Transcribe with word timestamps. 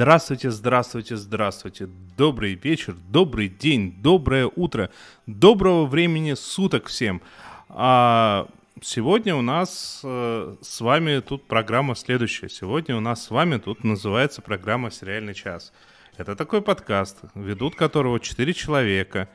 Здравствуйте, 0.00 0.50
здравствуйте, 0.50 1.16
здравствуйте. 1.16 1.86
Добрый 2.16 2.54
вечер, 2.54 2.96
добрый 3.10 3.48
день, 3.48 3.92
доброе 4.00 4.50
утро, 4.56 4.88
доброго 5.26 5.84
времени 5.84 6.32
суток 6.32 6.86
всем. 6.86 7.20
А 7.68 8.48
сегодня 8.80 9.36
у 9.36 9.42
нас 9.42 10.00
э, 10.02 10.56
с 10.62 10.80
вами 10.80 11.20
тут 11.20 11.46
программа 11.46 11.94
следующая. 11.94 12.48
Сегодня 12.48 12.96
у 12.96 13.00
нас 13.00 13.26
с 13.26 13.30
вами 13.30 13.58
тут 13.58 13.84
называется 13.84 14.40
программа 14.40 14.90
«Сериальный 14.90 15.34
час». 15.34 15.70
Это 16.16 16.34
такой 16.34 16.62
подкаст, 16.62 17.18
ведут 17.34 17.74
которого 17.74 18.20
четыре 18.20 18.54
человека. 18.54 19.28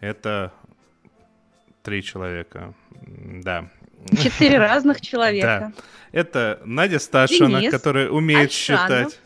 Это 0.00 0.50
три 1.82 2.02
человека, 2.02 2.72
да. 3.02 3.68
Четыре 4.12 4.56
разных 4.56 5.00
человека. 5.02 5.74
Да. 5.76 5.82
Это 6.10 6.62
Надя 6.64 7.00
Сташина, 7.00 7.60
Денис 7.60 7.70
которая 7.70 8.08
умеет 8.08 8.50
считать. 8.50 9.20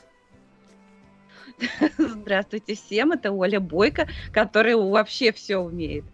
Здравствуйте 1.98 2.74
всем, 2.74 3.12
это 3.12 3.32
Оля 3.32 3.60
Бойко, 3.60 4.08
которая 4.32 4.76
вообще 4.76 5.32
все 5.32 5.58
умеет. 5.58 6.04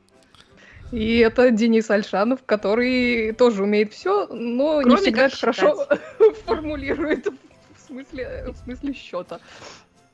И 0.93 1.19
это 1.19 1.51
Денис 1.51 1.91
Альшанов, 1.91 2.45
который 2.45 3.33
тоже 3.33 3.65
умеет 3.65 3.93
все, 3.93 4.29
но 4.29 4.83
не 4.83 4.91
Кроме 4.91 5.03
всегда 5.03 5.29
как 5.29 5.39
хорошо 5.39 5.87
формулирует 6.45 7.27
в 7.27 7.87
смысле, 7.87 8.47
в 8.53 8.65
смысле 8.65 8.93
счета. 8.93 9.41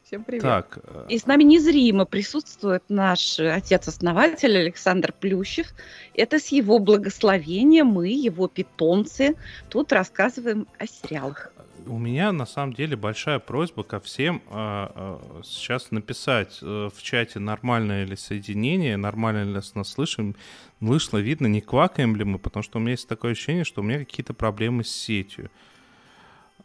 Всем 0.04 0.24
привет. 0.24 0.42
Так, 0.42 0.78
э, 0.82 1.06
И 1.08 1.18
с 1.18 1.26
нами 1.26 1.42
незримо 1.42 2.04
присутствует 2.04 2.82
наш 2.88 3.38
отец-основатель 3.38 4.58
Александр 4.58 5.12
Плющев. 5.18 5.68
Это 6.14 6.38
с 6.38 6.48
его 6.48 6.78
благословения 6.78 7.84
мы, 7.84 8.08
его 8.08 8.46
питомцы, 8.48 9.36
тут 9.70 9.92
рассказываем 9.92 10.66
о 10.78 10.86
сериалах. 10.86 11.52
У 11.86 11.98
меня 11.98 12.32
на 12.32 12.46
самом 12.46 12.72
деле 12.72 12.96
большая 12.96 13.38
просьба 13.38 13.82
ко 13.82 14.00
всем 14.00 14.42
э, 14.50 14.88
э, 14.94 15.18
сейчас 15.44 15.90
написать 15.90 16.58
э, 16.62 16.90
в 16.94 17.02
чате 17.02 17.38
нормальное 17.38 18.04
ли 18.04 18.16
соединение, 18.16 18.96
нормально 18.96 19.44
ли 19.44 19.52
нас 19.52 19.88
слышим, 19.88 20.36
вышло 20.80 21.18
видно, 21.18 21.46
не 21.46 21.60
квакаем 21.60 22.16
ли 22.16 22.24
мы, 22.24 22.38
потому 22.38 22.62
что 22.62 22.78
у 22.78 22.80
меня 22.80 22.92
есть 22.92 23.08
такое 23.08 23.32
ощущение, 23.32 23.64
что 23.64 23.80
у 23.80 23.84
меня 23.84 23.98
какие-то 23.98 24.34
проблемы 24.34 24.84
с 24.84 24.90
сетью. 24.90 25.50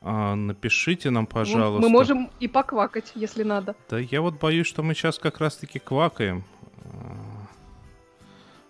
А, 0.01 0.35
напишите 0.35 1.09
нам, 1.09 1.23
Ну, 1.23 1.27
пожалуйста. 1.27 1.81
Мы 1.81 1.89
можем 1.89 2.29
и 2.39 2.47
поквакать, 2.47 3.11
если 3.15 3.43
надо. 3.43 3.75
Да 3.89 3.99
я 3.99 4.21
вот 4.21 4.39
боюсь, 4.39 4.67
что 4.67 4.83
мы 4.83 4.93
сейчас 4.93 5.17
как 5.19 5.39
раз-таки 5.39 5.79
квакаем. 5.79 6.43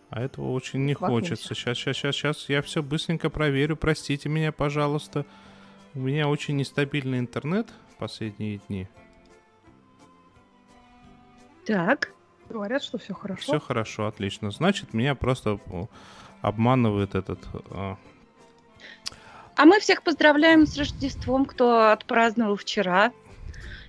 А 0.09 0.21
этого 0.21 0.51
очень 0.53 0.85
не 0.85 0.95
Квакнемся. 0.95 1.35
хочется. 1.35 1.53
Сейчас, 1.53 1.77
сейчас, 1.77 1.97
сейчас, 1.97 2.15
сейчас. 2.15 2.49
Я 2.49 2.61
все 2.61 2.81
быстренько 2.81 3.29
проверю. 3.29 3.75
Простите 3.75 4.29
меня, 4.29 4.51
пожалуйста. 4.53 5.25
У 5.93 5.99
меня 5.99 6.27
очень 6.27 6.55
нестабильный 6.55 7.19
интернет 7.19 7.69
в 7.91 7.95
последние 7.97 8.59
дни. 8.67 8.88
Так, 11.66 12.13
Говорят, 12.49 12.83
что 12.83 12.97
все 12.97 13.13
хорошо. 13.13 13.42
Все 13.42 13.59
хорошо, 13.59 14.08
отлично. 14.08 14.52
Значит, 14.52 14.93
меня 14.93 15.15
просто 15.15 15.59
о, 15.70 15.87
обманывает 16.42 17.15
этот... 17.15 17.39
а, 17.71 17.98
а 19.55 19.65
мы 19.65 19.80
всех 19.80 20.02
поздравляем 20.03 20.65
с 20.65 20.77
Рождеством, 20.77 21.45
кто 21.45 21.92
отпраздновал 21.92 22.55
вчера. 22.55 23.11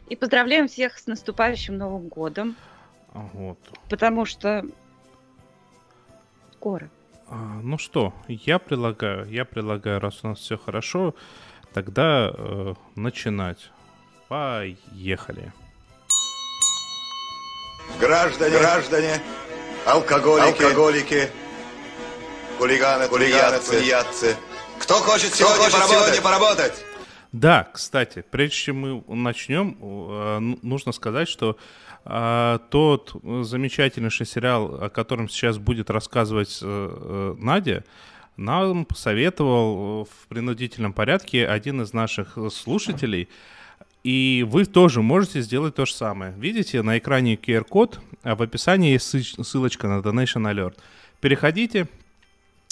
И 0.09 0.17
поздравляем 0.17 0.69
всех 0.69 0.99
с 0.99 1.07
наступающим 1.07 1.77
Новым 1.77 2.09
годом, 2.09 2.57
вот. 3.13 3.59
потому 3.91 4.25
что 4.25 4.65
скоро. 6.55 6.89
А, 7.29 7.61
ну 7.63 7.77
что, 7.77 8.15
я 8.27 8.59
предлагаю, 8.59 9.31
я 9.31 9.45
предлагаю, 9.45 10.01
раз 10.01 10.21
у 10.25 10.29
нас 10.29 10.39
все 10.39 10.57
хорошо, 10.57 11.15
тогда 11.73 12.31
э, 12.33 12.75
начинать. 12.95 13.71
Поехали. 14.29 15.53
Граждане, 17.99 18.59
граждане, 18.59 19.21
алкоголики, 19.87 20.63
алкоголики 20.63 21.31
хулиганы, 22.59 23.09
хулиганы, 23.09 23.59
тунеядцы. 23.59 24.37
Кто 24.79 24.95
хочет 24.95 25.35
сегодня, 25.35 25.71
поработать? 25.71 26.23
поработать? 26.23 26.85
Да, 27.33 27.69
кстати, 27.73 28.25
прежде 28.31 28.57
чем 28.57 28.77
мы 29.07 29.17
начнем, 29.17 29.77
э, 29.81 30.39
ну- 30.39 30.59
нужно 30.63 30.93
сказать, 30.93 31.29
что 31.29 31.59
э, 32.05 32.59
тот 32.71 33.15
замечательнейший 33.43 34.27
сериал, 34.27 34.83
о 34.83 34.89
котором 34.89 35.29
сейчас 35.29 35.59
будет 35.59 35.91
рассказывать 35.91 36.59
э, 36.63 36.67
э, 36.67 37.35
Надя, 37.39 37.85
нам 38.39 38.87
посоветовал 38.87 40.03
э, 40.03 40.05
в 40.07 40.29
принудительном 40.29 40.95
порядке 40.95 41.47
один 41.47 41.83
из 41.83 41.93
наших 41.93 42.39
слушателей. 42.51 43.29
И 44.05 44.47
вы 44.49 44.65
тоже 44.65 45.03
можете 45.03 45.43
сделать 45.43 45.75
то 45.75 45.85
же 45.85 45.93
самое. 45.93 46.33
Видите 46.39 46.83
на 46.83 46.97
экране 46.99 47.35
QR-код, 47.35 48.01
а 48.23 48.37
в 48.37 48.43
описании 48.43 48.93
есть 48.93 49.45
ссылочка 49.45 49.89
на 49.89 50.01
Donation 50.01 50.51
Alert. 50.51 50.77
Переходите, 51.21 51.89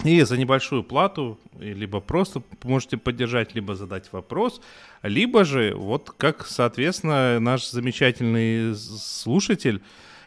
и 0.04 0.22
за 0.22 0.36
небольшую 0.36 0.84
плату, 0.84 1.38
либо 1.58 2.00
просто 2.00 2.42
можете 2.62 2.96
поддержать, 2.96 3.54
либо 3.54 3.74
задать 3.74 4.12
вопрос, 4.12 4.60
либо 5.02 5.44
же, 5.44 5.74
вот 5.74 6.12
как, 6.16 6.46
соответственно, 6.46 7.40
наш 7.40 7.68
замечательный 7.68 8.74
слушатель, 8.76 9.80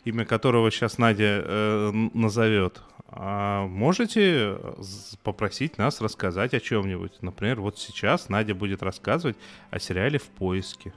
имя 0.05 0.25
которого 0.25 0.71
сейчас 0.71 0.97
Надя 0.97 1.43
э, 1.43 1.91
назовет, 2.13 2.81
а, 3.07 3.65
можете 3.67 4.57
з- 4.77 5.17
попросить 5.23 5.77
нас 5.77 6.01
рассказать 6.01 6.53
о 6.53 6.59
чем-нибудь. 6.59 7.21
Например, 7.21 7.59
вот 7.59 7.79
сейчас 7.79 8.29
Надя 8.29 8.53
будет 8.53 8.83
рассказывать 8.83 9.35
о 9.71 9.79
сериале 9.79 10.19
«В 10.19 10.27
поиске». 10.27 10.93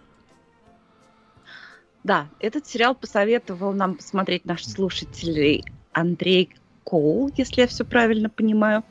Да, 2.04 2.28
этот 2.40 2.66
сериал 2.66 2.94
посоветовал 2.94 3.72
нам 3.72 3.94
посмотреть 3.94 4.44
наш 4.44 4.64
слушатель 4.66 5.62
Андрей 5.92 6.50
Коул, 6.84 7.30
если 7.36 7.60
я 7.60 7.66
все 7.68 7.84
правильно 7.84 8.28
понимаю. 8.28 8.82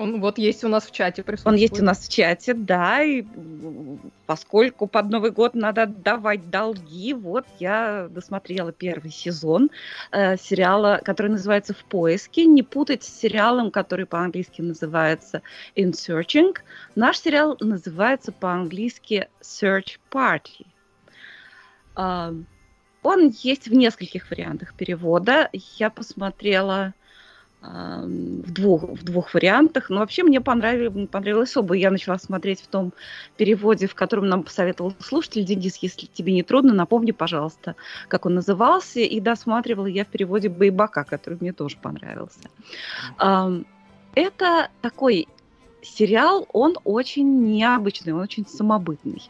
Он 0.00 0.18
вот 0.18 0.38
есть 0.38 0.64
у 0.64 0.68
нас 0.68 0.86
в 0.86 0.92
чате 0.92 1.22
Он 1.44 1.54
есть 1.56 1.78
у 1.78 1.84
нас 1.84 2.06
в 2.06 2.08
чате, 2.10 2.54
да, 2.54 3.02
и 3.02 3.22
поскольку 4.24 4.86
под 4.86 5.10
Новый 5.10 5.30
год 5.30 5.54
надо 5.54 5.82
отдавать 5.82 6.48
долги, 6.48 7.12
вот 7.12 7.44
я 7.58 8.08
досмотрела 8.08 8.72
первый 8.72 9.10
сезон 9.10 9.70
э, 10.10 10.38
сериала, 10.38 11.02
который 11.04 11.32
называется 11.32 11.74
«В 11.74 11.84
поиске». 11.84 12.46
Не 12.46 12.62
путать 12.62 13.02
с 13.02 13.20
сериалом, 13.20 13.70
который 13.70 14.06
по-английски 14.06 14.62
называется 14.62 15.42
«In 15.76 15.92
Searching». 15.92 16.56
Наш 16.94 17.18
сериал 17.18 17.58
называется 17.60 18.32
по-английски 18.32 19.28
«Search 19.42 19.98
Party». 20.10 20.66
А, 21.94 22.32
Он 23.02 23.28
есть 23.42 23.68
в 23.68 23.74
нескольких 23.74 24.30
вариантах 24.30 24.72
перевода. 24.74 25.50
Я 25.52 25.90
посмотрела 25.90 26.94
в 27.62 28.52
двух, 28.52 28.84
в 28.84 29.04
двух 29.04 29.34
вариантах. 29.34 29.90
Но 29.90 30.00
вообще 30.00 30.22
мне 30.22 30.40
понравилось, 30.40 31.08
понравилось 31.08 31.56
оба. 31.56 31.74
Я 31.74 31.90
начала 31.90 32.18
смотреть 32.18 32.62
в 32.62 32.68
том 32.68 32.92
переводе, 33.36 33.86
в 33.86 33.94
котором 33.94 34.28
нам 34.28 34.42
посоветовал 34.42 34.94
слушатель. 34.98 35.44
Денис, 35.44 35.76
если 35.76 36.06
тебе 36.06 36.32
не 36.32 36.42
трудно, 36.42 36.72
напомни, 36.72 37.12
пожалуйста, 37.12 37.76
как 38.08 38.26
он 38.26 38.34
назывался. 38.34 39.00
И 39.00 39.20
досматривала 39.20 39.86
я 39.86 40.04
в 40.04 40.08
переводе 40.08 40.48
Байбака, 40.48 41.04
который 41.04 41.38
мне 41.40 41.52
тоже 41.52 41.76
понравился. 41.76 42.48
Это 44.14 44.68
такой 44.80 45.28
сериал, 45.82 46.46
он 46.52 46.76
очень 46.84 47.42
необычный, 47.42 48.12
он 48.12 48.20
очень 48.20 48.46
самобытный. 48.46 49.22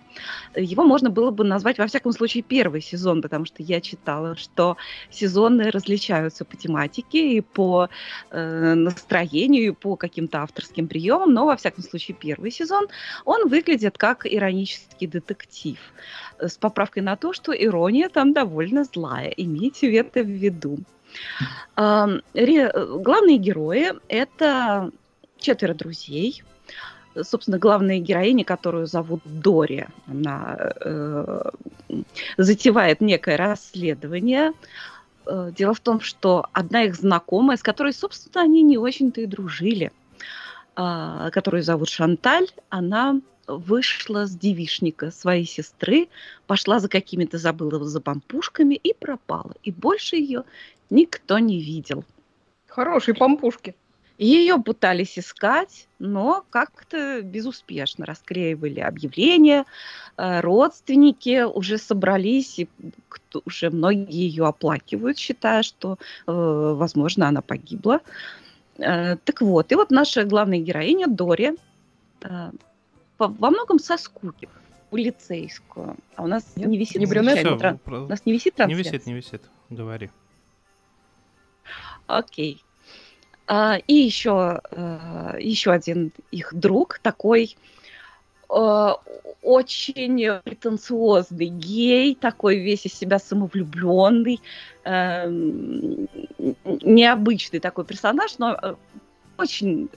Его 0.55 0.85
можно 0.85 1.11
было 1.11 1.31
бы 1.31 1.45
назвать, 1.45 1.79
во 1.79 1.87
всяком 1.87 2.13
случае, 2.13 2.43
первый 2.43 2.81
сезон, 2.81 3.23
потому 3.23 3.45
что 3.45 3.63
я 3.63 3.81
читала, 3.81 4.37
что 4.37 4.77
сезоны 5.11 5.71
различаются 5.71 6.45
по 6.45 6.57
тематике 6.57 7.37
и 7.37 7.41
по 7.41 7.89
э, 8.31 8.75
настроению, 8.75 9.65
и 9.65 9.71
по 9.75 9.97
каким-то 9.97 10.43
авторским 10.43 10.89
приемам, 10.89 11.33
но, 11.33 11.47
во 11.47 11.57
всяком 11.57 11.83
случае, 11.85 12.17
первый 12.19 12.51
сезон, 12.51 12.87
он 13.25 13.49
выглядит 13.49 13.99
как 13.99 14.27
иронический 14.27 15.07
детектив, 15.07 15.79
э, 16.39 16.49
с 16.49 16.57
поправкой 16.57 17.03
на 17.03 17.17
то, 17.17 17.33
что 17.33 17.53
ирония 17.53 18.09
там 18.09 18.33
довольно 18.33 18.85
злая. 18.85 19.33
Имейте 19.37 19.95
это 19.95 20.23
в 20.23 20.29
виду. 20.29 20.79
Э, 21.77 22.07
Главные 22.35 23.39
герои— 23.39 23.93
это 24.09 24.91
четверо 25.41 25.75
друзей. 25.75 26.43
Собственно, 27.21 27.59
главная 27.59 27.99
героиня, 27.99 28.45
которую 28.45 28.87
зовут 28.87 29.21
Дори, 29.25 29.87
она 30.07 30.57
э, 30.81 31.43
затевает 32.37 33.01
некое 33.01 33.37
расследование. 33.37 34.53
Э, 35.27 35.51
Дело 35.57 35.75
в 35.75 35.81
том, 35.81 36.01
что 36.01 36.47
одна 36.53 36.85
их 36.85 36.95
знакомая, 36.95 37.57
с 37.57 37.63
которой, 37.63 37.93
собственно, 37.93 38.45
они 38.45 38.63
не 38.63 38.79
очень-то 38.79 39.21
и 39.21 39.27
дружили, 39.27 39.91
а, 40.77 41.31
которую 41.31 41.63
зовут 41.63 41.89
Шанталь, 41.89 42.47
она 42.69 43.21
вышла 43.47 44.27
с 44.27 44.31
девишника 44.31 45.11
своей 45.11 45.45
сестры, 45.45 46.09
пошла 46.47 46.79
за 46.79 46.89
какими-то, 46.89 47.39
забыла 47.39 47.85
за 47.85 48.01
пампушками 48.01 48.77
и 48.77 48.95
пропала. 48.95 49.53
И 49.63 49.73
больше 49.73 50.17
ее 50.17 50.45
никто 50.89 51.39
не 51.39 51.61
видел. 51.61 52.05
Хорошие 52.69 53.15
пампушки. 53.15 53.75
Ее 54.21 54.59
пытались 54.59 55.19
искать, 55.19 55.89
но 55.99 56.45
как-то 56.51 57.23
безуспешно 57.23 58.05
расклеивали 58.05 58.81
объявления. 58.81 59.65
Э, 60.19 60.41
родственники 60.41 61.43
уже 61.45 61.79
собрались, 61.79 62.59
и 62.59 62.69
уже 63.47 63.71
многие 63.71 64.29
ее 64.29 64.47
оплакивают, 64.47 65.17
считая, 65.17 65.63
что, 65.63 65.97
э, 66.27 66.33
возможно, 66.33 67.29
она 67.29 67.41
погибла. 67.41 68.01
Э, 68.77 69.17
так 69.17 69.41
вот, 69.41 69.73
и 69.73 69.75
вот 69.75 69.91
наша 69.91 70.25
главная 70.25 70.59
героиня 70.59 71.07
Дори 71.07 71.57
во 73.17 73.51
многом 73.51 73.79
со 73.79 73.97
скуки 73.97 74.51
полицейскую. 74.91 75.97
А 76.17 76.25
у 76.25 76.27
нас 76.27 76.45
Нет, 76.57 76.69
не 76.69 76.77
висит 76.77 76.97
не 76.97 77.07
брюнет, 77.07 77.59
тран... 77.59 77.81
У 77.87 78.07
нас 78.07 78.27
не 78.27 78.35
висит 78.35 78.55
трансляция? 78.55 78.85
Не 78.85 78.91
висит, 78.91 79.07
не 79.07 79.15
висит. 79.15 79.43
Говори. 79.71 80.11
Окей. 82.07 82.63
А, 83.53 83.79
и 83.89 83.95
еще, 83.95 84.61
а, 84.71 85.35
еще 85.37 85.73
один 85.73 86.13
их 86.31 86.55
друг, 86.55 87.01
такой 87.03 87.57
а, 88.49 88.95
очень 89.43 90.41
претенциозный 90.45 91.47
гей, 91.47 92.15
такой 92.15 92.59
весь 92.59 92.87
из 92.87 92.95
себя 92.95 93.19
самовлюбленный, 93.19 94.41
необычный 96.85 97.59
такой 97.59 97.85
персонаж, 97.85 98.39
но 98.39 98.79
очень 99.37 99.89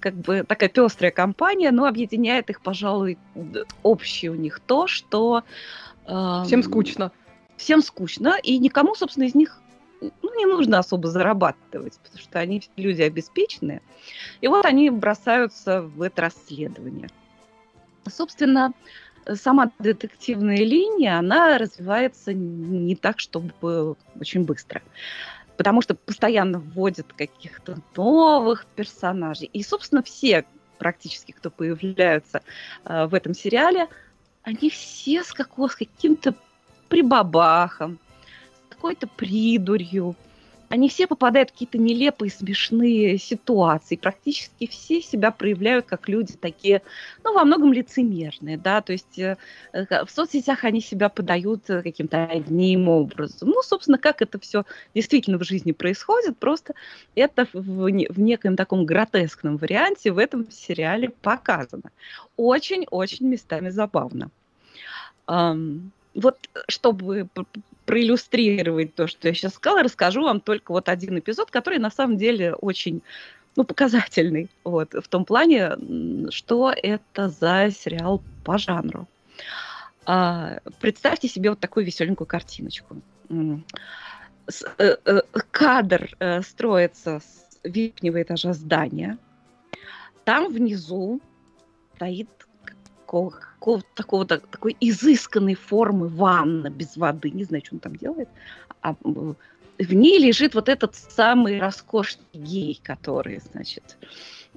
как 0.00 0.14
бы 0.14 0.44
такая 0.46 0.68
пестрая 0.68 1.12
компания, 1.12 1.70
но 1.70 1.86
объединяет 1.86 2.50
их, 2.50 2.60
пожалуй, 2.60 3.16
общее 3.82 4.32
у 4.32 4.34
них 4.34 4.60
то, 4.60 4.86
что... 4.86 5.44
Всем 6.04 6.62
скучно. 6.62 7.10
Всем 7.56 7.80
скучно, 7.80 8.36
и 8.42 8.58
никому, 8.58 8.94
собственно, 8.94 9.24
из 9.24 9.34
них 9.34 9.62
не 10.36 10.46
нужно 10.46 10.78
особо 10.78 11.08
зарабатывать, 11.08 11.98
потому 12.02 12.22
что 12.22 12.38
они 12.38 12.62
люди 12.76 13.02
обеспеченные. 13.02 13.82
И 14.40 14.48
вот 14.48 14.64
они 14.64 14.90
бросаются 14.90 15.82
в 15.82 16.02
это 16.02 16.22
расследование. 16.22 17.08
Собственно, 18.08 18.72
сама 19.34 19.72
детективная 19.78 20.58
линия, 20.58 21.18
она 21.18 21.58
развивается 21.58 22.32
не 22.32 22.94
так, 22.94 23.18
чтобы 23.18 23.96
очень 24.20 24.44
быстро. 24.44 24.82
Потому 25.56 25.80
что 25.80 25.94
постоянно 25.94 26.58
вводят 26.58 27.12
каких-то 27.12 27.78
новых 27.96 28.66
персонажей. 28.66 29.48
И, 29.52 29.62
собственно, 29.62 30.02
все 30.02 30.44
практически, 30.78 31.32
кто 31.32 31.50
появляются 31.50 32.42
э, 32.84 33.06
в 33.06 33.14
этом 33.14 33.34
сериале, 33.34 33.88
они 34.42 34.70
все 34.70 35.24
с, 35.24 35.32
какого, 35.32 35.68
с 35.68 35.74
каким-то 35.74 36.34
прибабахом, 36.88 37.98
какой-то 38.76 39.06
придурью. 39.06 40.14
Они 40.68 40.88
все 40.88 41.06
попадают 41.06 41.50
в 41.50 41.52
какие-то 41.52 41.78
нелепые, 41.78 42.30
смешные 42.30 43.18
ситуации. 43.18 43.94
Практически 43.94 44.66
все 44.66 45.00
себя 45.00 45.30
проявляют 45.30 45.86
как 45.86 46.08
люди 46.08 46.32
такие, 46.32 46.82
ну, 47.22 47.34
во 47.34 47.44
многом 47.44 47.72
лицемерные, 47.72 48.58
да, 48.58 48.80
то 48.80 48.92
есть 48.92 49.16
э, 49.16 49.36
э 49.72 50.04
в 50.04 50.10
соцсетях 50.10 50.64
они 50.64 50.80
себя 50.80 51.08
подают 51.08 51.70
э, 51.70 51.82
каким-то 51.82 52.24
одним 52.24 52.88
образом. 52.88 53.50
Ну, 53.50 53.62
собственно, 53.62 53.96
как 53.96 54.22
это 54.22 54.40
все 54.40 54.64
действительно 54.92 55.38
в 55.38 55.44
жизни 55.44 55.70
происходит, 55.70 56.36
просто 56.36 56.74
это 57.14 57.46
в, 57.52 57.60
в 57.60 58.18
некоем 58.20 58.56
таком 58.56 58.86
гротескном 58.86 59.58
варианте 59.58 60.10
в 60.10 60.18
этом 60.18 60.50
сериале 60.50 61.10
показано. 61.10 61.92
Очень-очень 62.36 63.28
местами 63.28 63.68
забавно. 63.68 64.30
Вот 65.28 66.38
чтобы 66.66 67.28
проиллюстрировать 67.86 68.94
то, 68.94 69.06
что 69.06 69.28
я 69.28 69.34
сейчас 69.34 69.54
сказала, 69.54 69.82
расскажу 69.82 70.22
вам 70.22 70.40
только 70.40 70.72
вот 70.72 70.88
один 70.88 71.18
эпизод, 71.18 71.50
который 71.50 71.78
на 71.78 71.90
самом 71.90 72.18
деле 72.18 72.54
очень 72.54 73.02
ну, 73.54 73.64
показательный 73.64 74.50
вот, 74.64 74.92
в 74.92 75.08
том 75.08 75.24
плане, 75.24 75.76
что 76.30 76.72
это 76.76 77.28
за 77.28 77.70
сериал 77.70 78.22
по 78.44 78.58
жанру. 78.58 79.08
А, 80.04 80.58
представьте 80.80 81.28
себе 81.28 81.50
вот 81.50 81.60
такую 81.60 81.86
веселенькую 81.86 82.26
картиночку. 82.26 82.96
Э, 84.78 84.96
э, 85.04 85.20
кадр 85.50 86.08
э, 86.18 86.42
строится 86.42 87.20
с 87.20 87.58
верхнего 87.64 88.22
этажа 88.22 88.52
здания. 88.52 89.18
Там 90.24 90.52
внизу 90.52 91.20
стоит 91.96 92.28
какого, 93.06 93.30
какого 93.30 93.82
такого 93.94 94.26
такой 94.26 94.76
изысканной 94.80 95.54
формы 95.54 96.08
ванна 96.08 96.70
без 96.70 96.96
воды, 96.96 97.30
не 97.30 97.44
знаю, 97.44 97.62
что 97.64 97.76
он 97.76 97.80
там 97.80 97.96
делает, 97.96 98.28
а 98.82 98.94
в 99.02 99.92
ней 99.92 100.18
лежит 100.18 100.54
вот 100.54 100.68
этот 100.68 100.94
самый 100.94 101.60
роскошный 101.60 102.24
гей, 102.32 102.80
который, 102.82 103.40
значит, 103.52 103.98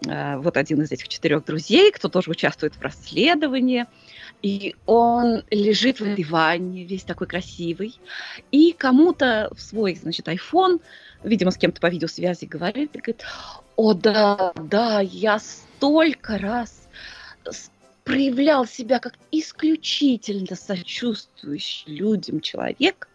э, 0.06 0.38
вот 0.38 0.56
один 0.56 0.82
из 0.82 0.92
этих 0.92 1.10
четырех 1.10 1.44
друзей, 1.46 1.92
кто 1.92 2.08
тоже 2.08 2.32
участвует 2.32 2.76
в 2.76 2.82
расследовании, 2.82 3.86
и 4.42 4.76
он 4.86 5.44
лежит 5.52 6.00
в 6.00 6.30
ванне, 6.30 6.86
весь 6.86 7.04
такой 7.04 7.28
красивый, 7.28 8.00
и 8.52 8.72
кому-то 8.72 9.50
в 9.54 9.62
свой, 9.62 9.96
значит, 9.96 10.28
iPhone, 10.30 10.80
видимо, 11.24 11.52
с 11.52 11.58
кем-то 11.58 11.82
по 11.82 11.88
видеосвязи 11.88 12.46
говорит, 12.46 12.96
и 12.96 13.00
говорит, 13.00 13.24
о 13.76 13.94
да, 13.94 14.54
да, 14.56 15.02
я 15.02 15.40
столько 15.40 16.38
раз 16.38 16.88
проявлял 18.10 18.66
себя 18.66 18.98
как 18.98 19.14
исключительно 19.32 20.56
сочувствующий 20.56 21.96
людям 21.96 22.42
человек, 22.42 23.08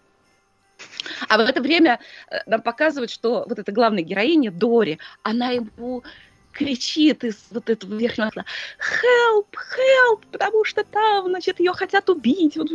а 1.29 1.37
в 1.37 1.41
это 1.41 1.61
время 1.61 1.99
э, 2.31 2.38
нам 2.46 2.62
показывают, 2.62 3.11
что 3.11 3.44
вот 3.49 3.58
эта 3.58 3.73
главная 3.73 4.05
героиня 4.05 4.52
Дори, 4.52 5.00
она 5.25 5.50
ему 5.50 6.05
кричит 6.52 7.25
из 7.25 7.44
вот 7.50 7.69
этого 7.70 7.96
верхнего 7.96 8.29
окна 8.29 8.44
«Help! 8.79 9.49
Help!», 9.52 10.23
потому 10.31 10.64
что 10.64 10.85
там, 10.85 11.27
значит, 11.27 11.58
ее 11.58 11.72
хотят 11.72 12.08
убить, 12.08 12.56
вот, 12.56 12.69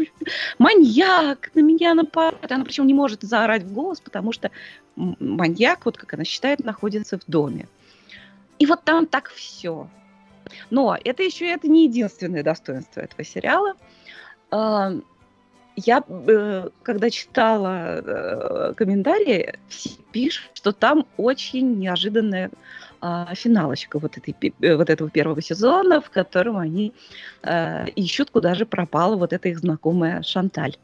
маньяк 0.57 1.51
на 1.55 1.61
меня 1.61 1.93
нападает. 1.93 2.51
Она 2.51 2.65
причем 2.65 2.85
не 2.85 2.93
может 2.93 3.21
заорать 3.21 3.63
в 3.63 3.73
голос, 3.73 4.01
потому 4.01 4.33
что 4.33 4.51
маньяк, 4.97 5.85
вот 5.85 5.97
как 5.97 6.15
она 6.15 6.25
считает, 6.25 6.65
находится 6.65 7.17
в 7.17 7.21
доме. 7.27 7.69
И 8.57 8.65
вот 8.65 8.83
там 8.83 9.05
так 9.05 9.29
все. 9.29 9.87
Но 10.69 10.97
это 11.03 11.23
еще 11.23 11.47
это 11.47 11.67
не 11.67 11.85
единственное 11.85 12.43
достоинство 12.43 13.01
этого 13.01 13.23
сериала. 13.23 13.75
Я, 15.85 16.03
э, 16.07 16.69
когда 16.83 17.09
читала 17.09 18.01
э, 18.03 18.73
комментарии, 18.75 19.53
пишут, 20.11 20.51
что 20.53 20.73
там 20.73 21.05
очень 21.15 21.79
неожиданная 21.79 22.51
а, 22.99 23.33
финалочка 23.33 23.97
вот, 23.97 24.17
этой, 24.17 24.35
э, 24.61 24.75
вот 24.75 24.89
этого 24.89 25.09
первого 25.09 25.41
сезона, 25.41 26.01
в 26.01 26.09
котором 26.09 26.57
они 26.57 26.93
ищут, 27.95 28.31
куда 28.31 28.55
же 28.55 28.65
пропала 28.65 29.15
вот 29.15 29.31
эта 29.31 29.47
их 29.47 29.59
знакомая 29.59 30.21
Шанталь. 30.21 30.75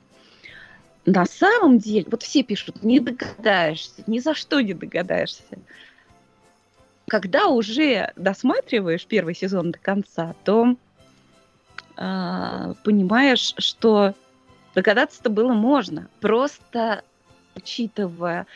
На 1.05 1.25
самом 1.25 1.77
деле, 1.77 2.05
вот 2.09 2.23
все 2.23 2.43
пишут, 2.43 2.81
не 2.83 2.99
догадаешься, 2.99 4.03
ни 4.07 4.19
за 4.19 4.33
что 4.33 4.61
не 4.61 4.73
догадаешься 4.73 5.43
когда 7.07 7.47
уже 7.47 8.11
досматриваешь 8.15 9.05
первый 9.05 9.35
сезон 9.35 9.71
до 9.71 9.79
конца, 9.79 10.35
то 10.43 10.75
э, 11.97 12.73
понимаешь, 12.83 13.53
что 13.57 14.13
догадаться-то 14.73 15.29
было 15.29 15.53
можно. 15.53 16.09
Просто 16.19 17.03
учитывая 17.55 18.47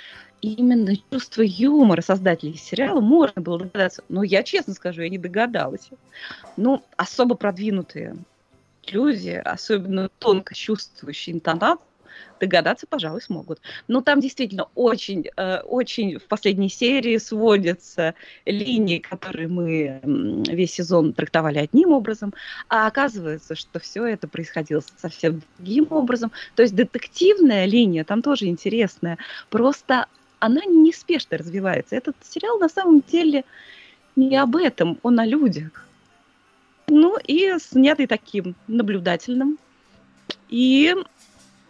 именно 0.42 0.96
чувство 1.12 1.42
юмора 1.42 2.02
создателей 2.02 2.58
сериала, 2.58 3.02
можно 3.02 3.42
было 3.42 3.60
догадаться. 3.60 4.04
Но 4.10 4.24
я 4.24 4.44
честно 4.44 4.74
скажу, 4.74 5.02
я 5.02 5.10
не 5.10 5.18
догадалась. 5.18 5.90
Ну, 6.58 6.84
особо 6.98 7.36
продвинутые 7.36 8.16
люди, 8.88 9.42
особенно 9.44 10.10
тонко 10.20 10.56
чувствующие 10.56 11.36
интонацию, 11.36 11.86
догадаться, 12.40 12.88
пожалуй, 12.88 13.22
смогут. 13.22 13.60
Но 13.88 14.02
там 14.02 14.20
действительно 14.20 14.68
очень, 14.76 15.30
э, 15.36 15.60
очень 15.62 16.20
в 16.20 16.24
последней 16.24 16.70
серии 16.70 17.18
сводятся 17.18 18.16
линии, 18.46 19.00
которые 19.00 19.48
мы 19.48 20.02
весь 20.48 20.74
сезон 20.74 21.14
трактовали 21.14 21.60
одним 21.60 21.92
образом, 21.92 22.34
а 22.68 22.88
оказывается, 22.88 23.56
что 23.56 23.80
все 23.80 24.06
это 24.06 24.28
происходило 24.28 24.82
совсем 24.98 25.42
другим 25.58 25.88
образом. 25.90 26.32
То 26.56 26.62
есть 26.62 26.76
детективная 26.76 27.66
линия 27.66 28.04
там 28.04 28.22
тоже 28.22 28.46
интересная, 28.46 29.18
просто 29.50 30.08
она 30.40 30.62
неспешно 30.66 31.38
развивается. 31.38 31.96
Этот 31.96 32.16
сериал 32.24 32.60
на 32.60 32.70
самом 32.70 33.02
деле 33.02 33.44
не 34.16 34.36
об 34.38 34.56
этом, 34.56 34.98
он 35.04 35.20
о 35.20 35.26
людях. 35.26 35.86
Ну 36.88 37.18
и 37.24 37.56
снятый 37.60 38.08
таким 38.08 38.56
наблюдательным 38.68 39.60
и 40.50 40.96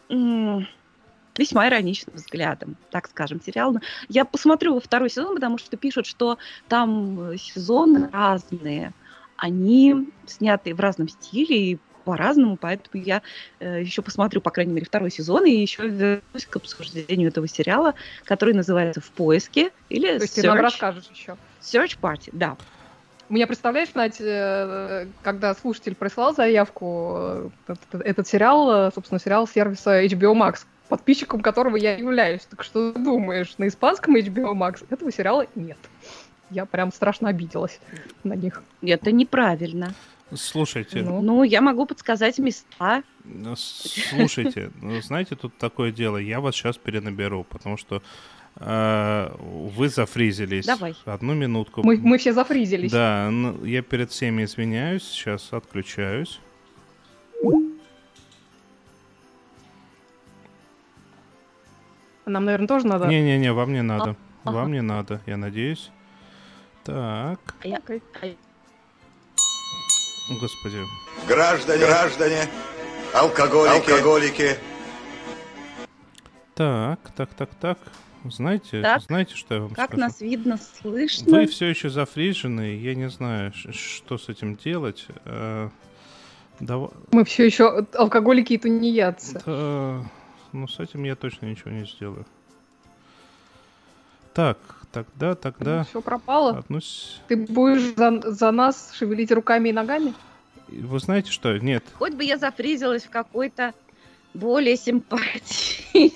весьма 0.09 1.67
ироничным 1.67 2.15
взглядом, 2.15 2.75
так 2.91 3.07
скажем, 3.07 3.41
сериал. 3.41 3.77
Я 4.09 4.25
посмотрю 4.25 4.73
во 4.73 4.79
второй 4.79 5.09
сезон, 5.09 5.35
потому 5.35 5.57
что 5.57 5.77
пишут, 5.77 6.05
что 6.05 6.37
там 6.67 7.37
сезоны 7.37 8.09
разные, 8.11 8.93
они 9.37 10.09
сняты 10.27 10.75
в 10.75 10.79
разном 10.79 11.07
стиле 11.07 11.71
и 11.71 11.79
по-разному, 12.03 12.57
поэтому 12.57 13.03
я 13.03 13.21
э, 13.59 13.81
еще 13.81 14.01
посмотрю, 14.01 14.41
по 14.41 14.49
крайней 14.49 14.73
мере, 14.73 14.85
второй 14.85 15.11
сезон 15.11 15.45
и 15.45 15.51
еще 15.51 15.87
вернусь 15.87 16.45
к 16.49 16.55
обсуждению 16.55 17.29
этого 17.29 17.47
сериала, 17.47 17.93
который 18.25 18.53
называется 18.53 18.99
«В 18.99 19.11
поиске» 19.11 19.71
или 19.89 20.17
То 20.17 20.23
есть 20.23 20.35
ты 20.35 20.47
нам 20.47 20.59
расскажешь 20.59 21.07
еще. 21.13 21.37
Search 21.61 21.99
Party, 22.01 22.29
да. 22.31 22.57
Мне 23.29 23.45
представляешь, 23.45 23.93
Надь, 23.93 24.19
э, 24.19 25.05
когда 25.21 25.53
слушатель 25.53 25.93
прислал 25.93 26.33
заявку, 26.33 27.13
э, 27.15 27.49
этот, 27.67 28.01
этот 28.05 28.27
сериал, 28.27 28.87
э, 28.87 28.91
собственно, 28.93 29.19
сериал 29.19 29.47
сервиса 29.47 30.03
HBO 30.03 30.33
Max, 30.33 30.65
подписчиком 30.87 31.41
которого 31.41 31.75
я 31.75 31.95
являюсь. 31.95 32.41
Так 32.49 32.63
что 32.63 32.91
ты 32.91 32.99
думаешь, 32.99 33.55
на 33.59 33.67
испанском 33.67 34.15
HBO 34.15 34.53
Max 34.53 34.83
этого 34.89 35.11
сериала 35.11 35.45
нет. 35.53 35.77
Я 36.49 36.65
прям 36.65 36.91
страшно 36.91 37.29
обиделась 37.29 37.79
на 38.23 38.33
них. 38.33 38.63
Это 38.81 39.11
неправильно. 39.11 39.93
Слушайте, 40.33 41.01
Ну. 41.01 41.21
Ну, 41.21 41.43
я 41.43 41.61
могу 41.61 41.85
подсказать 41.85 42.37
места. 42.39 43.03
слушайте, 43.55 44.71
ну, 44.81 45.01
знаете, 45.01 45.35
тут 45.35 45.55
такое 45.57 45.91
дело, 45.91 46.17
я 46.17 46.39
вас 46.39 46.55
сейчас 46.55 46.77
перенаберу, 46.77 47.43
потому 47.43 47.77
что 47.77 48.01
вы 48.55 49.89
зафризились. 49.89 50.65
Давай. 50.65 50.95
Одну 51.05 51.33
минутку. 51.33 51.81
Мы, 51.83 51.97
мы 51.97 52.17
все 52.17 52.33
зафризились. 52.33 52.91
Да, 52.91 53.29
ну, 53.31 53.63
я 53.63 53.81
перед 53.81 54.11
всеми 54.11 54.43
извиняюсь, 54.43 55.03
сейчас 55.03 55.53
отключаюсь. 55.53 56.39
Нам, 62.25 62.45
наверное, 62.45 62.67
тоже 62.67 62.85
надо... 62.85 63.07
Не-не-не, 63.07 63.53
вам 63.53 63.73
не 63.73 63.81
надо. 63.81 64.15
ага. 64.43 64.55
Вам 64.55 64.71
не 64.71 64.81
надо, 64.81 65.19
я 65.25 65.35
надеюсь. 65.37 65.89
Так, 66.83 67.39
А 67.59 67.63
а 67.63 67.67
я- 67.67 67.81
господи. 70.39 70.77
Граждане, 71.27 71.85
граждане, 71.85 72.47
алкоголики, 73.13 73.91
алкоголики, 73.91 74.57
Так, 76.53 76.99
так, 77.15 77.33
так, 77.33 77.49
так. 77.59 77.77
Знаете, 78.25 78.81
Так, 78.81 79.01
знаете, 79.03 79.35
что 79.35 79.55
я 79.55 79.61
вам 79.61 79.69
Как 79.71 79.87
скажу? 79.91 80.01
нас 80.01 80.19
видно, 80.21 80.57
слышно? 80.81 81.31
Вы 81.37 81.47
все 81.47 81.67
еще 81.67 81.89
зафрижены, 81.89 82.75
я 82.75 82.93
не 82.95 83.09
знаю, 83.09 83.53
что 83.53 84.17
с 84.17 84.27
этим 84.27 84.55
делать. 84.55 85.07
Э, 85.25 85.69
дава- 86.59 86.91
Мы 87.11 87.23
все 87.23 87.45
еще 87.45 87.85
алкоголики 87.93 88.53
и 88.53 88.57
тунеядцы. 88.57 89.41
да, 89.45 90.03
ну, 90.51 90.67
с 90.67 90.79
этим 90.79 91.03
я 91.03 91.15
точно 91.15 91.45
ничего 91.45 91.71
не 91.71 91.85
сделаю. 91.85 92.25
Так, 94.33 94.57
тогда, 94.91 95.35
тогда... 95.35 95.83
Все 95.85 96.01
пропало. 96.01 96.57
Одну 96.57 96.81
с- 96.81 97.21
Ты 97.29 97.35
будешь 97.37 97.95
за, 97.95 98.31
за 98.31 98.51
нас 98.51 98.91
шевелить 98.93 99.31
руками 99.31 99.69
и 99.69 99.73
ногами? 99.73 100.13
Вы 100.67 100.99
знаете 100.99 101.31
что? 101.31 101.57
Нет, 101.57 101.83
Хоть 101.97 102.13
бы 102.13 102.23
я 102.23 102.37
зафризилась 102.37 103.03
в 103.05 103.09
какой-то 103.09 103.73
более 104.33 104.77
симпатичной 104.77 106.11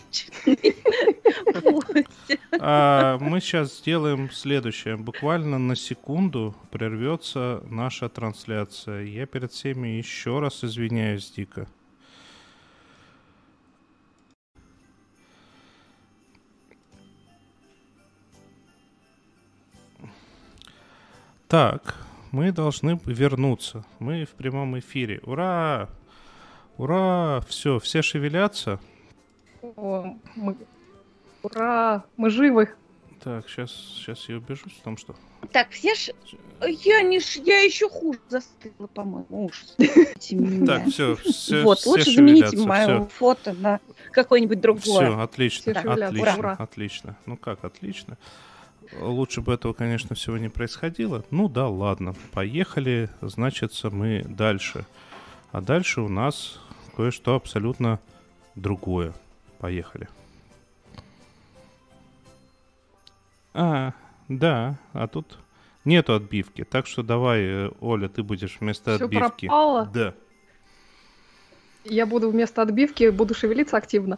позе. 1.61 2.07
А, 2.59 3.17
мы 3.19 3.41
сейчас 3.41 3.79
сделаем 3.79 4.31
следующее. 4.31 4.95
Буквально 4.95 5.57
на 5.57 5.75
секунду 5.75 6.55
прервется 6.71 7.63
наша 7.69 8.09
трансляция. 8.09 9.03
Я 9.03 9.25
перед 9.25 9.51
всеми 9.51 9.89
еще 9.89 10.39
раз 10.39 10.63
извиняюсь 10.63 11.31
дико. 11.31 11.67
Так, 21.47 21.95
мы 22.31 22.51
должны 22.51 22.99
вернуться. 23.05 23.85
Мы 23.99 24.25
в 24.25 24.31
прямом 24.31 24.79
эфире. 24.79 25.19
Ура! 25.23 25.89
Ура! 26.77 27.41
Все, 27.47 27.79
все 27.79 28.01
шевелятся. 28.01 28.79
О, 29.61 30.15
мы... 30.35 30.55
Ура! 31.43 32.03
Мы 32.17 32.29
живы! 32.29 32.69
Так, 33.23 33.47
сейчас, 33.47 33.71
сейчас 33.71 34.27
я 34.27 34.37
убежусь 34.37 34.73
в 34.73 34.81
том, 34.81 34.97
что... 34.97 35.15
Так, 35.51 35.69
все 35.69 35.95
ж... 35.95 36.09
Я, 36.61 37.01
не 37.01 37.19
ш... 37.21 37.41
я 37.41 37.61
еще 37.61 37.87
хуже 37.87 38.19
застыла, 38.27 38.87
по-моему. 38.87 39.45
Ужас. 39.45 39.77
Так, 40.65 40.87
все, 40.87 41.15
все, 41.15 41.63
вот, 41.63 41.85
лучше 41.85 42.11
замените 42.11 42.57
мое 42.57 43.05
фото 43.05 43.53
на 43.53 43.79
какое-нибудь 44.11 44.59
другое. 44.59 44.81
Все, 44.81 45.19
отлично, 45.19 45.73
Все 45.73 45.89
отлично, 45.89 46.37
ура. 46.37 46.55
отлично. 46.59 47.17
Ну 47.25 47.37
как, 47.37 47.63
отлично. 47.63 48.17
Лучше 48.99 49.41
бы 49.41 49.53
этого, 49.53 49.73
конечно, 49.73 50.15
всего 50.15 50.37
не 50.37 50.49
происходило. 50.49 51.23
Ну 51.31 51.47
да, 51.47 51.67
ладно, 51.67 52.15
поехали, 52.31 53.09
значится, 53.21 53.89
мы 53.89 54.23
дальше. 54.27 54.85
А 55.53 55.61
дальше 55.61 56.01
у 56.01 56.09
нас 56.09 56.59
кое-что 56.95 57.35
абсолютно 57.35 57.99
другое. 58.55 59.13
Поехали. 59.59 60.09
А, 63.53 63.93
да, 64.29 64.79
а 64.93 65.07
тут 65.07 65.37
нету 65.85 66.15
отбивки. 66.15 66.63
Так 66.63 66.87
что 66.87 67.03
давай, 67.03 67.41
э, 67.43 67.71
Оля, 67.81 68.09
ты 68.09 68.23
будешь 68.23 68.57
вместо 68.59 68.95
Всё 68.95 69.05
отбивки. 69.05 69.47
пропало? 69.47 69.85
Да. 69.93 70.15
Я 71.85 72.07
буду 72.07 72.31
вместо 72.31 72.63
отбивки, 72.63 73.11
буду 73.11 73.35
шевелиться 73.35 73.77
активно. 73.77 74.17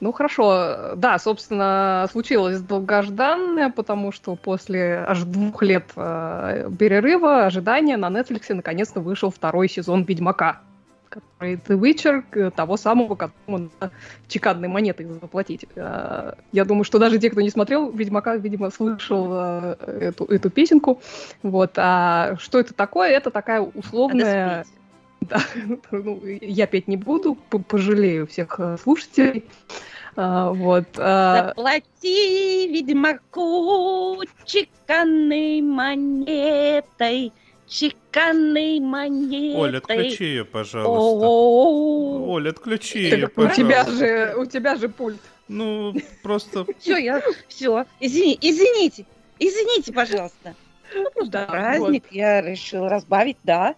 Ну 0.00 0.12
хорошо, 0.12 0.94
да, 0.96 1.18
собственно, 1.18 2.08
случилось 2.10 2.60
долгожданное, 2.60 3.70
потому 3.70 4.12
что 4.12 4.34
после 4.34 5.04
аж 5.06 5.24
двух 5.24 5.62
лет 5.62 5.84
э, 5.94 6.70
перерыва, 6.78 7.44
ожидания 7.44 7.98
на 7.98 8.08
Netflix 8.08 8.52
наконец-то 8.54 9.00
вышел 9.00 9.30
второй 9.30 9.68
сезон 9.68 10.04
Ведьмака, 10.04 10.60
который 11.10 11.56
The 11.56 11.78
Witcher, 11.78 12.24
э, 12.32 12.50
того 12.50 12.78
самого, 12.78 13.14
которому 13.14 13.70
надо 13.78 13.92
чеканной 14.26 14.68
монетой 14.68 15.04
заплатить. 15.06 15.66
Э, 15.74 16.32
я 16.52 16.64
думаю, 16.64 16.84
что 16.84 16.98
даже 16.98 17.18
те, 17.18 17.28
кто 17.28 17.42
не 17.42 17.50
смотрел 17.50 17.90
Ведьмака, 17.90 18.36
видимо, 18.36 18.70
слышал 18.70 19.28
э, 19.32 19.76
эту, 20.00 20.24
эту 20.24 20.48
песенку. 20.48 21.02
Вот. 21.42 21.72
А 21.76 22.36
что 22.38 22.58
это 22.58 22.72
такое? 22.72 23.10
Это 23.10 23.30
такая 23.30 23.60
условная... 23.60 24.64
спеть. 24.64 24.79
Да, 25.20 25.40
ну, 25.90 26.20
я 26.40 26.66
петь 26.66 26.88
не 26.88 26.96
буду, 26.96 27.34
пожалею 27.34 28.26
всех 28.26 28.58
э, 28.58 28.76
слушателей. 28.82 29.44
А, 30.16 30.50
вот. 30.52 30.86
а, 30.98 31.48
Заплати 31.48 32.68
ведьмаку 32.68 34.22
чеканной 34.44 35.60
монетой, 35.60 37.32
чеканной 37.68 38.80
монетой. 38.80 39.60
Оля, 39.60 39.78
отключи 39.78 40.24
ее, 40.24 40.44
пожалуйста. 40.44 40.90
О, 40.90 42.32
Оля, 42.32 42.50
отключи 42.50 43.10
так 43.10 43.18
ее, 43.18 43.26
у 43.26 43.30
пожалуйста. 43.30 43.62
тебя 43.62 43.84
же, 43.84 44.34
у 44.36 44.46
тебя 44.46 44.76
же 44.76 44.88
пульт. 44.88 45.20
Ну, 45.48 45.94
просто... 46.22 46.66
Все, 46.78 46.96
я, 46.96 47.22
все, 47.48 47.84
извини, 47.98 48.38
извините, 48.40 49.04
извините, 49.38 49.92
пожалуйста. 49.92 50.54
Да, 51.26 51.46
Праздник, 51.46 52.04
я 52.10 52.40
решила 52.40 52.88
разбавить, 52.88 53.36
да. 53.44 53.74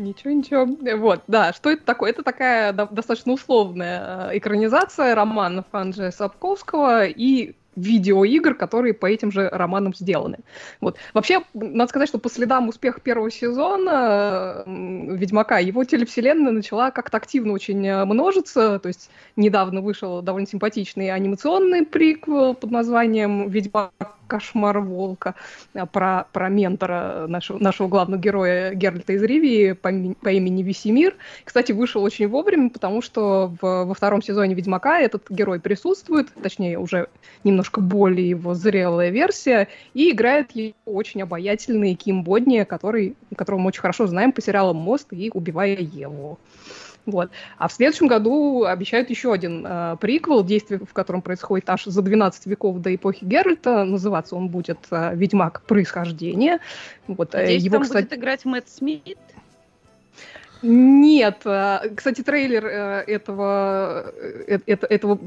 Ничего, 0.00 0.32
ничего. 0.32 0.66
Вот, 0.96 1.20
да, 1.26 1.52
что 1.52 1.70
это 1.70 1.84
такое? 1.84 2.10
Это 2.10 2.22
такая 2.22 2.72
до- 2.72 2.86
достаточно 2.86 3.32
условная 3.32 4.30
э, 4.30 4.38
экранизация 4.38 5.14
романа 5.14 5.62
Фанджия 5.70 6.10
Сапковского 6.10 7.04
и 7.04 7.54
видеоигр, 7.76 8.54
которые 8.54 8.94
по 8.94 9.04
этим 9.04 9.30
же 9.30 9.48
романам 9.50 9.94
сделаны. 9.94 10.38
Вот. 10.80 10.96
Вообще, 11.12 11.42
надо 11.52 11.88
сказать, 11.90 12.08
что 12.08 12.18
по 12.18 12.30
следам 12.30 12.68
успеха 12.68 13.00
первого 13.00 13.30
сезона 13.30 14.64
Ведьмака 14.66 15.58
его 15.58 15.84
телевселенная 15.84 16.52
начала 16.52 16.90
как-то 16.90 17.18
активно 17.18 17.52
очень 17.52 17.86
э, 17.86 18.04
множиться. 18.06 18.78
То 18.78 18.88
есть 18.88 19.10
недавно 19.36 19.82
вышел 19.82 20.22
довольно 20.22 20.48
симпатичный 20.48 21.10
анимационный 21.10 21.84
приквел 21.84 22.54
под 22.54 22.70
названием 22.70 23.50
«Ведьмак. 23.50 24.19
Кошмар 24.30 24.78
волка» 24.78 25.34
э, 25.74 25.84
про, 25.86 26.26
про 26.32 26.48
ментора 26.48 27.26
нашего, 27.26 27.58
нашего 27.58 27.88
главного 27.88 28.20
героя 28.20 28.72
Геральта 28.74 29.12
из 29.14 29.22
Ривии 29.22 29.72
по, 29.72 29.90
по 30.22 30.28
имени 30.28 30.62
Весемир. 30.62 31.16
Кстати, 31.44 31.72
вышел 31.72 32.02
очень 32.02 32.28
вовремя, 32.28 32.70
потому 32.70 33.02
что 33.02 33.52
в- 33.60 33.84
во 33.84 33.94
втором 33.94 34.22
сезоне 34.22 34.54
Ведьмака 34.54 35.00
этот 35.00 35.28
герой 35.30 35.58
присутствует, 35.58 36.28
точнее, 36.42 36.78
уже 36.78 37.08
немножко 37.44 37.80
более 37.80 38.28
его 38.30 38.54
зрелая 38.54 39.10
версия, 39.10 39.66
и 39.94 40.10
играет 40.12 40.52
его 40.52 40.74
очень 40.86 41.22
обаятельный 41.22 41.94
Ким 41.94 42.22
Бодни, 42.22 42.62
который, 42.62 43.16
которого 43.36 43.60
мы 43.60 43.68
очень 43.68 43.80
хорошо 43.80 44.06
знаем 44.06 44.32
по 44.32 44.40
сериалам 44.40 44.76
«Мост» 44.76 45.08
и 45.12 45.30
«Убивая 45.34 45.76
Еву». 45.76 46.38
Вот. 47.06 47.30
А 47.58 47.68
в 47.68 47.72
следующем 47.72 48.06
году 48.06 48.64
обещают 48.64 49.10
еще 49.10 49.32
один 49.32 49.64
э, 49.66 49.96
приквел, 50.00 50.44
действие 50.44 50.80
в 50.80 50.92
котором 50.92 51.22
происходит 51.22 51.68
аж 51.70 51.84
за 51.84 52.02
12 52.02 52.46
веков 52.46 52.78
до 52.78 52.94
эпохи 52.94 53.24
Геральта. 53.24 53.84
Называться 53.84 54.36
он 54.36 54.48
будет 54.48 54.78
э, 54.90 55.14
«Ведьмак. 55.14 55.62
Происхождение». 55.62 56.58
Вот, 57.06 57.34
э, 57.34 57.38
Надеюсь, 57.38 57.62
его, 57.62 57.76
там 57.76 57.82
кстати, 57.84 58.04
будет 58.04 58.18
играть 58.18 58.44
Мэтт 58.44 58.68
Смит. 58.68 59.18
Нет, 60.62 61.42
э, 61.44 61.90
кстати, 61.96 62.22
трейлер 62.22 62.66
э, 62.66 63.04
этого, 63.06 64.12
э, 64.16 64.58
это- 64.66 64.86
этого, 64.86 65.18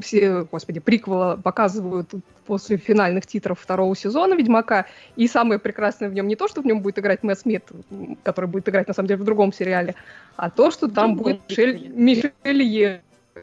господи, 0.52 0.80
приквела 0.80 1.38
показывают 1.38 2.12
после 2.46 2.78
финальных 2.78 3.26
титров 3.26 3.60
второго 3.60 3.96
сезона 3.96 4.36
Ведьмака. 4.36 4.86
И 5.16 5.28
самое 5.28 5.60
прекрасное 5.60 6.10
в 6.10 6.14
нем 6.14 6.28
не 6.28 6.36
то, 6.36 6.48
что 6.48 6.62
в 6.62 6.66
нем 6.66 6.82
будет 6.82 7.00
играть 7.00 7.24
Мэтт 7.24 7.42
Смит, 7.42 7.64
который 8.24 8.46
будет 8.46 8.70
играть 8.70 8.88
на 8.88 8.94
самом 8.94 9.08
деле 9.08 9.22
в 9.22 9.26
другом 9.26 9.54
сериале, 9.54 9.96
а 10.36 10.50
то, 10.50 10.72
что 10.72 10.88
там 10.88 11.16
будет 11.16 11.40
Мишель. 11.50 11.92
Мишель 11.94 12.34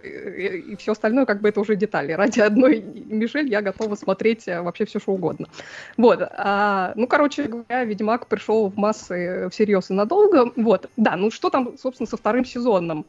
и 0.02 0.76
все 0.76 0.92
остальное 0.92 1.26
как 1.26 1.40
бы 1.40 1.48
это 1.48 1.60
уже 1.60 1.76
детали. 1.76 2.12
Ради 2.12 2.40
одной 2.40 2.80
Мишель 2.80 3.48
я 3.48 3.60
готова 3.62 3.94
смотреть 3.94 4.46
э, 4.48 4.60
вообще 4.62 4.84
все, 4.84 5.00
что 5.00 5.12
угодно. 5.12 5.48
Вот. 5.96 6.20
А, 6.22 6.92
ну, 6.94 7.06
короче 7.06 7.44
говоря, 7.44 7.84
Ведьмак 7.84 8.26
пришел 8.26 8.68
в 8.68 8.76
массы 8.76 9.48
всерьез 9.50 9.90
и 9.90 9.94
надолго. 9.94 10.52
Вот. 10.56 10.88
Да, 10.96 11.16
ну 11.16 11.30
что 11.30 11.50
там, 11.50 11.76
собственно, 11.78 12.06
со 12.06 12.16
вторым 12.16 12.44
сезоном? 12.44 13.04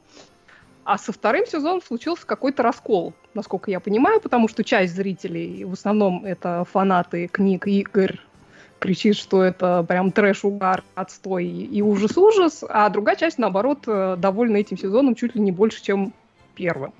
А 0.83 0.97
со 0.97 1.11
вторым 1.11 1.45
сезоном 1.45 1.81
случился 1.81 2.25
какой-то 2.25 2.63
раскол, 2.63 3.13
насколько 3.35 3.69
я 3.69 3.79
понимаю, 3.79 4.19
потому 4.19 4.47
что 4.47 4.63
часть 4.63 4.95
зрителей, 4.95 5.63
в 5.63 5.73
основном 5.73 6.25
это 6.25 6.65
фанаты 6.71 7.27
книг 7.27 7.67
игр, 7.67 8.19
кричит, 8.79 9.15
что 9.15 9.43
это 9.43 9.85
прям 9.87 10.11
трэш-угар, 10.11 10.83
отстой 10.95 11.45
и 11.45 11.81
ужас-ужас, 11.83 12.63
а 12.67 12.89
другая 12.89 13.15
часть, 13.15 13.37
наоборот, 13.37 13.83
э, 13.85 14.15
довольна 14.17 14.57
этим 14.57 14.75
сезоном 14.75 15.13
чуть 15.13 15.35
ли 15.35 15.41
не 15.41 15.51
больше, 15.51 15.83
чем 15.83 16.13
первым. 16.61 16.93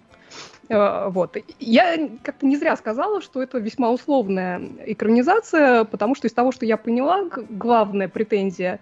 Э, 0.70 1.10
вот. 1.10 1.38
Я 1.60 2.10
как-то 2.24 2.46
не 2.46 2.58
зря 2.58 2.76
сказала, 2.76 3.22
что 3.22 3.44
это 3.44 3.60
весьма 3.60 3.92
условная 3.92 4.62
экранизация, 4.86 5.84
потому 5.84 6.16
что 6.16 6.28
из 6.28 6.34
того, 6.34 6.52
что 6.52 6.66
я 6.66 6.78
поняла, 6.78 7.26
главная 7.50 8.08
претензия 8.08 8.80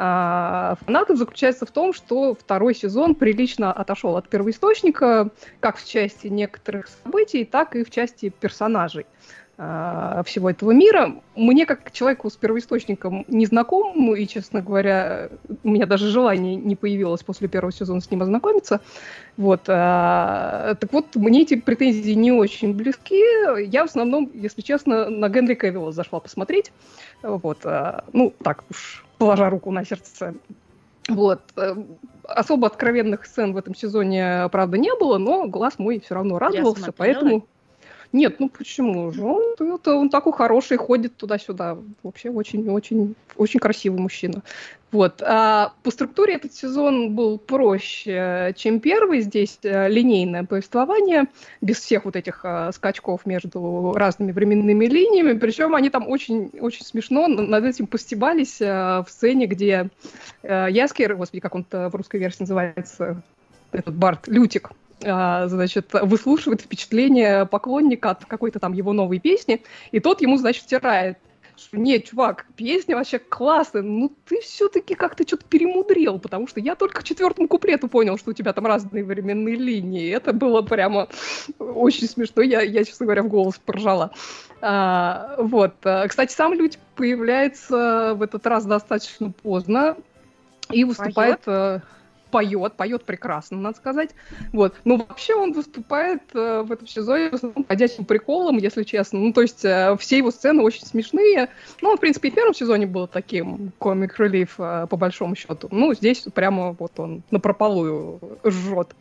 а, 0.00 0.76
фанатов 0.84 1.16
заключается 1.16 1.66
в 1.66 1.72
том, 1.72 1.92
что 1.92 2.34
второй 2.34 2.74
сезон 2.74 3.16
прилично 3.16 3.72
отошел 3.72 4.16
от 4.16 4.28
первоисточника, 4.28 5.30
как 5.58 5.76
в 5.76 5.88
части 5.88 6.28
некоторых 6.28 6.88
событий, 7.02 7.44
так 7.44 7.74
и 7.74 7.82
в 7.82 7.90
части 7.90 8.28
персонажей. 8.28 9.06
А, 9.60 10.22
всего 10.22 10.50
этого 10.50 10.70
мира. 10.70 11.16
Мне, 11.34 11.66
как 11.66 11.90
человеку 11.90 12.30
с 12.30 12.36
первоисточником, 12.36 13.24
не 13.26 13.44
знаком, 13.44 14.14
и, 14.14 14.24
честно 14.28 14.62
говоря, 14.62 15.30
у 15.64 15.68
меня 15.68 15.84
даже 15.84 16.10
желания 16.10 16.54
не 16.54 16.76
появилось 16.76 17.24
после 17.24 17.48
первого 17.48 17.72
сезона 17.72 18.00
с 18.00 18.08
ним 18.08 18.22
ознакомиться. 18.22 18.80
Вот. 19.36 19.62
А, 19.66 20.76
так 20.76 20.92
вот, 20.92 21.16
мне 21.16 21.42
эти 21.42 21.56
претензии 21.56 22.12
не 22.12 22.30
очень 22.30 22.72
близки. 22.72 23.20
Я 23.68 23.82
в 23.84 23.88
основном, 23.88 24.30
если 24.32 24.62
честно, 24.62 25.10
на 25.10 25.28
Генри 25.28 25.54
Кевилла 25.54 25.90
зашла 25.90 26.20
посмотреть. 26.20 26.70
Вот. 27.24 27.58
А, 27.64 28.04
ну, 28.12 28.32
так 28.44 28.62
уж, 28.70 29.04
положа 29.18 29.50
руку 29.50 29.72
на 29.72 29.84
сердце. 29.84 30.34
Вот. 31.08 31.40
Особо 32.22 32.68
откровенных 32.68 33.26
сцен 33.26 33.54
в 33.54 33.56
этом 33.56 33.74
сезоне, 33.74 34.48
правда, 34.52 34.78
не 34.78 34.94
было, 34.94 35.18
но 35.18 35.48
глаз 35.48 35.80
мой 35.80 35.98
все 35.98 36.14
равно 36.14 36.38
радовался, 36.38 36.92
поэтому... 36.92 37.44
Нет, 38.12 38.40
ну 38.40 38.48
почему 38.48 39.12
же? 39.12 39.22
Он, 39.22 39.42
это, 39.58 39.94
он 39.94 40.08
такой 40.08 40.32
хороший, 40.32 40.78
ходит 40.78 41.16
туда-сюда. 41.16 41.76
Вообще 42.02 42.30
очень-очень 42.30 43.14
очень 43.36 43.60
красивый 43.60 44.00
мужчина. 44.00 44.42
Вот. 44.90 45.22
А 45.22 45.74
по 45.82 45.90
структуре 45.90 46.34
этот 46.34 46.54
сезон 46.54 47.14
был 47.14 47.38
проще, 47.38 48.54
чем 48.56 48.80
первый. 48.80 49.20
Здесь 49.20 49.58
э, 49.62 49.88
линейное 49.88 50.44
повествование, 50.44 51.26
без 51.60 51.78
всех 51.78 52.06
вот 52.06 52.16
этих 52.16 52.40
а, 52.44 52.72
скачков 52.72 53.26
между 53.26 53.92
разными 53.94 54.32
временными 54.32 54.86
линиями. 54.86 55.38
Причем 55.38 55.74
они 55.74 55.90
там 55.90 56.08
очень, 56.08 56.50
очень 56.60 56.84
смешно 56.84 57.28
над 57.28 57.64
этим 57.64 57.86
постебались 57.86 58.60
а, 58.62 59.02
в 59.02 59.10
сцене, 59.10 59.46
где 59.46 59.90
а, 60.42 60.68
Яскер, 60.68 61.16
господи, 61.16 61.40
как 61.40 61.54
он-то 61.54 61.90
в 61.90 61.94
русской 61.94 62.18
версии 62.18 62.40
называется, 62.40 63.22
этот 63.72 63.94
Барт, 63.94 64.26
Лютик, 64.26 64.70
значит, 65.00 65.92
выслушивает 65.92 66.62
впечатление 66.62 67.46
поклонника 67.46 68.10
от 68.10 68.24
какой-то 68.24 68.58
там 68.58 68.72
его 68.72 68.92
новой 68.92 69.18
песни, 69.18 69.62
и 69.92 70.00
тот 70.00 70.20
ему, 70.20 70.36
значит, 70.36 70.64
втирает, 70.64 71.18
что 71.56 71.76
нет, 71.76 72.04
чувак, 72.04 72.46
песня 72.56 72.96
вообще 72.96 73.18
классная, 73.18 73.82
ну 73.82 74.12
ты 74.26 74.40
все-таки 74.40 74.94
как-то 74.94 75.26
что-то 75.26 75.44
перемудрил, 75.44 76.18
потому 76.18 76.46
что 76.46 76.60
я 76.60 76.76
только 76.76 77.00
к 77.00 77.04
четвертому 77.04 77.48
куплету 77.48 77.88
понял, 77.88 78.16
что 78.16 78.30
у 78.30 78.32
тебя 78.32 78.52
там 78.52 78.66
разные 78.66 79.04
временные 79.04 79.56
линии. 79.56 80.10
Это 80.10 80.32
было 80.32 80.62
прямо 80.62 81.08
очень 81.58 82.08
смешно. 82.08 82.42
Я, 82.42 82.62
я 82.62 82.84
честно 82.84 83.06
говоря, 83.06 83.22
в 83.24 83.28
голос 83.28 83.58
поржала. 83.58 84.12
А, 84.60 85.34
вот. 85.38 85.74
Кстати, 86.08 86.32
сам 86.32 86.54
Людь 86.54 86.78
появляется 86.94 88.14
в 88.14 88.22
этот 88.22 88.46
раз 88.46 88.64
достаточно 88.64 89.30
поздно 89.30 89.96
и 90.70 90.84
выступает... 90.84 91.40
Поет? 91.40 91.82
Поет, 92.30 92.74
поет 92.74 93.04
прекрасно, 93.04 93.58
надо 93.58 93.76
сказать. 93.76 94.10
Вот. 94.52 94.74
Но 94.84 94.96
вообще 94.96 95.34
он 95.34 95.52
выступает 95.52 96.22
э, 96.34 96.62
в 96.62 96.72
этом 96.72 96.86
сезоне 96.86 97.30
в 97.30 97.34
основном 97.34 97.64
ходячим 97.64 98.04
приколом, 98.04 98.58
если 98.58 98.82
честно. 98.82 99.18
Ну, 99.18 99.32
то 99.32 99.42
есть 99.42 99.64
э, 99.64 99.96
все 99.98 100.18
его 100.18 100.30
сцены 100.30 100.62
очень 100.62 100.86
смешные. 100.86 101.48
Ну, 101.80 101.96
в 101.96 102.00
принципе, 102.00 102.28
и 102.28 102.30
в 102.30 102.34
первом 102.34 102.54
сезоне 102.54 102.86
был 102.86 103.06
таким 103.06 103.72
комик 103.78 104.18
релиф 104.18 104.54
э, 104.58 104.86
по 104.88 104.96
большому 104.96 105.34
счету. 105.34 105.68
Ну, 105.70 105.94
здесь 105.94 106.24
прямо 106.34 106.72
вот 106.72 106.98
он 106.98 107.22
на 107.30 107.40
прополую 107.40 108.20
жжет. 108.44 108.94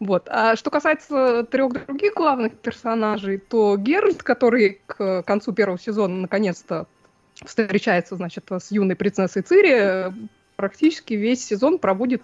Вот. 0.00 0.28
А 0.28 0.56
что 0.56 0.70
касается 0.70 1.44
трех 1.44 1.86
других 1.86 2.14
главных 2.14 2.54
персонажей, 2.54 3.38
то 3.38 3.76
Геральт, 3.76 4.22
который 4.22 4.80
к 4.86 5.22
концу 5.22 5.52
первого 5.52 5.78
сезона 5.78 6.16
наконец-то 6.16 6.86
встречается, 7.34 8.16
значит, 8.16 8.44
с 8.50 8.70
юной 8.70 8.96
принцессой 8.96 9.42
Цири, 9.42 10.12
практически 10.62 11.14
весь 11.14 11.44
сезон 11.44 11.80
проводит 11.80 12.22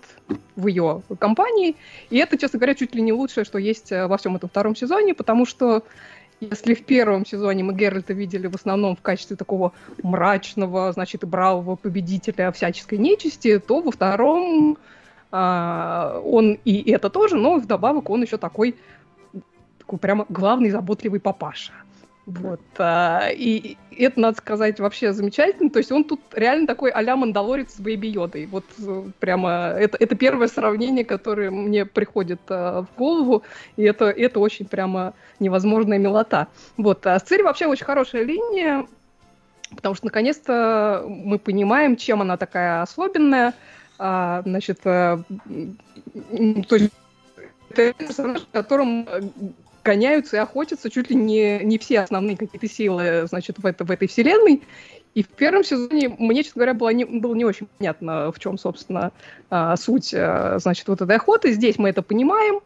в 0.54 0.68
ее 0.68 1.02
компании. 1.18 1.74
И 2.08 2.18
это, 2.18 2.38
честно 2.38 2.60
говоря, 2.60 2.76
чуть 2.76 2.94
ли 2.94 3.02
не 3.02 3.12
лучшее, 3.12 3.44
что 3.44 3.58
есть 3.58 3.90
э, 3.90 4.06
во 4.06 4.16
всем 4.16 4.36
этом 4.36 4.48
втором 4.48 4.76
сезоне, 4.76 5.12
потому 5.12 5.44
что 5.44 5.82
если 6.40 6.74
в 6.74 6.84
первом 6.84 7.26
сезоне 7.26 7.64
мы 7.64 7.74
Геральта 7.74 8.12
видели 8.12 8.46
в 8.46 8.54
основном 8.54 8.94
в 8.94 9.00
качестве 9.02 9.34
такого 9.34 9.72
мрачного, 10.04 10.92
значит, 10.92 11.24
бравого 11.24 11.74
победителя 11.74 12.52
всяческой 12.52 12.98
нечисти, 12.98 13.58
то 13.58 13.80
во 13.80 13.90
втором 13.90 14.78
а, 15.32 16.20
он 16.24 16.58
и 16.64 16.88
это 16.92 17.10
тоже, 17.10 17.34
но 17.34 17.56
вдобавок 17.56 18.08
он 18.08 18.22
еще 18.22 18.36
такой, 18.36 18.76
такой 19.80 19.98
прямо 19.98 20.26
главный 20.28 20.70
заботливый 20.70 21.18
папаша. 21.18 21.72
Вот. 22.28 22.60
А, 22.76 23.30
и 23.32 23.78
это, 23.96 24.20
надо 24.20 24.36
сказать, 24.36 24.78
вообще 24.80 25.14
замечательно. 25.14 25.70
То 25.70 25.78
есть 25.78 25.90
он 25.90 26.04
тут 26.04 26.20
реально 26.32 26.66
такой 26.66 26.90
а-ля 26.90 27.16
Мандалорец 27.16 27.76
с 27.76 27.80
Бэйби 27.80 28.08
Йодой. 28.08 28.44
Вот 28.44 28.66
э, 28.78 29.04
прямо 29.18 29.72
это, 29.78 29.96
это 29.98 30.14
первое 30.14 30.48
сравнение, 30.48 31.06
которое 31.06 31.50
мне 31.50 31.86
приходит 31.86 32.40
а, 32.50 32.82
в 32.82 32.98
голову. 32.98 33.44
И 33.76 33.82
это, 33.82 34.10
это 34.10 34.40
очень 34.40 34.66
прямо 34.66 35.14
невозможная 35.40 35.96
милота. 35.96 36.48
Вот. 36.76 37.06
А 37.06 37.18
с 37.18 37.30
вообще 37.30 37.64
очень 37.64 37.86
хорошая 37.86 38.24
линия, 38.24 38.86
потому 39.74 39.94
что 39.94 40.04
наконец-то 40.04 41.06
мы 41.08 41.38
понимаем, 41.38 41.96
чем 41.96 42.20
она 42.20 42.36
такая 42.36 42.82
особенная. 42.82 43.54
А, 43.98 44.42
значит, 44.42 44.80
а, 44.84 45.22
то 46.68 46.76
есть 46.76 46.92
это 47.70 47.94
персонаж, 47.94 48.42
в 48.42 48.50
котором 48.50 49.08
гоняются 49.88 50.36
и 50.36 50.40
охотятся 50.40 50.90
чуть 50.90 51.08
ли 51.08 51.16
не, 51.16 51.64
не 51.64 51.78
все 51.78 52.00
основные 52.00 52.36
какие-то 52.36 52.68
силы, 52.68 53.26
значит, 53.26 53.58
в, 53.58 53.64
это, 53.64 53.84
в 53.84 53.90
этой 53.90 54.06
вселенной. 54.06 54.62
И 55.14 55.22
в 55.22 55.28
первом 55.28 55.64
сезоне 55.64 56.14
мне, 56.18 56.42
честно 56.42 56.60
говоря, 56.60 56.74
было 56.74 56.90
не, 56.90 57.06
было 57.06 57.34
не 57.34 57.46
очень 57.46 57.68
понятно, 57.78 58.30
в 58.30 58.38
чем, 58.38 58.58
собственно, 58.58 59.12
а, 59.48 59.76
суть, 59.76 60.12
а, 60.14 60.58
значит, 60.58 60.86
вот 60.88 61.00
этой 61.00 61.16
охоты. 61.16 61.52
Здесь 61.52 61.78
мы 61.78 61.88
это 61.88 62.02
понимаем. 62.02 62.60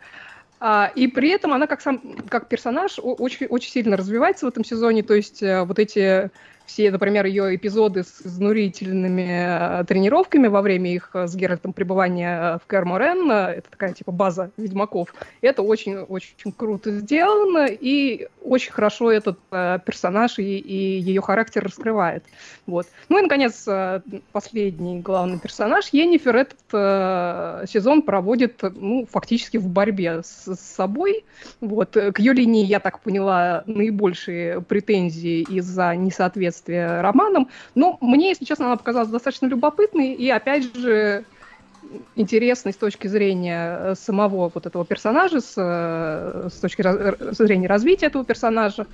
А, 0.59 0.91
и 0.97 1.07
при 1.07 1.31
этом 1.31 1.53
она 1.53 1.69
как 1.69 1.81
сам 1.81 2.01
как 2.29 2.49
персонаж 2.49 2.99
очень 3.01 3.47
очень 3.47 3.71
сильно 3.71 3.97
развивается 3.97 4.47
в 4.47 4.49
этом 4.49 4.65
сезоне. 4.65 5.03
То 5.03 5.15
есть 5.15 5.43
э, 5.43 5.63
вот 5.63 5.79
эти 5.79 6.31
все, 6.67 6.91
например, 6.91 7.27
ее 7.27 7.55
эпизоды 7.55 8.03
с 8.03 8.23
изнурительными 8.25 9.81
э, 9.81 9.85
тренировками 9.85 10.49
во 10.49 10.63
время 10.63 10.95
их 10.95 11.11
э, 11.15 11.27
с 11.27 11.35
Геральтом 11.35 11.73
пребывания 11.73 12.59
в 12.65 12.71
Керморен, 12.71 13.31
э, 13.31 13.35
это 13.59 13.71
такая 13.71 13.93
типа 13.93 14.13
база 14.13 14.51
ведьмаков, 14.57 15.15
это 15.41 15.63
очень-очень 15.63 16.53
круто 16.53 16.91
сделано, 16.93 17.67
и 17.69 18.29
очень 18.43 18.73
хорошо 18.73 19.11
этот 19.11 19.39
персонаж 19.51 20.39
и, 20.39 20.59
и 20.59 21.01
ее 21.01 21.21
характер 21.21 21.65
раскрывает. 21.65 22.25
Вот. 22.67 22.87
Ну 23.09 23.19
и, 23.19 23.23
наконец, 23.23 23.67
последний 24.33 25.01
главный 25.01 25.39
персонаж, 25.39 25.89
Енифер, 25.93 26.37
этот 26.37 26.59
э, 26.73 27.65
сезон 27.69 28.03
проводит, 28.03 28.61
ну, 28.63 29.07
фактически 29.11 29.57
в 29.57 29.69
борьбе 29.69 30.23
с, 30.23 30.55
с 30.55 30.61
собой. 30.61 31.25
Вот. 31.61 31.91
К 31.91 32.19
ее 32.19 32.33
линии, 32.33 32.65
я 32.65 32.81
так 32.81 33.01
поняла, 33.01 33.65
наибольшие 33.67 34.61
претензии 34.61 35.43
из-за 35.49 35.95
несоответствия 35.95 36.62
соответствие 36.63 37.01
романам. 37.01 37.49
Но 37.75 37.99
мне, 38.01 38.31
если 38.31 38.45
честно, 38.45 38.67
она 38.67 38.77
показалась 38.77 39.09
достаточно 39.09 39.47
любопытной 39.47 40.13
и, 40.13 40.29
опять 40.31 40.75
же, 40.77 41.25
интересной 42.17 42.73
с 42.73 42.77
точки 42.77 43.07
зрения 43.07 43.79
э, 43.79 43.95
самого 43.95 44.51
вот 44.55 44.67
этого 44.67 44.85
персонажа, 44.85 45.41
с, 45.41 45.55
э, 45.57 46.49
с 46.51 46.59
точки 46.61 46.83
зрения 47.35 47.67
развития 47.67 48.07
этого 48.07 48.25
персонажа. 48.25 48.87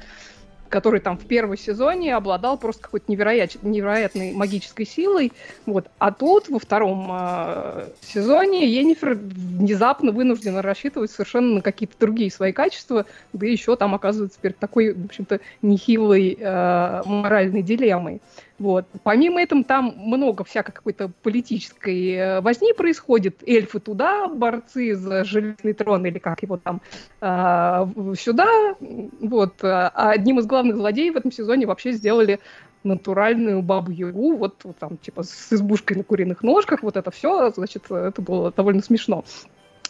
Который 0.68 1.00
там 1.00 1.16
в 1.18 1.24
первом 1.24 1.56
сезоне 1.56 2.14
обладал 2.14 2.58
просто 2.58 2.82
какой-то 2.82 3.10
невероят, 3.10 3.62
невероятной 3.62 4.32
магической 4.32 4.86
силой. 4.86 5.32
Вот. 5.66 5.86
А 5.98 6.12
тут 6.12 6.48
во 6.48 6.58
втором 6.58 7.08
э, 7.10 7.88
сезоне 8.00 8.66
Енифер 8.66 9.14
внезапно 9.14 10.12
вынуждена 10.12 10.62
рассчитывать 10.62 11.10
совершенно 11.10 11.56
на 11.56 11.62
какие-то 11.62 11.94
другие 11.98 12.30
свои 12.30 12.52
качества, 12.52 13.06
да 13.32 13.46
еще 13.46 13.76
там 13.76 13.94
оказывается 13.94 14.38
перед 14.40 14.58
такой, 14.58 14.92
в 14.92 15.06
общем-то, 15.06 15.40
нехилой 15.62 16.36
э, 16.38 17.02
моральной 17.04 17.62
дилеммой. 17.62 18.20
Вот. 18.58 18.86
Помимо 19.04 19.40
этого, 19.40 19.62
там 19.64 19.94
много 19.96 20.44
всякой 20.44 20.72
какой-то 20.72 21.10
политической 21.22 22.12
э, 22.12 22.40
возни 22.40 22.72
происходит. 22.72 23.42
Эльфы 23.46 23.78
туда, 23.78 24.28
борцы 24.28 24.94
за 24.94 25.24
железный 25.24 25.74
трон, 25.74 26.06
или 26.06 26.18
как 26.18 26.42
его 26.42 26.56
там, 26.56 26.80
э, 27.20 28.14
сюда. 28.18 28.74
Вот. 29.20 29.54
А 29.62 30.10
одним 30.10 30.40
из 30.40 30.46
главных 30.46 30.76
злодеев 30.76 31.14
в 31.14 31.18
этом 31.18 31.30
сезоне 31.30 31.66
вообще 31.66 31.92
сделали 31.92 32.40
натуральную 32.84 33.62
бабу-ягу, 33.62 34.36
вот, 34.36 34.64
вот 34.64 34.76
там, 34.78 34.96
типа, 34.98 35.22
с 35.22 35.52
избушкой 35.52 35.96
на 35.96 36.04
куриных 36.04 36.42
ножках, 36.42 36.82
вот 36.82 36.96
это 36.96 37.10
все, 37.10 37.50
значит, 37.50 37.90
это 37.90 38.22
было 38.22 38.52
довольно 38.52 38.82
смешно. 38.82 39.24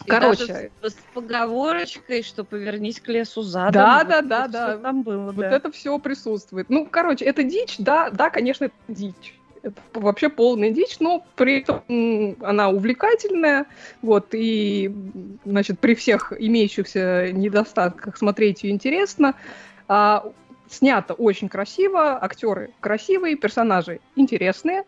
Короче. 0.09 0.71
с, 0.81 0.89
с 0.89 0.97
поговорочкой, 1.13 2.23
что 2.23 2.43
повернись 2.43 2.99
к 2.99 3.07
лесу 3.07 3.41
задом. 3.41 3.73
Да, 3.73 4.03
да, 4.03 4.21
да, 4.21 4.47
да. 4.47 4.77
Там 4.77 5.03
было, 5.03 5.31
вот 5.31 5.35
да. 5.35 5.51
это 5.51 5.71
все 5.71 5.97
присутствует. 5.99 6.69
Ну, 6.69 6.85
короче, 6.85 7.25
это 7.25 7.43
дичь, 7.43 7.75
да, 7.77 8.09
да, 8.09 8.29
конечно, 8.29 8.65
это 8.65 8.73
дичь. 8.87 9.35
Это 9.61 9.75
вообще 9.93 10.29
полная 10.29 10.71
дичь, 10.71 10.99
но 10.99 11.25
при 11.35 11.59
этом 11.59 12.37
она 12.41 12.69
увлекательная, 12.69 13.65
вот, 14.01 14.27
и, 14.31 14.93
значит, 15.43 15.79
при 15.79 15.95
всех 15.95 16.31
имеющихся 16.37 17.31
недостатках 17.33 18.17
смотреть 18.17 18.63
ее 18.63 18.71
интересно. 18.71 19.35
А, 19.89 20.31
снято 20.69 21.13
очень 21.13 21.49
красиво, 21.49 22.23
актеры 22.23 22.71
красивые, 22.79 23.35
персонажи 23.35 23.99
интересные, 24.15 24.83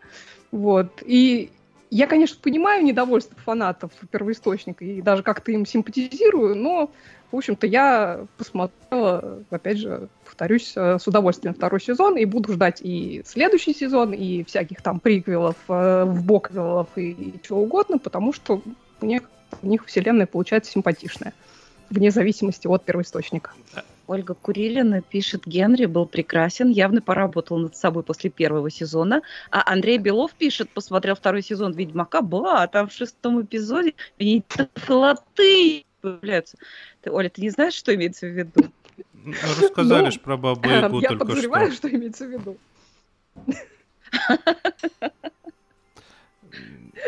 вот, 0.52 1.02
и 1.04 1.50
я, 1.92 2.06
конечно, 2.06 2.38
понимаю 2.40 2.82
недовольство 2.82 3.36
фанатов 3.44 3.92
первоисточника 4.10 4.82
и 4.82 5.02
даже 5.02 5.22
как-то 5.22 5.52
им 5.52 5.66
симпатизирую, 5.66 6.56
но, 6.56 6.90
в 7.30 7.36
общем-то, 7.36 7.66
я 7.66 8.24
посмотрела, 8.38 9.40
опять 9.50 9.76
же, 9.76 10.08
повторюсь, 10.24 10.72
э, 10.74 10.98
с 10.98 11.06
удовольствием 11.06 11.54
второй 11.54 11.82
сезон 11.82 12.16
и 12.16 12.24
буду 12.24 12.54
ждать 12.54 12.80
и 12.80 13.22
следующий 13.26 13.74
сезон, 13.74 14.14
и 14.14 14.42
всяких 14.44 14.80
там 14.80 15.00
приквелов, 15.00 15.56
э, 15.68 16.04
вбоквелов 16.06 16.88
и, 16.96 17.34
чего 17.42 17.62
угодно, 17.62 17.98
потому 17.98 18.32
что 18.32 18.62
мне 19.02 19.20
у 19.60 19.66
них 19.66 19.84
вселенная 19.84 20.26
получается 20.26 20.72
симпатичная, 20.72 21.34
вне 21.90 22.10
зависимости 22.10 22.66
от 22.68 22.86
первоисточника. 22.86 23.50
Ольга 24.12 24.34
Курилина 24.34 25.00
пишет, 25.00 25.46
Генри 25.46 25.86
был 25.86 26.04
прекрасен, 26.04 26.68
явно 26.68 27.00
поработал 27.00 27.56
над 27.56 27.74
собой 27.76 28.02
после 28.02 28.28
первого 28.28 28.70
сезона. 28.70 29.22
А 29.50 29.62
Андрей 29.72 29.96
Белов 29.96 30.34
пишет, 30.34 30.68
посмотрел 30.68 31.14
второй 31.14 31.42
сезон 31.42 31.72
Ведьмака, 31.72 32.20
ба, 32.20 32.66
там 32.66 32.88
в 32.88 32.92
шестом 32.92 33.40
эпизоде 33.40 33.94
флоты 34.74 35.84
появляются. 36.02 36.58
Ты, 37.00 37.10
Оля, 37.10 37.30
ты 37.30 37.40
не 37.40 37.48
знаешь, 37.48 37.72
что 37.72 37.94
имеется 37.94 38.26
в 38.26 38.30
виду? 38.30 38.70
Ну, 39.14 39.32
рассказали 39.58 40.10
же 40.10 40.20
про 40.20 40.36
Бабу 40.36 40.68
Ягу 40.68 41.00
Я 41.00 41.12
подозреваю, 41.12 41.68
что. 41.68 41.88
что 41.88 41.96
имеется 41.96 42.26
в 42.26 42.30
виду. 42.30 42.58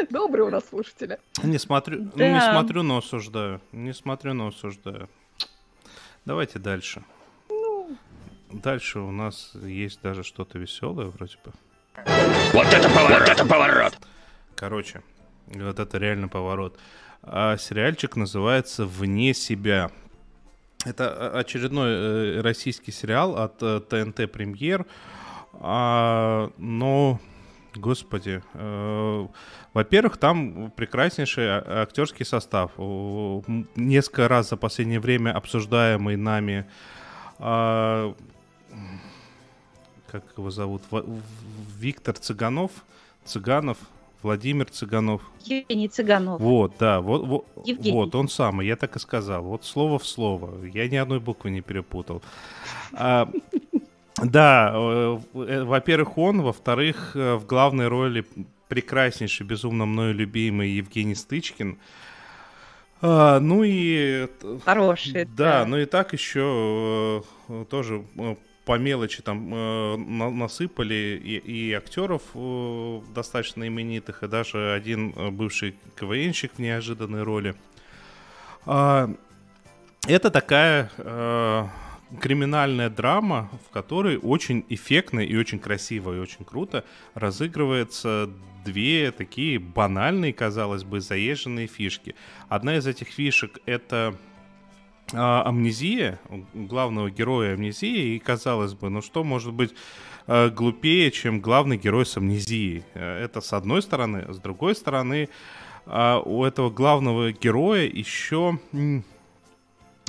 Добрые 0.08 0.46
у 0.46 0.50
нас 0.50 0.66
слушатели. 0.70 1.18
Не 1.42 1.58
смотрю, 1.58 2.10
да. 2.16 2.30
не 2.32 2.40
смотрю, 2.40 2.82
но 2.82 2.96
осуждаю. 2.96 3.60
Не 3.72 3.92
смотрю, 3.92 4.32
но 4.32 4.46
осуждаю. 4.46 5.10
Давайте 6.24 6.58
дальше. 6.58 7.02
Ну... 7.48 7.96
Дальше 8.50 9.00
у 9.00 9.10
нас 9.10 9.52
есть 9.54 10.00
даже 10.02 10.22
что-то 10.22 10.58
веселое 10.58 11.06
вроде 11.06 11.36
бы. 11.44 11.52
Вот 12.52 12.66
это 12.66 12.88
поворот! 12.88 13.20
Вот 13.20 13.28
это 13.28 13.46
поворот! 13.46 13.98
Короче, 14.54 15.02
вот 15.46 15.78
это 15.78 15.98
реально 15.98 16.28
поворот. 16.28 16.78
А 17.22 17.56
сериальчик 17.56 18.16
называется 18.16 18.86
«Вне 18.86 19.34
себя». 19.34 19.90
Это 20.84 21.30
очередной 21.30 21.90
э, 21.90 22.40
российский 22.42 22.92
сериал 22.92 23.38
от 23.38 23.62
э, 23.62 23.80
ТНТ 23.80 24.30
Премьер. 24.30 24.84
А, 25.54 26.50
но 26.58 27.20
Господи. 27.76 28.42
Э, 28.54 29.26
во-первых, 29.72 30.16
там 30.16 30.70
прекраснейший 30.70 31.46
а, 31.48 31.82
актерский 31.82 32.24
состав. 32.24 32.72
Несколько 33.76 34.28
раз 34.28 34.50
за 34.50 34.56
последнее 34.56 35.00
время 35.00 35.36
обсуждаемый 35.36 36.16
нами 36.16 36.66
а, 37.38 38.14
как 40.06 40.22
его 40.36 40.50
зовут? 40.50 40.82
Виктор 41.76 42.16
Цыганов? 42.16 42.70
Цыганов? 43.24 43.78
Владимир 44.22 44.70
Цыганов. 44.70 45.20
Евгений 45.44 45.88
Цыганов. 45.88 46.40
Вот, 46.40 46.74
да, 46.78 47.00
вот, 47.00 47.26
вот, 47.26 47.46
вот 47.66 48.14
он 48.14 48.28
самый, 48.28 48.66
я 48.66 48.76
так 48.76 48.96
и 48.96 48.98
сказал. 48.98 49.42
Вот 49.42 49.64
слово 49.64 49.98
в 49.98 50.06
слово. 50.06 50.64
Я 50.66 50.88
ни 50.88 50.96
одной 50.96 51.20
буквы 51.20 51.50
не 51.50 51.60
перепутал. 51.60 52.22
А, 52.92 53.28
да, 54.22 54.72
э, 54.72 55.18
э, 55.34 55.64
во-первых, 55.64 56.18
он, 56.18 56.42
во-вторых, 56.42 57.12
э, 57.16 57.34
в 57.34 57.46
главной 57.46 57.88
роли 57.88 58.24
прекраснейший, 58.68 59.44
безумно 59.44 59.86
мною 59.86 60.14
любимый 60.14 60.70
Евгений 60.70 61.16
Стычкин. 61.16 61.78
А, 63.02 63.40
ну 63.40 63.64
и... 63.64 64.28
Хороший. 64.64 65.24
Да, 65.24 65.60
да, 65.60 65.66
ну 65.66 65.78
и 65.78 65.84
так 65.84 66.12
еще 66.12 67.24
тоже 67.68 68.04
по 68.64 68.78
мелочи 68.78 69.20
там 69.20 70.38
насыпали 70.38 71.20
и, 71.22 71.36
и 71.36 71.72
актеров 71.74 72.22
достаточно 73.14 73.66
именитых, 73.66 74.22
и 74.22 74.28
даже 74.28 74.72
один 74.72 75.12
бывший 75.32 75.74
КВНщик 75.96 76.52
в 76.54 76.58
неожиданной 76.60 77.24
роли. 77.24 77.56
А, 78.64 79.10
это 80.06 80.30
такая 80.30 80.90
криминальная 82.20 82.90
драма, 82.90 83.50
в 83.68 83.70
которой 83.72 84.18
очень 84.18 84.64
эффектно 84.68 85.20
и 85.20 85.36
очень 85.36 85.58
красиво 85.58 86.14
и 86.14 86.18
очень 86.18 86.44
круто 86.44 86.84
разыгрывается 87.14 88.30
две 88.64 89.10
такие 89.10 89.58
банальные, 89.58 90.32
казалось 90.32 90.84
бы, 90.84 91.00
заезженные 91.00 91.66
фишки. 91.66 92.14
Одна 92.48 92.76
из 92.76 92.86
этих 92.86 93.08
фишек— 93.08 93.58
это 93.66 94.16
а, 95.12 95.46
амнезия, 95.46 96.18
главного 96.54 97.10
героя 97.10 97.54
амнезии, 97.54 98.14
и 98.14 98.18
казалось 98.18 98.74
бы, 98.74 98.88
ну 98.88 99.02
что 99.02 99.22
может 99.22 99.52
быть 99.52 99.74
а, 100.26 100.48
глупее, 100.48 101.10
чем 101.10 101.40
главный 101.40 101.76
герой 101.76 102.06
с 102.06 102.16
амнезией? 102.16 102.84
Э, 102.94 103.22
это 103.22 103.40
с 103.40 103.52
одной 103.52 103.82
стороны. 103.82 104.32
С 104.32 104.38
другой 104.38 104.74
стороны, 104.74 105.28
а, 105.86 106.20
у 106.20 106.44
этого 106.44 106.70
главного 106.70 107.32
героя 107.32 107.86
еще 107.86 108.58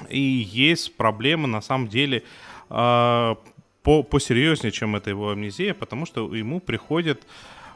и 0.09 0.19
есть 0.19 0.95
проблемы, 0.95 1.47
на 1.47 1.61
самом 1.61 1.87
деле, 1.87 2.23
э, 2.69 3.35
по, 3.83 4.03
посерьезнее, 4.03 4.71
чем 4.71 4.95
это 4.95 5.09
его 5.09 5.29
амнезия, 5.29 5.73
потому 5.73 6.05
что 6.05 6.33
ему 6.35 6.59
приходит 6.59 7.23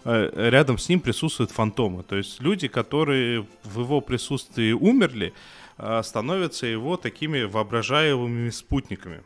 э, 0.06 0.50
рядом 0.50 0.78
с 0.78 0.90
ним 0.90 1.00
присутствуют 1.00 1.52
фантомы. 1.52 2.04
То 2.04 2.16
есть 2.16 2.42
люди, 2.42 2.68
которые 2.68 3.46
в 3.64 3.80
его 3.80 4.02
присутствии 4.02 4.72
умерли, 4.72 5.34
э, 5.78 6.02
становятся 6.04 6.66
его 6.66 6.98
такими 6.98 7.44
воображаемыми 7.44 8.50
спутниками. 8.50 9.22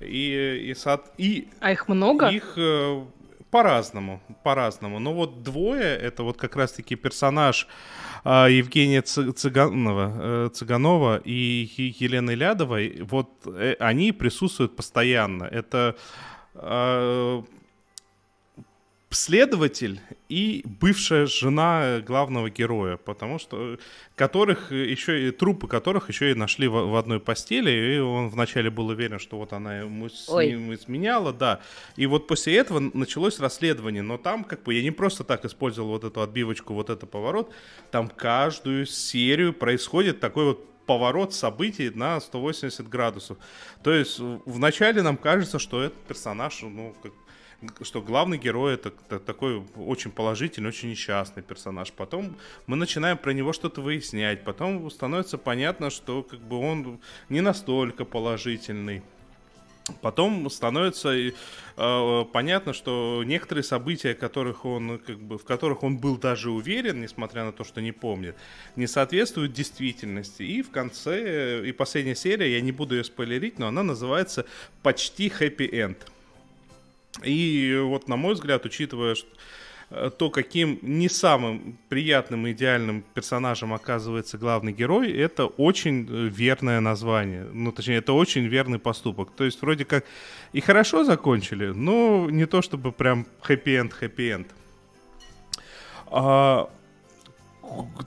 И, 0.00 0.72
и, 0.72 0.74
и, 1.18 1.48
а 1.60 1.72
их 1.72 1.88
много? 1.88 2.28
Их 2.28 2.54
э, 2.56 3.04
по-разному, 3.50 4.20
по-разному. 4.44 4.98
Но 4.98 5.14
вот 5.14 5.42
двое, 5.42 5.96
это 5.96 6.22
вот 6.22 6.36
как 6.36 6.56
раз-таки 6.56 6.96
персонаж 6.96 7.66
а, 8.24 8.48
Евгения 8.48 9.02
Цыганова, 9.02 10.12
э, 10.16 10.50
Цыганова 10.54 11.20
и 11.24 11.94
Елены 12.00 12.32
Лядовой, 12.32 13.02
вот 13.02 13.30
э, 13.46 13.76
они 13.80 14.12
присутствуют 14.12 14.76
постоянно. 14.76 15.44
Это 15.44 15.96
а, 16.54 17.42
следователь 19.10 20.00
и 20.28 20.62
бывшая 20.66 21.26
жена 21.26 22.00
главного 22.00 22.50
героя, 22.50 22.98
потому 22.98 23.38
что 23.38 23.78
которых 24.16 24.70
еще 24.70 25.28
и 25.28 25.30
трупы 25.30 25.66
которых 25.66 26.10
еще 26.10 26.30
и 26.30 26.34
нашли 26.34 26.68
в, 26.68 26.72
в 26.72 26.96
одной 26.96 27.18
постели, 27.18 27.70
и 27.70 27.98
он 27.98 28.28
вначале 28.28 28.70
был 28.70 28.88
уверен, 28.88 29.18
что 29.18 29.38
вот 29.38 29.52
она 29.52 29.78
ему 29.78 30.10
с 30.10 30.28
Ой. 30.28 30.48
ним 30.48 30.74
изменяла, 30.74 31.32
да. 31.32 31.60
И 31.96 32.06
вот 32.06 32.26
после 32.26 32.56
этого 32.56 32.80
началось 32.80 33.40
расследование, 33.40 34.02
но 34.02 34.18
там 34.18 34.44
как 34.44 34.62
бы 34.62 34.74
я 34.74 34.82
не 34.82 34.90
просто 34.90 35.24
так 35.24 35.44
использовал 35.46 35.90
вот 35.90 36.04
эту 36.04 36.20
отбивочку, 36.20 36.74
вот 36.74 36.90
этот 36.90 37.10
поворот, 37.10 37.50
там 37.90 38.08
каждую 38.08 38.84
серию 38.84 39.54
происходит 39.54 40.20
такой 40.20 40.44
вот 40.44 40.68
поворот 40.84 41.34
событий 41.34 41.90
на 41.90 42.20
180 42.20 42.88
градусов. 42.88 43.38
То 43.82 43.92
есть 43.92 44.18
вначале 44.18 45.02
нам 45.02 45.16
кажется, 45.16 45.58
что 45.58 45.82
этот 45.82 45.98
персонаж, 46.04 46.60
ну, 46.62 46.94
как 47.02 47.12
что 47.82 48.00
главный 48.00 48.38
герой 48.38 48.74
это, 48.74 48.90
такой 49.18 49.64
очень 49.76 50.10
положительный, 50.10 50.68
очень 50.68 50.90
несчастный 50.90 51.42
персонаж. 51.42 51.92
Потом 51.92 52.36
мы 52.66 52.76
начинаем 52.76 53.18
про 53.18 53.32
него 53.32 53.52
что-то 53.52 53.80
выяснять. 53.80 54.44
Потом 54.44 54.88
становится 54.90 55.38
понятно, 55.38 55.90
что 55.90 56.22
как 56.22 56.40
бы 56.40 56.58
он 56.58 57.00
не 57.28 57.40
настолько 57.40 58.04
положительный. 58.04 59.02
Потом 60.02 60.48
становится 60.50 61.14
э, 61.16 62.24
понятно, 62.32 62.74
что 62.74 63.22
некоторые 63.24 63.64
события, 63.64 64.14
которых 64.14 64.66
он, 64.66 64.98
как 64.98 65.18
бы, 65.18 65.38
в 65.38 65.44
которых 65.44 65.82
он 65.82 65.96
был 65.96 66.18
даже 66.18 66.50
уверен, 66.50 67.00
несмотря 67.00 67.44
на 67.44 67.52
то, 67.52 67.64
что 67.64 67.80
не 67.80 67.92
помнит, 67.92 68.36
не 68.76 68.86
соответствуют 68.86 69.54
действительности. 69.54 70.42
И 70.42 70.62
в 70.62 70.70
конце, 70.70 71.66
и 71.66 71.72
последняя 71.72 72.14
серия, 72.14 72.52
я 72.52 72.60
не 72.60 72.70
буду 72.70 72.96
ее 72.96 73.04
спойлерить, 73.04 73.58
но 73.58 73.68
она 73.68 73.82
называется 73.82 74.44
«Почти 74.82 75.30
хэппи-энд». 75.30 76.06
И 77.24 77.78
вот, 77.82 78.08
на 78.08 78.16
мой 78.16 78.34
взгляд, 78.34 78.64
учитывая, 78.64 79.16
Э, 79.90 80.10
то, 80.16 80.28
каким 80.30 80.78
не 80.82 81.08
самым 81.08 81.78
приятным 81.88 82.46
и 82.46 82.52
идеальным 82.52 83.04
персонажем 83.14 83.72
оказывается 83.72 84.36
главный 84.36 84.72
герой, 84.72 85.10
это 85.10 85.46
очень 85.46 86.06
э, 86.08 86.28
верное 86.28 86.80
название. 86.80 87.44
Ну, 87.52 87.72
точнее, 87.72 87.96
это 87.96 88.12
очень 88.12 88.46
верный 88.46 88.78
поступок. 88.78 89.30
То 89.30 89.44
есть, 89.44 89.62
вроде 89.62 89.84
как 89.84 90.04
и 90.52 90.60
хорошо 90.60 91.04
закончили, 91.04 91.68
но 91.68 92.28
не 92.30 92.46
то 92.46 92.60
чтобы 92.60 92.92
прям 92.92 93.26
хэппи-энд, 93.40 93.94
хэппи-энд. 93.94 94.48
А, 96.10 96.70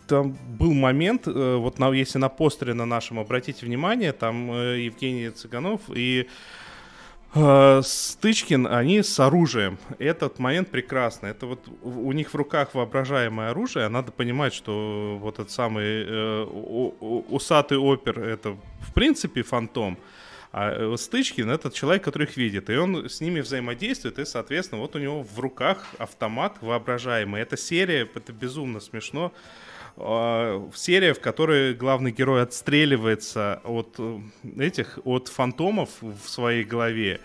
там 0.07 0.37
был 0.59 0.73
момент, 0.73 1.27
э, 1.27 1.55
вот 1.55 1.79
на, 1.79 1.91
если 1.93 2.19
на 2.19 2.29
постере 2.29 2.75
на 2.75 2.85
нашем 2.85 3.17
обратите 3.17 3.65
внимание, 3.65 4.13
там 4.13 4.51
Евгений 4.51 5.31
Цыганов 5.31 5.81
и 5.89 6.27
Стычкин, 7.33 8.67
они 8.67 9.01
с 9.03 9.17
оружием. 9.19 9.77
Этот 9.99 10.37
момент 10.37 10.69
прекрасный. 10.69 11.29
Это 11.29 11.45
вот 11.45 11.65
у 11.81 12.11
них 12.11 12.33
в 12.33 12.35
руках 12.35 12.73
воображаемое 12.73 13.51
оружие. 13.51 13.87
Надо 13.87 14.11
понимать, 14.11 14.53
что 14.53 15.17
вот 15.21 15.35
этот 15.35 15.49
самый 15.49 16.05
э, 16.05 16.43
усатый 17.29 17.77
опер 17.77 18.19
это 18.19 18.57
в 18.81 18.93
принципе 18.93 19.43
фантом. 19.43 19.97
А 20.51 20.73
э, 20.73 20.97
Стычкин 20.97 21.49
это 21.49 21.71
человек, 21.71 22.03
который 22.03 22.27
их 22.27 22.35
видит, 22.35 22.69
и 22.69 22.75
он 22.75 23.09
с 23.09 23.21
ними 23.21 23.39
взаимодействует, 23.39 24.19
и, 24.19 24.25
соответственно, 24.25 24.81
вот 24.81 24.97
у 24.97 24.99
него 24.99 25.23
в 25.23 25.39
руках 25.39 25.85
автомат 25.97 26.57
воображаемый. 26.59 27.41
Эта 27.41 27.55
серия, 27.55 28.09
это 28.13 28.33
безумно 28.33 28.81
смешно. 28.81 29.31
А, 29.97 30.69
серия, 30.75 31.13
в 31.13 31.19
которой 31.19 31.73
главный 31.73 32.11
герой 32.11 32.41
отстреливается 32.41 33.61
от 33.63 33.95
э, 33.99 34.19
этих, 34.57 34.99
от 35.03 35.27
фантомов 35.27 35.89
в 36.01 36.27
своей 36.27 36.63
голове. 36.63 37.19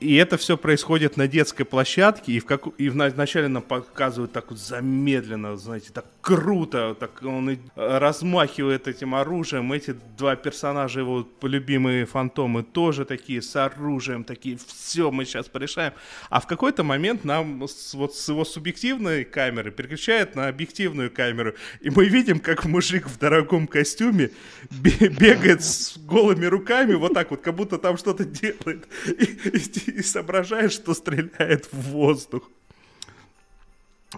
И 0.00 0.16
это 0.16 0.36
все 0.36 0.56
происходит 0.56 1.16
на 1.16 1.28
детской 1.28 1.64
площадке, 1.64 2.32
и, 2.32 2.40
в 2.40 2.46
как... 2.46 2.66
и 2.78 2.88
вначале 2.88 3.48
нам 3.48 3.62
показывают 3.62 4.32
так 4.32 4.50
вот 4.50 4.58
замедленно, 4.58 5.56
знаете, 5.56 5.90
так 5.92 6.04
круто, 6.24 6.96
так 6.98 7.22
он 7.22 7.58
размахивает 7.76 8.88
этим 8.88 9.14
оружием. 9.14 9.70
Эти 9.72 9.94
два 10.16 10.36
персонажа, 10.36 11.00
его 11.00 11.28
любимые 11.42 12.06
фантомы, 12.06 12.62
тоже 12.62 13.04
такие 13.04 13.42
с 13.42 13.54
оружием, 13.56 14.24
такие, 14.24 14.56
все, 14.66 15.10
мы 15.10 15.26
сейчас 15.26 15.48
порешаем. 15.48 15.92
А 16.30 16.40
в 16.40 16.46
какой-то 16.46 16.82
момент 16.82 17.24
нам 17.24 17.68
с, 17.68 17.92
вот 17.92 18.14
с 18.14 18.26
его 18.26 18.46
субъективной 18.46 19.24
камеры 19.24 19.70
переключает 19.70 20.34
на 20.34 20.48
объективную 20.48 21.10
камеру, 21.10 21.52
и 21.82 21.90
мы 21.90 22.06
видим, 22.06 22.40
как 22.40 22.64
мужик 22.64 23.06
в 23.06 23.18
дорогом 23.18 23.66
костюме 23.66 24.30
бегает 24.70 25.62
с 25.62 25.98
голыми 25.98 26.46
руками, 26.46 26.94
вот 26.94 27.12
так 27.12 27.30
вот, 27.30 27.42
как 27.42 27.54
будто 27.54 27.76
там 27.76 27.98
что-то 27.98 28.24
делает. 28.24 28.88
И, 29.06 29.24
и, 29.24 29.90
и 29.98 30.02
соображаешь, 30.02 30.72
что 30.72 30.94
стреляет 30.94 31.66
в 31.70 31.90
воздух. 31.90 32.48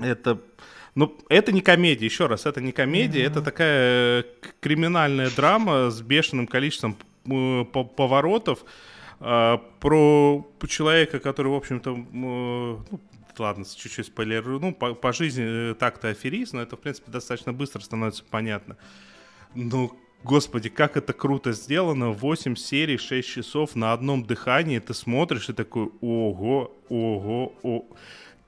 Это... 0.01 0.41
Ну, 0.97 1.15
это 1.29 1.53
не 1.53 1.61
комедия, 1.61 2.07
еще 2.07 2.27
раз, 2.27 2.47
это 2.47 2.63
не 2.63 2.73
комедия, 2.73 3.21
mm-hmm. 3.21 3.27
это 3.27 3.43
такая 3.43 4.23
э, 4.23 4.25
криминальная 4.61 5.29
драма 5.31 5.91
с 5.91 6.01
бешеным 6.01 6.47
количеством 6.47 6.97
э, 7.27 7.65
поворотов 7.65 8.65
э, 9.21 9.59
про 9.79 10.47
человека, 10.67 11.21
который, 11.21 11.49
в 11.49 11.55
общем-то, 11.55 11.95
ну, 12.13 12.83
ладно, 13.37 13.67
чуть-чуть 13.67 14.07
спойлерую, 14.07 14.59
ну, 14.59 14.73
по, 14.73 14.95
по 14.95 15.13
жизни 15.13 15.75
так-то 15.75 16.09
аферист, 16.09 16.55
но 16.55 16.63
это, 16.63 16.77
в 16.77 16.81
принципе, 16.81 17.13
достаточно 17.13 17.53
быстро 17.53 17.81
становится 17.83 18.25
понятно. 18.25 18.79
Ну, 19.55 19.93
Господи, 20.25 20.71
как 20.71 20.97
это 20.97 21.13
круто 21.13 21.53
сделано. 21.53 22.09
8 22.09 22.57
серий, 22.57 22.97
6 22.97 23.29
часов 23.29 23.77
на 23.77 23.93
одном 23.93 24.25
дыхании. 24.25 24.79
Ты 24.79 24.95
смотришь 24.95 25.51
и 25.51 25.53
такой, 25.53 25.91
ого, 26.01 26.75
ого, 26.89 27.53
о. 27.63 27.85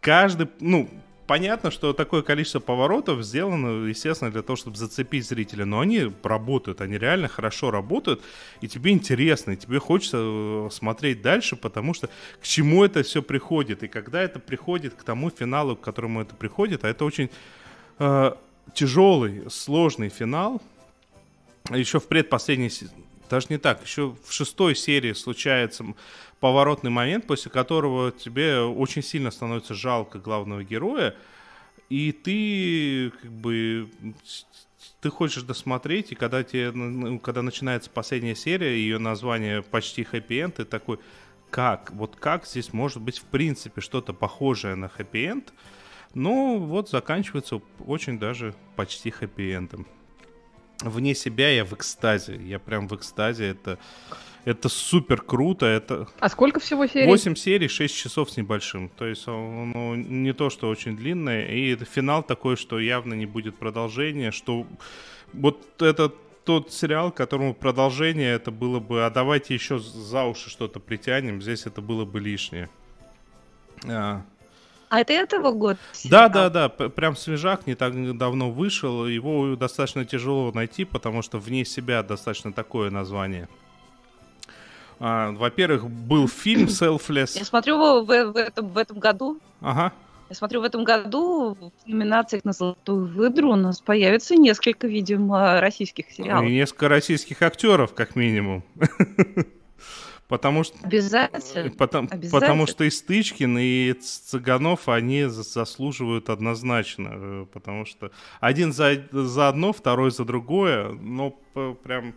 Каждый, 0.01 0.49
ну, 0.61 0.89
понятно, 1.29 1.71
что 1.71 1.93
такое 1.93 2.23
количество 2.23 2.59
поворотов 2.59 3.23
сделано, 3.23 3.87
естественно, 3.87 4.33
для 4.33 4.43
того, 4.43 4.57
чтобы 4.57 4.77
зацепить 4.77 5.29
зрителя, 5.29 5.65
но 5.67 5.81
они 5.81 6.11
работают, 6.23 6.81
они 6.81 6.99
реально 6.99 7.29
хорошо 7.29 7.71
работают, 7.71 8.23
и 8.63 8.67
тебе 8.67 8.91
интересно, 8.91 9.53
и 9.53 9.57
тебе 9.57 9.79
хочется 9.79 10.17
э, 10.21 10.69
смотреть 10.73 11.23
дальше, 11.23 11.55
потому 11.55 11.95
что 11.95 12.09
к 12.41 12.45
чему 12.45 12.83
это 12.83 13.03
все 13.03 13.23
приходит, 13.23 13.83
и 13.83 13.89
когда 13.89 14.23
это 14.23 14.41
приходит 14.41 14.95
к 14.95 15.05
тому 15.05 15.31
финалу, 15.31 15.77
к 15.77 15.83
которому 15.83 16.23
это 16.23 16.35
приходит, 16.35 16.85
а 16.85 16.89
это 16.89 17.05
очень 17.05 17.31
э, 17.99 18.33
тяжелый, 18.73 19.51
сложный 19.51 20.09
финал, 20.09 20.63
еще 21.71 22.01
в 22.01 22.07
предпоследней, 22.09 22.73
даже 23.29 23.49
не 23.51 23.59
так, 23.59 23.85
еще 23.85 24.17
в 24.27 24.33
шестой 24.33 24.75
серии 24.75 25.13
случается 25.13 25.85
поворотный 26.41 26.91
момент, 26.91 27.27
после 27.27 27.51
которого 27.51 28.13
тебе 28.13 28.61
очень 28.61 29.03
сильно 29.03 29.31
становится 29.31 29.75
жалко 29.75 30.19
главного 30.19 30.65
героя, 30.65 31.17
и 31.89 32.13
ты 32.13 33.11
как 33.23 33.31
бы 33.31 33.91
ты 35.01 35.11
хочешь 35.11 35.43
досмотреть, 35.43 36.13
и 36.13 36.15
когда 36.15 36.43
тебе, 36.43 36.71
ну, 36.73 37.19
когда 37.19 37.43
начинается 37.43 37.91
последняя 37.91 38.35
серия, 38.35 38.77
ее 38.77 38.99
название 38.99 39.63
почти 39.63 40.05
хэппи-энд, 40.05 40.57
ты 40.57 40.65
такой, 40.65 40.99
как, 41.51 41.91
вот 41.93 42.17
как 42.17 42.47
здесь 42.47 42.73
может 42.73 43.01
быть 43.01 43.19
в 43.19 43.25
принципе 43.25 43.81
что-то 43.81 44.13
похожее 44.13 44.75
на 44.75 44.89
хэппи-энд, 44.89 45.53
ну 46.15 46.59
вот 46.59 46.89
заканчивается 46.89 47.61
очень 47.87 48.19
даже 48.19 48.55
почти 48.77 49.11
хэппи-эндом 49.11 49.87
вне 50.83 51.15
себя 51.15 51.51
я 51.51 51.65
в 51.65 51.73
экстазе. 51.73 52.37
Я 52.37 52.59
прям 52.59 52.89
в 52.89 52.95
экстазе. 52.95 53.49
Это, 53.49 53.79
это 54.45 54.69
супер 54.69 55.21
круто. 55.21 55.67
Это... 55.67 56.09
А 56.21 56.29
сколько 56.29 56.61
всего 56.61 56.87
серий? 56.87 57.07
8 57.07 57.35
серий, 57.35 57.69
6 57.69 57.95
часов 57.95 58.31
с 58.31 58.37
небольшим. 58.37 58.89
То 58.89 59.07
есть 59.07 59.27
ну, 59.27 59.95
не 59.95 60.33
то, 60.33 60.51
что 60.51 60.69
очень 60.69 60.97
длинное. 60.97 61.47
И 61.47 61.71
это 61.71 61.85
финал 61.85 62.23
такой, 62.23 62.57
что 62.57 62.79
явно 62.79 63.15
не 63.15 63.27
будет 63.27 63.57
продолжения. 63.57 64.31
Что 64.31 64.67
вот 65.33 65.83
этот 65.83 66.15
тот 66.45 66.73
сериал, 66.73 67.13
которому 67.13 67.53
продолжение 67.53 68.33
это 68.33 68.51
было 68.51 68.81
бы, 68.81 69.05
а 69.05 69.11
давайте 69.11 69.53
еще 69.53 69.79
за 69.79 70.25
уши 70.25 70.49
что-то 70.49 70.81
притянем, 70.81 71.43
здесь 71.43 71.67
это 71.67 71.83
было 71.83 72.07
бы 72.07 72.21
лишнее. 72.21 72.71
А, 73.87 74.25
а 74.89 75.01
это 75.01 75.13
этого 75.13 75.53
года? 75.53 75.79
Да, 76.05 76.29
да, 76.29 76.51
да, 76.51 76.69
прям 76.69 77.17
свежак, 77.17 77.67
не 77.67 77.75
так 77.75 78.17
давно 78.17 78.51
вышел. 78.51 79.07
Его 79.07 79.57
достаточно 79.57 80.05
тяжело 80.05 80.51
найти, 80.53 80.85
потому 80.85 81.23
что 81.23 81.39
вне 81.39 81.65
себя 81.65 82.03
достаточно 82.03 82.53
такое 82.53 82.91
название. 82.91 83.49
А, 85.01 85.33
во-первых, 85.33 85.89
был 85.89 86.29
фильм 86.29 86.67
Selfless. 86.67 87.39
Я 87.39 87.45
смотрю 87.45 87.79
в, 87.79 88.05
в, 88.05 88.37
этом, 88.37 88.69
в 88.69 88.79
этом 88.79 88.99
году. 88.99 89.39
Ага. 89.61 89.93
Я 90.29 90.35
смотрю, 90.35 90.61
в 90.61 90.65
этом 90.65 90.85
году 90.85 91.55
в 91.55 91.89
номинациях 91.89 92.45
на 92.45 92.53
«Золотую 92.53 93.07
выдру» 93.07 93.53
у 93.53 93.57
нас 93.57 93.81
появится 93.81 94.37
несколько, 94.37 94.87
видимо, 94.87 95.59
российских 95.61 96.11
сериалов. 96.11 96.45
И 96.45 96.53
несколько 96.53 96.89
российских 96.89 97.41
актеров, 97.41 97.95
как 97.95 98.15
минимум. 98.15 98.63
Потому 100.29 100.63
что, 100.63 100.77
Обязательно. 100.83 101.71
Потому, 101.71 102.09
Обязательно. 102.11 102.41
потому 102.41 102.67
что 102.67 102.85
и 102.85 102.91
Стычкин, 102.91 103.59
и 103.59 103.93
Цыганов, 103.95 104.89
они 104.89 105.25
заслуживают 105.25 106.29
однозначно. 106.29 107.09
Э, 107.13 107.47
потому 107.51 107.87
что 107.87 108.11
один 108.39 108.75
за, 108.75 109.03
за 109.11 109.49
одно, 109.49 109.73
второй 109.73 110.11
за 110.11 110.25
другое. 110.27 110.91
Но 110.91 111.31
прям... 111.83 112.15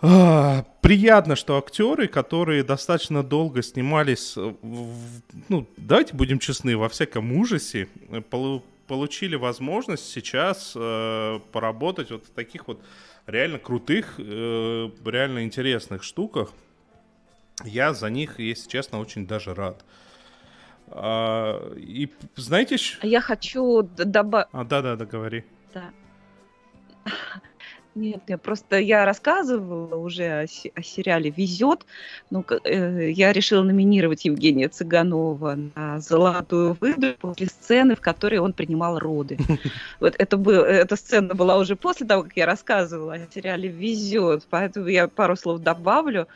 А, 0.00 0.64
приятно, 0.80 1.36
что 1.36 1.58
актеры, 1.58 2.06
которые 2.06 2.62
достаточно 2.62 3.22
долго 3.22 3.62
снимались, 3.62 4.36
в, 4.36 4.94
ну, 5.48 5.66
давайте 5.76 6.14
будем 6.14 6.38
честны, 6.38 6.76
во 6.76 6.88
всяком 6.88 7.32
ужасе, 7.32 7.88
э, 8.08 8.22
получили 8.86 9.34
возможность 9.34 10.10
сейчас 10.10 10.72
э, 10.74 11.40
поработать 11.52 12.10
вот 12.12 12.24
в 12.24 12.30
таких 12.30 12.66
вот 12.66 12.80
реально 13.26 13.58
крутых, 13.58 14.14
э, 14.18 14.90
реально 15.04 15.44
интересных 15.44 16.02
штуках. 16.02 16.52
Я 17.64 17.94
за 17.94 18.10
них, 18.10 18.38
если 18.38 18.68
честно, 18.68 19.00
очень 19.00 19.26
даже 19.26 19.54
рад. 19.54 19.84
А, 20.90 21.74
и 21.76 22.08
знаете... 22.36 22.76
А 23.00 23.06
я 23.06 23.20
хочу 23.20 23.82
добавить... 23.82 24.48
А, 24.52 24.64
да-да-да, 24.64 25.04
говори. 25.04 25.44
Да. 25.74 25.90
Нет, 27.94 28.22
я 28.28 28.38
просто 28.38 28.78
я 28.78 29.04
рассказывала 29.04 29.96
уже 29.96 30.24
о, 30.24 30.46
о 30.74 30.82
сериале 30.82 31.30
"Везет". 31.30 31.84
Ну, 32.30 32.44
э, 32.64 33.10
я 33.10 33.32
решила 33.32 33.62
номинировать 33.64 34.24
Евгения 34.24 34.68
Цыганова 34.68 35.58
на 35.74 35.98
золотую 35.98 36.76
выдачу 36.80 37.18
после 37.20 37.46
сцены, 37.48 37.96
в 37.96 38.00
которой 38.00 38.38
он 38.38 38.52
принимал 38.52 38.98
роды. 38.98 39.36
Вот 40.00 40.14
это 40.16 40.36
был, 40.36 40.62
эта 40.62 40.94
сцена 40.94 41.34
была 41.34 41.58
уже 41.58 41.74
после 41.74 42.06
того, 42.06 42.22
как 42.22 42.36
я 42.36 42.46
рассказывала 42.46 43.14
о 43.14 43.26
сериале 43.32 43.68
"Везет", 43.68 44.46
поэтому 44.48 44.86
я 44.86 45.08
пару 45.08 45.34
слов 45.34 45.60
добавлю. 45.60 46.22
Э, 46.22 46.26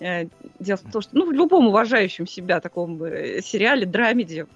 дело 0.00 0.76
в 0.78 0.92
том, 0.92 1.02
что 1.02 1.16
ну, 1.16 1.26
в 1.26 1.32
любом 1.32 1.68
уважающем 1.68 2.26
себя 2.26 2.60
таком 2.60 3.02
э, 3.04 3.40
сериале, 3.42 3.86
драмеди, 3.86 4.46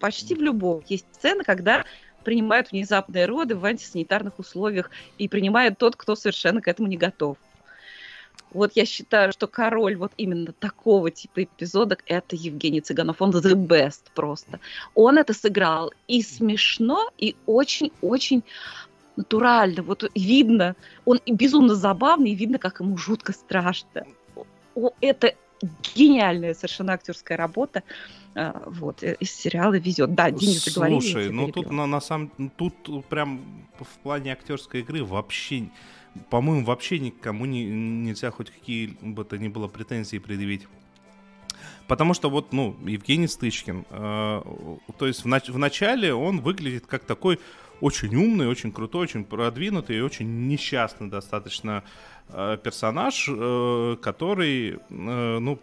почти 0.00 0.34
в 0.34 0.42
любом 0.42 0.82
есть 0.88 1.06
сцена, 1.12 1.44
когда 1.44 1.84
принимают 2.24 2.72
внезапные 2.72 3.26
роды 3.26 3.56
в 3.56 3.64
антисанитарных 3.64 4.38
условиях 4.38 4.90
и 5.18 5.28
принимает 5.28 5.78
тот, 5.78 5.96
кто 5.96 6.14
совершенно 6.14 6.60
к 6.60 6.68
этому 6.68 6.88
не 6.88 6.96
готов. 6.96 7.36
Вот 8.52 8.72
я 8.74 8.84
считаю, 8.84 9.32
что 9.32 9.46
король 9.46 9.96
вот 9.96 10.12
именно 10.18 10.52
такого 10.52 11.10
типа 11.10 11.44
эпизодок 11.44 12.02
это 12.06 12.36
Евгений 12.36 12.80
Цыганов. 12.80 13.22
Он 13.22 13.30
the 13.30 13.54
best 13.54 14.02
просто. 14.14 14.60
Он 14.94 15.16
это 15.16 15.32
сыграл 15.32 15.92
и 16.06 16.22
смешно, 16.22 17.10
и 17.16 17.34
очень-очень 17.46 18.44
натурально. 19.16 19.82
Вот 19.82 20.10
видно, 20.14 20.76
он 21.04 21.20
безумно 21.26 21.74
забавный, 21.74 22.32
и 22.32 22.34
видно, 22.34 22.58
как 22.58 22.80
ему 22.80 22.96
жутко 22.98 23.32
страшно. 23.32 24.04
Это 25.00 25.34
гениальная 25.94 26.54
совершенно 26.54 26.92
актерская 26.92 27.36
работа. 27.36 27.82
А, 28.34 28.62
вот, 28.66 29.02
из 29.02 29.30
сериала 29.30 29.74
везет. 29.74 30.14
Да, 30.14 30.30
Денис 30.30 30.64
заговорил. 30.64 31.00
Слушай, 31.00 31.30
ну 31.30 31.52
тут 31.52 31.70
на, 31.70 31.86
на 31.86 32.00
самом 32.00 32.30
тут 32.56 33.06
прям 33.08 33.40
в 33.78 33.98
плане 33.98 34.32
актерской 34.32 34.80
игры 34.80 35.04
вообще 35.04 35.68
по-моему, 36.30 36.64
вообще 36.64 36.98
никому 36.98 37.46
не, 37.46 37.64
нельзя 37.64 38.30
хоть 38.30 38.50
какие 38.50 38.96
бы 39.00 39.24
то 39.24 39.38
ни 39.38 39.48
было 39.48 39.68
претензии 39.68 40.18
предъявить. 40.18 40.66
Потому 41.88 42.14
что 42.14 42.30
вот, 42.30 42.52
ну, 42.52 42.76
Евгений 42.86 43.26
Стычкин, 43.26 43.84
э, 43.90 44.42
то 44.98 45.06
есть 45.06 45.24
в, 45.24 45.26
нач- 45.26 45.50
в 45.50 45.58
начале 45.58 46.14
он 46.14 46.40
выглядит 46.40 46.86
как 46.86 47.04
такой 47.04 47.40
очень 47.82 48.14
умный, 48.14 48.46
очень 48.46 48.70
крутой, 48.70 49.02
очень 49.02 49.24
продвинутый 49.24 49.98
и 49.98 50.00
очень 50.00 50.46
несчастный 50.46 51.08
достаточно 51.08 51.82
э, 52.28 52.56
персонаж, 52.62 53.28
э, 53.28 53.96
который, 54.00 54.74
э, 54.74 54.78
ну, 54.88 55.58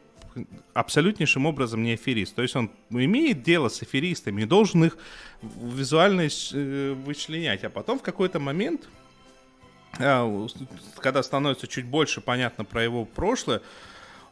абсолютнейшим 0.74 1.46
образом 1.46 1.82
не 1.82 1.94
аферист. 1.94 2.36
То 2.36 2.42
есть 2.42 2.58
он 2.58 2.72
имеет 2.90 3.42
дело 3.42 3.70
с 3.70 3.82
аферистами 3.82 4.42
и 4.42 4.46
должен 4.46 4.84
их 4.84 4.98
визуально 5.42 6.24
вычленять. 6.24 7.64
А 7.64 7.70
потом 7.70 8.00
в 8.00 8.04
какой-то 8.04 8.40
момент 8.40 8.88
когда 11.02 11.24
становится 11.24 11.68
чуть 11.68 11.86
больше 11.86 12.22
понятно 12.22 12.64
про 12.64 12.84
его 12.84 13.06
прошлое, 13.06 13.62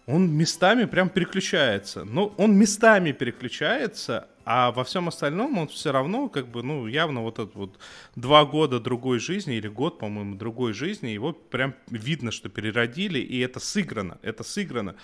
он 0.07 0.31
местами 0.31 0.85
прям 0.85 1.09
переключается. 1.09 2.05
Но 2.05 2.33
он 2.37 2.57
местами 2.57 3.11
переключается, 3.11 4.29
а 4.45 4.71
во 4.71 4.85
всем 4.85 5.09
остальном 5.09 5.57
он 5.57 5.67
все 5.67 5.91
равно, 5.91 6.29
как 6.29 6.47
бы, 6.47 6.63
ну, 6.63 6.87
явно 6.87 7.21
вот 7.21 7.37
этот 7.37 7.55
вот 7.55 7.77
два 8.15 8.45
года 8.45 8.79
другой 8.79 9.19
жизни, 9.19 9.57
или 9.57 9.67
год, 9.67 9.99
по-моему, 9.99 10.35
другой 10.35 10.71
жизни, 10.71 11.09
его 11.09 11.33
прям 11.33 11.75
видно, 11.87 12.31
что 12.31 12.47
переродили, 12.47 13.19
и 13.19 13.37
это 13.39 13.59
сыграно, 13.59 14.17
это 14.21 14.45
сыграно. 14.45 14.95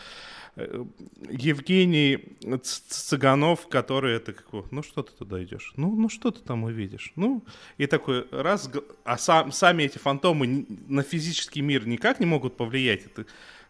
Э, 0.56 0.86
Евгений 1.30 2.38
Цыганов, 2.64 3.68
который 3.68 4.16
это 4.16 4.32
как, 4.32 4.72
ну 4.72 4.84
что 4.84 5.04
ты 5.04 5.12
туда 5.12 5.44
идешь? 5.44 5.74
Ну, 5.76 5.94
ну 5.94 6.08
что 6.08 6.32
ты 6.32 6.40
там 6.40 6.64
увидишь? 6.64 7.12
Ну, 7.18 7.44
и 7.78 7.88
такой 7.88 8.26
раз, 8.32 8.70
а 9.04 9.18
сам, 9.18 9.52
сами 9.52 9.84
эти 9.84 9.98
фантомы 9.98 10.66
на 10.88 11.04
физический 11.04 11.62
мир 11.62 11.86
никак 11.86 12.22
не 12.22 12.26
могут 12.26 12.56
повлиять. 12.56 13.08
Это, 13.08 13.26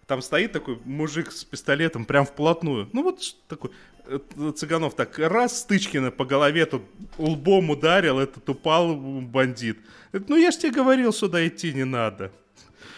там 0.07 0.21
стоит 0.21 0.51
такой 0.51 0.79
мужик 0.85 1.31
с 1.31 1.43
пистолетом 1.43 2.05
прям 2.05 2.25
вплотную. 2.25 2.89
Ну 2.93 3.03
вот 3.03 3.21
такой 3.47 3.71
э, 4.05 4.19
Цыганов 4.55 4.95
так 4.95 5.17
раз 5.17 5.61
Стычкина 5.61 6.11
по 6.11 6.25
голове 6.25 6.65
тут 6.65 6.83
лбом 7.17 7.69
ударил, 7.69 8.19
этот 8.19 8.47
упал 8.49 8.95
бандит. 8.95 9.79
ну 10.11 10.35
я 10.35 10.51
ж 10.51 10.57
тебе 10.57 10.71
говорил, 10.71 11.13
сюда 11.13 11.47
идти 11.47 11.73
не 11.73 11.85
надо. 11.85 12.31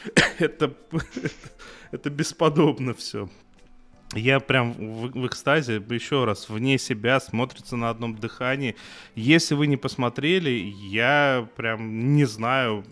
это, 0.39 0.73
это 1.91 2.09
бесподобно 2.09 2.93
все. 2.93 3.29
Я 4.13 4.39
прям 4.39 4.73
в, 4.73 5.11
в 5.11 5.27
экстазе, 5.27 5.83
еще 5.89 6.25
раз, 6.25 6.47
вне 6.49 6.77
себя, 6.77 7.19
смотрится 7.19 7.75
на 7.75 7.89
одном 7.89 8.15
дыхании. 8.15 8.75
Если 9.15 9.55
вы 9.55 9.67
не 9.67 9.77
посмотрели, 9.77 10.49
я 10.49 11.47
прям 11.55 12.15
не 12.15 12.25
знаю, 12.25 12.85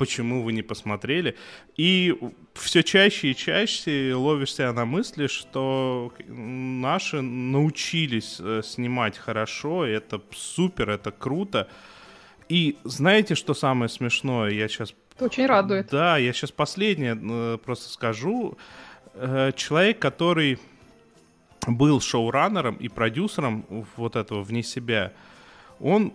почему 0.00 0.42
вы 0.42 0.54
не 0.54 0.62
посмотрели. 0.62 1.36
И 1.76 2.18
все 2.54 2.82
чаще 2.82 3.32
и 3.32 3.36
чаще 3.36 4.14
ловишься 4.14 4.72
на 4.72 4.86
мысли, 4.86 5.26
что 5.26 6.10
наши 6.26 7.20
научились 7.20 8.38
э, 8.40 8.62
снимать 8.64 9.18
хорошо, 9.18 9.84
это 9.84 10.22
супер, 10.32 10.88
это 10.88 11.10
круто. 11.10 11.68
И 12.48 12.78
знаете, 12.84 13.34
что 13.34 13.52
самое 13.52 13.90
смешное? 13.90 14.50
Я 14.52 14.68
сейчас... 14.68 14.94
Это 15.16 15.26
очень 15.26 15.46
радует. 15.46 15.88
Да, 15.90 16.16
я 16.16 16.32
сейчас 16.32 16.50
последнее 16.50 17.14
э, 17.20 17.58
просто 17.62 17.90
скажу. 17.90 18.56
Э, 19.12 19.52
человек, 19.54 19.98
который 19.98 20.58
был 21.66 22.00
шоураннером 22.00 22.76
и 22.76 22.88
продюсером 22.88 23.66
вот 23.96 24.16
этого 24.16 24.42
«Вне 24.42 24.62
себя», 24.62 25.12
он 25.80 26.12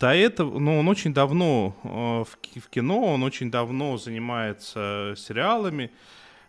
до 0.00 0.14
этого, 0.14 0.58
ну, 0.58 0.78
он 0.78 0.88
очень 0.88 1.14
давно 1.14 1.76
э, 1.82 2.24
в, 2.58 2.68
кино, 2.68 3.14
он 3.14 3.22
очень 3.22 3.50
давно 3.50 3.96
занимается 3.96 5.14
сериалами, 5.16 5.90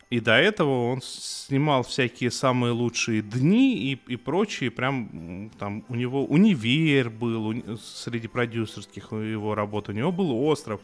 и 0.10 0.20
до 0.20 0.36
этого 0.36 0.92
он 0.92 1.02
снимал 1.02 1.84
всякие 1.84 2.32
самые 2.32 2.72
лучшие 2.72 3.22
дни 3.22 3.92
и, 3.92 4.00
и 4.08 4.16
прочие, 4.16 4.72
прям 4.72 5.50
там 5.58 5.84
у 5.90 5.96
него 5.96 6.26
универ 6.26 7.10
был 7.10 7.48
у, 7.48 7.78
среди 7.78 8.28
продюсерских 8.28 9.12
его 9.12 9.56
работ, 9.56 9.90
у 9.90 9.92
него 9.92 10.12
был 10.12 10.32
остров 10.46 10.82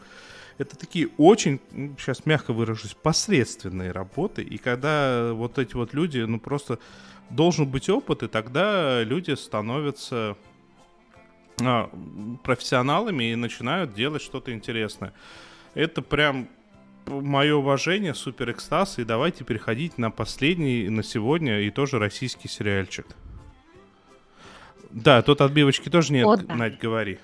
это 0.61 0.77
такие 0.77 1.09
очень, 1.17 1.59
сейчас 1.97 2.25
мягко 2.25 2.53
выражусь, 2.53 2.93
посредственные 2.93 3.91
работы. 3.91 4.43
И 4.43 4.57
когда 4.57 5.33
вот 5.33 5.57
эти 5.57 5.73
вот 5.73 5.93
люди, 5.93 6.19
ну 6.19 6.39
просто 6.39 6.79
должен 7.29 7.65
быть 7.65 7.89
опыт, 7.89 8.23
и 8.23 8.27
тогда 8.27 9.03
люди 9.03 9.31
становятся 9.31 10.37
профессионалами 12.43 13.31
и 13.31 13.35
начинают 13.35 13.93
делать 13.93 14.21
что-то 14.21 14.51
интересное. 14.53 15.13
Это 15.73 16.01
прям 16.01 16.49
мое 17.05 17.55
уважение, 17.55 18.13
супер 18.13 18.51
экстаз. 18.51 18.99
И 18.99 19.03
давайте 19.03 19.43
переходить 19.43 19.97
на 19.97 20.11
последний 20.11 20.89
на 20.89 21.03
сегодня 21.03 21.61
и 21.61 21.69
тоже 21.69 21.99
российский 21.99 22.47
сериальчик. 22.47 23.05
Да, 24.89 25.21
тут 25.21 25.41
отбивочки 25.41 25.89
тоже 25.89 26.13
нет, 26.13 26.27
О, 26.27 26.37
да. 26.37 26.55
Надь, 26.55 26.79
говори. 26.79 27.19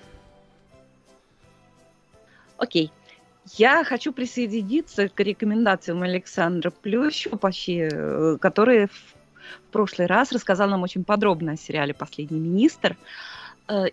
Окей. 2.56 2.90
Я 3.54 3.84
хочу 3.84 4.12
присоединиться 4.12 5.08
к 5.08 5.20
рекомендациям 5.20 6.02
Александра 6.02 6.70
Плющева, 6.70 7.38
э, 7.40 8.36
который 8.38 8.86
в 8.86 9.72
прошлый 9.72 10.06
раз 10.06 10.32
рассказал 10.32 10.68
нам 10.68 10.82
очень 10.82 11.04
подробно 11.04 11.52
о 11.52 11.56
сериале 11.56 11.94
«Последний 11.94 12.40
министр». 12.40 12.96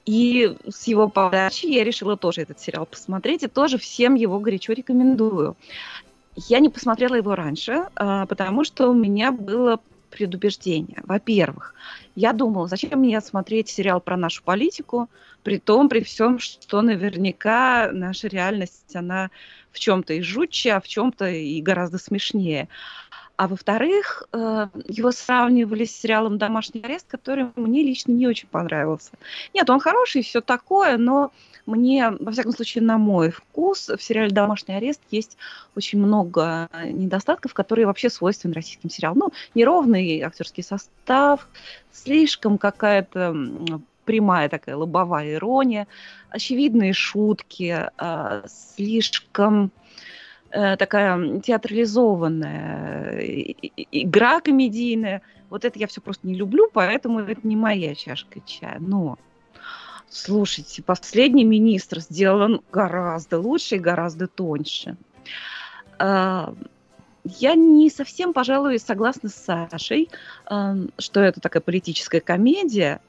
И 0.05 0.55
с 0.69 0.87
его 0.87 1.09
подачи 1.09 1.65
я 1.65 1.83
решила 1.83 2.17
тоже 2.17 2.41
этот 2.41 2.59
сериал 2.59 2.85
посмотреть, 2.85 3.43
и 3.43 3.47
тоже 3.47 3.77
всем 3.77 4.15
его 4.15 4.39
горячо 4.39 4.73
рекомендую. 4.73 5.55
Я 6.35 6.59
не 6.59 6.69
посмотрела 6.69 7.15
его 7.15 7.35
раньше, 7.35 7.87
а, 7.95 8.25
потому 8.25 8.63
что 8.63 8.89
у 8.89 8.93
меня 8.93 9.31
было 9.31 9.79
предубеждение. 10.09 11.01
Во-первых, 11.03 11.73
я 12.15 12.33
думала, 12.33 12.67
зачем 12.67 12.99
мне 12.99 13.19
смотреть 13.21 13.69
сериал 13.69 13.99
про 13.99 14.17
нашу 14.17 14.43
политику, 14.43 15.09
при 15.43 15.59
том, 15.59 15.89
при 15.89 16.01
всем, 16.01 16.39
что 16.39 16.81
наверняка 16.81 17.89
наша 17.91 18.27
реальность, 18.27 18.95
она 18.95 19.29
в 19.71 19.79
чем-то 19.79 20.13
и 20.13 20.21
жутче, 20.21 20.73
а 20.73 20.81
в 20.81 20.87
чем-то 20.87 21.29
и 21.29 21.61
гораздо 21.61 21.97
смешнее. 21.97 22.69
А 23.37 23.47
во-вторых, 23.47 24.23
э, 24.31 24.67
его 24.87 25.11
сравнивали 25.11 25.83
с 25.83 25.95
сериалом 25.95 26.37
«Домашний 26.37 26.81
арест», 26.81 27.05
который 27.07 27.47
мне 27.57 27.83
лично 27.83 28.13
не 28.13 28.27
очень 28.27 28.47
понравился. 28.47 29.11
Нет, 29.53 29.69
он 29.69 29.79
хороший, 29.81 30.21
все 30.21 30.39
такое, 30.39 30.97
но 30.97 31.31
мне, 31.65 32.11
во 32.11 32.31
всяком 32.31 32.53
случае, 32.53 32.83
на 32.83 32.97
мой 32.97 33.31
вкус, 33.31 33.89
в 33.89 34.01
сериале 34.01 34.31
«Домашний 34.31 34.75
арест» 34.75 35.01
есть 35.11 35.37
очень 35.75 35.99
много 35.99 36.69
недостатков, 36.85 37.53
которые 37.53 37.87
вообще 37.87 38.09
свойственны 38.09 38.53
российским 38.53 38.89
сериалам. 38.89 39.17
Ну, 39.17 39.33
неровный 39.53 40.21
актерский 40.21 40.63
состав, 40.63 41.47
слишком 41.91 42.57
какая-то 42.57 43.35
прямая 44.05 44.47
такая 44.49 44.77
лобовая 44.77 45.33
ирония, 45.33 45.87
очевидные 46.29 46.93
шутки, 46.93 47.89
а, 47.97 48.43
слишком 48.47 49.65
э, 49.65 49.84
такая 50.51 51.39
театрализованная 51.41 53.19
игра 53.91 54.39
комедийная. 54.41 55.21
Вот 55.49 55.65
это 55.65 55.77
я 55.79 55.87
все 55.87 56.01
просто 56.01 56.27
не 56.27 56.35
люблю, 56.35 56.69
поэтому 56.71 57.19
это 57.19 57.45
не 57.47 57.55
моя 57.55 57.93
чашка 57.95 58.39
чая. 58.45 58.77
Но 58.79 59.17
Слушайте, 60.09 60.81
последний 60.81 61.43
министр 61.43 61.99
сделан 61.99 62.61
гораздо 62.71 63.37
лучше 63.37 63.75
и 63.75 63.79
гораздо 63.79 64.27
тоньше. 64.27 64.95
А, 65.99 66.53
я 67.23 67.55
не 67.55 67.89
совсем, 67.89 68.31
пожалуй, 68.31 68.79
согласна 68.79 69.27
с 69.27 69.35
Сашей, 69.35 70.09
а, 70.45 70.75
что 70.99 71.19
это 71.19 71.41
такая 71.41 71.61
политическая 71.61 72.21
комедия. 72.21 73.01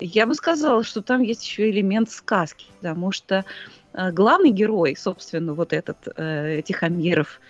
Я 0.00 0.26
бы 0.26 0.34
сказала, 0.34 0.84
что 0.84 1.02
там 1.02 1.22
есть 1.22 1.44
еще 1.44 1.68
элемент 1.68 2.10
сказки, 2.10 2.66
потому 2.80 3.10
что 3.12 3.44
главный 3.92 4.50
герой, 4.50 4.96
собственно, 4.96 5.54
вот 5.54 5.72
этот 5.72 5.96
э, 6.16 6.62
Тихомиров, 6.64 7.40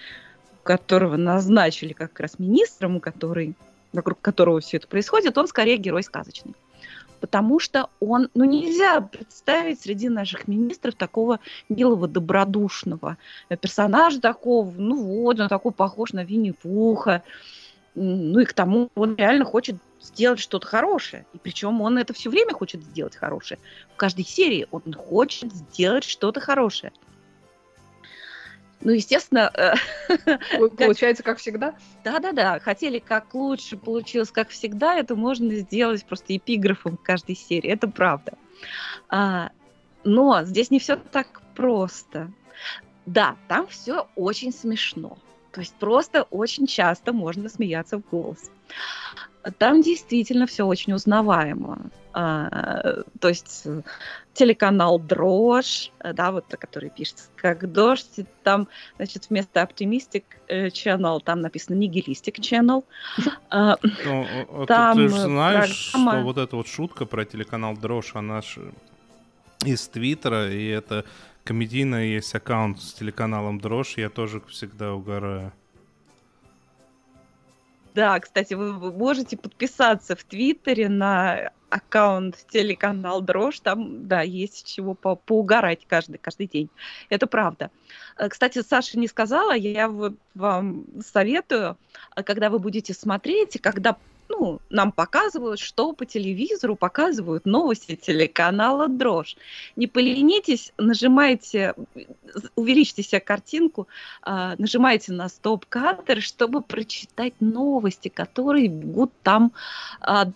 которого 0.63 1.17
назначили 1.17 1.93
как 1.93 2.21
раз 2.21 2.39
министром, 2.39 3.01
который, 3.01 3.55
вокруг 3.93 4.21
которого 4.21 4.61
все 4.61 4.77
это 4.77 4.87
происходит, 4.87 5.39
он 5.39 5.49
скорее 5.49 5.77
герой 5.77 6.03
сказочный. 6.03 6.55
Потому 7.21 7.59
что 7.59 7.89
он, 8.01 8.29
ну 8.35 8.45
нельзя 8.45 9.01
представить 9.01 9.81
среди 9.81 10.09
наших 10.09 10.47
министров 10.47 10.95
такого 10.95 11.41
милого, 11.69 12.07
добродушного 12.07 13.17
персонажа 13.61 14.21
такого, 14.21 14.71
ну 14.77 15.03
вот, 15.03 15.41
он 15.41 15.49
такой 15.49 15.73
похож 15.73 16.13
на 16.13 16.23
Винни-Пуха, 16.23 17.23
ну 17.95 18.39
и 18.39 18.45
к 18.45 18.53
тому 18.53 18.91
он 18.95 19.17
реально 19.17 19.45
хочет 19.45 19.77
сделать 20.01 20.41
что-то 20.41 20.67
хорошее. 20.67 21.27
И 21.33 21.39
причем 21.39 21.81
он 21.81 21.99
это 21.99 22.13
все 22.13 22.31
время 22.31 22.55
хочет 22.55 22.83
сделать 22.83 23.17
хорошее. 23.17 23.59
В 23.93 23.97
каждой 23.97 24.25
серии 24.25 24.67
он 24.71 24.93
хочет 24.93 25.53
сделать 25.53 26.05
что-то 26.05 26.41
хорошее. 26.41 26.93
Ну, 28.81 28.93
естественно... 28.93 29.51
Э, 29.55 29.75
получается, 30.77 31.23
как 31.23 31.39
всегда? 31.39 31.75
Да-да-да. 32.05 32.61
Хотели 32.61 33.01
как 33.01 33.35
лучше, 33.35 33.77
получилось 33.77 34.31
как 34.31 34.51
всегда. 34.51 34.95
Это 34.95 35.17
можно 35.17 35.55
сделать 35.57 36.05
просто 36.05 36.37
эпиграфом 36.37 36.97
каждой 36.97 37.35
серии. 37.35 37.71
Это 37.71 37.89
правда. 37.89 38.35
А, 39.09 39.51
но 40.05 40.45
здесь 40.45 40.71
не 40.71 40.79
все 40.79 40.97
так 40.97 41.43
просто. 41.57 42.31
Да, 43.05 43.37
там 43.49 43.67
все 43.67 44.07
очень 44.15 44.53
смешно. 44.53 45.19
То 45.51 45.61
есть 45.61 45.75
просто 45.75 46.23
очень 46.25 46.67
часто 46.67 47.13
можно 47.13 47.49
смеяться 47.49 47.99
в 47.99 48.09
голос. 48.09 48.51
Там 49.59 49.83
действительно 49.83 50.47
все 50.47 50.67
очень 50.67 50.93
узнаваемо. 50.93 51.91
А, 52.13 53.03
то 53.21 53.29
есть 53.29 53.67
телеканал 54.33 54.99
Дрожь, 54.99 55.93
да, 56.01 56.33
вот 56.33 56.47
который 56.47 56.91
пишется 56.91 57.29
как 57.37 57.71
Дождь, 57.71 58.21
там, 58.43 58.69
значит, 58.97 59.27
вместо 59.31 59.61
Optimistic 59.61 60.25
Channel 60.49 61.21
там 61.25 61.41
написано 61.41 61.77
Nihilistic 61.77 62.35
Channel. 62.41 62.85
А, 63.51 63.77
ну, 64.05 64.67
там 64.67 64.97
ты 64.97 65.09
же 65.09 65.19
знаешь, 65.21 65.93
программа... 65.93 66.13
что 66.13 66.23
вот 66.23 66.39
эта 66.39 66.57
вот 66.57 66.69
шутка 66.69 67.07
про 67.07 67.25
телеканал 67.25 67.77
Дрожь, 67.77 68.13
она 68.15 68.43
же 68.43 68.73
из 69.65 69.87
Твиттера, 69.89 70.51
и 70.51 70.67
это 70.67 71.05
комедийно 71.45 71.97
есть 71.97 72.35
аккаунт 72.35 72.81
с 72.81 72.95
телеканалом 72.95 73.59
Дрожь, 73.61 73.97
я 73.97 74.09
тоже 74.09 74.41
всегда 74.49 74.95
угораю. 74.95 75.53
Да, 77.99 78.21
кстати, 78.21 78.55
вы 78.55 78.93
можете 78.93 79.37
подписаться 79.37 80.15
в 80.15 80.23
Твиттере 80.23 80.89
на 80.89 81.51
аккаунт 81.69 82.37
телеканал 82.49 83.21
Дрожь, 83.21 83.59
там, 83.59 84.07
да, 84.07 84.23
есть 84.23 84.73
чего 84.73 84.95
по 84.95 85.17
поугарать 85.17 85.81
каждый, 85.85 86.19
каждый 86.19 86.47
день. 86.47 86.71
Это 87.09 87.27
правда. 87.27 87.73
Э, 88.17 88.29
кстати, 88.29 88.63
Саша 88.63 89.01
не 89.01 89.09
сказала, 89.09 89.53
я 89.53 89.89
вот 89.89 90.15
вам 90.37 90.85
советую, 91.05 91.77
э, 92.15 92.23
когда 92.23 92.51
вы 92.51 92.61
будете 92.61 92.95
смотреть, 92.95 93.61
когда 93.61 93.97
ну, 94.29 94.61
нам 94.71 94.93
показывают, 94.93 95.59
что 95.59 95.93
по 95.93 96.05
телевизору 96.07 96.77
показывают 96.77 97.47
новости 97.47 97.97
телеканала 97.97 98.89
«Дрожь». 98.89 99.37
Не 99.77 99.87
поленитесь, 99.87 100.73
нажимайте, 100.77 101.75
увеличьте 102.55 103.03
себе 103.03 103.21
картинку, 103.21 103.89
а, 104.23 104.55
нажимайте 104.59 105.13
на 105.13 105.29
стоп-кадр, 105.29 106.21
чтобы 106.21 106.63
прочитать 106.63 107.35
новости, 107.41 108.09
которые 108.09 108.69
бегут 108.69 109.13
там 109.23 109.53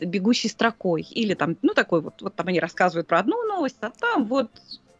бегущей 0.00 0.50
строкой. 0.50 1.02
Или 1.02 1.34
там, 1.34 1.56
ну, 1.62 1.74
такой 1.74 2.00
вот, 2.00 2.20
вот 2.22 2.34
там 2.34 2.48
они 2.48 2.60
рассказывают 2.60 3.06
про 3.06 3.20
одну 3.20 3.46
новость, 3.46 3.76
а 3.80 3.90
там 3.90 4.24
вот 4.24 4.50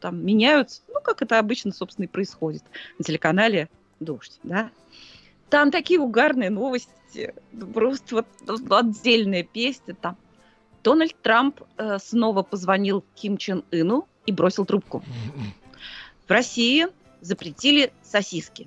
там 0.00 0.24
меняются, 0.24 0.82
ну, 0.88 1.00
как 1.00 1.22
это 1.22 1.38
обычно, 1.38 1.72
собственно, 1.72 2.04
и 2.04 2.08
происходит 2.08 2.62
на 2.98 3.04
телеканале 3.04 3.68
«Дождь», 4.00 4.38
да. 4.42 4.70
Там 5.52 5.70
такие 5.70 6.00
угарные 6.00 6.48
новости, 6.48 7.34
просто 7.74 8.24
вот 8.46 8.72
отдельная 8.72 9.42
песня 9.42 9.94
там. 9.94 10.16
Дональд 10.82 11.14
Трамп 11.20 11.60
э, 11.76 11.98
снова 12.02 12.42
позвонил 12.42 13.04
Ким 13.14 13.36
Чен 13.36 13.62
Ыну 13.70 14.08
и 14.24 14.32
бросил 14.32 14.64
трубку. 14.64 15.04
В 16.26 16.30
России 16.30 16.86
запретили 17.20 17.92
сосиски. 18.02 18.66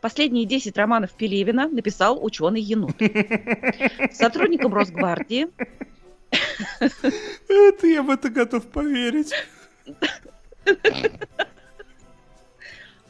Последние 0.00 0.46
10 0.46 0.76
романов 0.76 1.12
Пелевина 1.12 1.68
написал 1.68 2.18
ученый 2.24 2.60
енот. 2.60 2.96
Сотрудникам 4.12 4.74
Росгвардии... 4.74 5.46
Это 7.48 7.86
я 7.86 8.02
в 8.02 8.10
это 8.10 8.30
готов 8.30 8.66
поверить. 8.66 9.32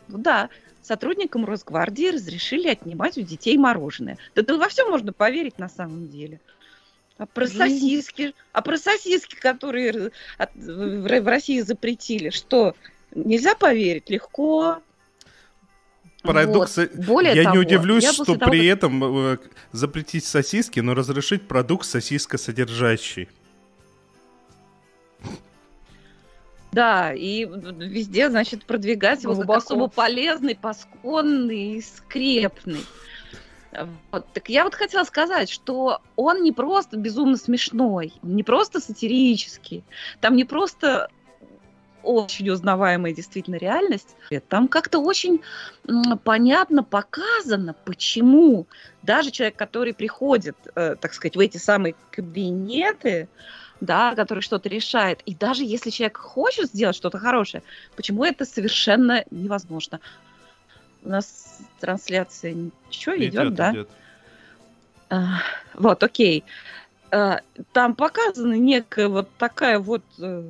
Ну 0.08 0.18
да, 0.18 0.50
сотрудникам 0.88 1.44
Росгвардии 1.44 2.10
разрешили 2.10 2.68
отнимать 2.68 3.18
у 3.18 3.22
детей 3.22 3.56
мороженое. 3.56 4.18
Да, 4.34 4.42
да 4.42 4.56
во 4.56 4.68
все 4.68 4.88
можно 4.88 5.12
поверить 5.12 5.58
на 5.58 5.68
самом 5.68 6.08
деле. 6.08 6.40
А 7.18 7.26
про 7.26 7.46
сосиски, 7.46 8.34
а 8.52 8.62
про 8.62 8.78
сосиски, 8.78 9.34
которые 9.34 10.12
в 10.54 11.26
России 11.28 11.60
запретили, 11.60 12.30
что 12.30 12.74
нельзя 13.14 13.54
поверить? 13.54 14.08
Легко. 14.08 14.78
Продукт... 16.22 16.76
Вот. 16.76 16.90
Более 16.94 17.34
я 17.34 17.44
того, 17.44 17.56
не 17.56 17.60
удивлюсь, 17.60 18.04
я 18.04 18.12
что 18.12 18.24
того, 18.24 18.38
при 18.38 18.66
этом 18.66 19.32
э, 19.32 19.38
запретить 19.72 20.24
сосиски, 20.24 20.80
но 20.80 20.94
разрешить 20.94 21.46
продукт 21.46 21.86
сосиска 21.86 22.38
Да, 26.72 27.12
и 27.14 27.46
везде, 27.46 28.28
значит, 28.28 28.64
продвигать 28.64 29.22
его 29.22 29.34
как 29.34 29.48
особо 29.50 29.88
полезный, 29.88 30.54
пасконный, 30.54 31.82
скрепный. 31.82 32.84
Вот. 34.10 34.26
Так 34.32 34.48
я 34.48 34.64
вот 34.64 34.74
хотела 34.74 35.04
сказать, 35.04 35.50
что 35.50 36.00
он 36.16 36.42
не 36.42 36.52
просто 36.52 36.96
безумно 36.96 37.36
смешной, 37.36 38.12
не 38.22 38.42
просто 38.42 38.80
сатирический, 38.80 39.84
там 40.20 40.36
не 40.36 40.44
просто 40.44 41.10
очень 42.02 42.48
узнаваемая 42.48 43.12
действительно 43.12 43.56
реальность. 43.56 44.16
Там 44.48 44.68
как-то 44.68 44.98
очень 45.00 45.42
понятно 46.24 46.82
показано, 46.82 47.74
почему 47.84 48.66
даже 49.02 49.30
человек, 49.30 49.56
который 49.56 49.92
приходит, 49.92 50.56
э, 50.74 50.96
так 50.98 51.12
сказать, 51.12 51.36
в 51.36 51.40
эти 51.40 51.58
самые 51.58 51.94
кабинеты, 52.10 53.28
да, 53.80 54.14
который 54.14 54.40
что-то 54.40 54.68
решает. 54.68 55.22
И 55.26 55.34
даже 55.34 55.64
если 55.64 55.90
человек 55.90 56.16
хочет 56.16 56.66
сделать 56.66 56.96
что-то 56.96 57.18
хорошее, 57.18 57.62
почему 57.96 58.24
это 58.24 58.44
совершенно 58.44 59.24
невозможно? 59.30 60.00
У 61.04 61.08
нас 61.08 61.60
трансляция 61.80 62.52
ничего 62.52 63.16
идет, 63.16 63.32
идет 63.34 63.54
да? 63.54 63.72
Идет. 63.72 63.90
А, 65.10 65.38
вот, 65.74 66.02
окей. 66.02 66.40
Э, 66.40 66.42
там 67.10 67.94
показана 67.94 68.54
некая 68.54 69.08
вот 69.08 69.28
такая 69.38 69.78
вот, 69.78 70.02
э, 70.18 70.42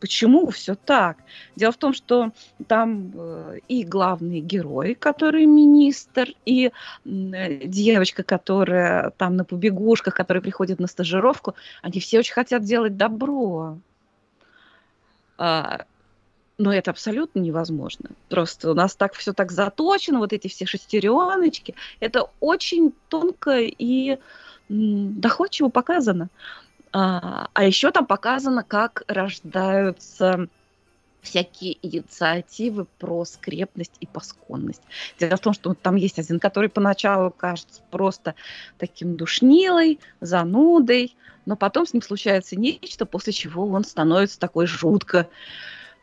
почему 0.00 0.50
все 0.50 0.74
так. 0.74 1.18
Дело 1.54 1.72
в 1.72 1.76
том, 1.76 1.94
что 1.94 2.32
там 2.66 3.12
э, 3.14 3.58
и 3.68 3.84
главный 3.84 4.40
герой, 4.40 4.94
который 4.94 5.46
министр, 5.46 6.30
и 6.44 6.72
девочка, 7.04 8.24
которая 8.24 9.10
там 9.10 9.36
на 9.36 9.44
побегушках, 9.44 10.14
которая 10.14 10.42
приходит 10.42 10.80
на 10.80 10.88
стажировку, 10.88 11.54
они 11.82 12.00
все 12.00 12.18
очень 12.18 12.34
хотят 12.34 12.64
делать 12.64 12.96
добро. 12.96 13.78
А, 15.38 15.84
но 16.58 16.72
это 16.72 16.90
абсолютно 16.90 17.40
невозможно. 17.40 18.10
Просто 18.28 18.70
у 18.70 18.74
нас 18.74 18.94
так 18.94 19.14
все 19.14 19.32
так 19.32 19.50
заточено, 19.50 20.18
вот 20.18 20.32
эти 20.32 20.48
все 20.48 20.66
шестереночки. 20.66 21.74
Это 22.00 22.30
очень 22.40 22.92
тонко 23.08 23.58
и 23.60 24.18
доходчиво 24.72 25.68
показано. 25.68 26.28
А, 26.92 27.48
а 27.52 27.64
еще 27.64 27.90
там 27.90 28.06
показано, 28.06 28.62
как 28.62 29.04
рождаются 29.06 30.48
всякие 31.20 31.78
инициативы 31.82 32.86
про 32.98 33.24
скрепность 33.24 33.92
и 34.00 34.06
посконность. 34.06 34.82
Дело 35.18 35.36
в 35.36 35.40
том, 35.40 35.52
что 35.52 35.72
там 35.74 35.96
есть 35.96 36.18
один, 36.18 36.40
который 36.40 36.68
поначалу 36.68 37.30
кажется 37.30 37.80
просто 37.90 38.34
таким 38.76 39.16
душнилой, 39.16 40.00
занудой, 40.20 41.16
но 41.46 41.56
потом 41.56 41.86
с 41.86 41.92
ним 41.92 42.02
случается 42.02 42.56
нечто, 42.56 43.06
после 43.06 43.32
чего 43.32 43.66
он 43.66 43.84
становится 43.84 44.38
такой 44.38 44.66
жутко, 44.66 45.28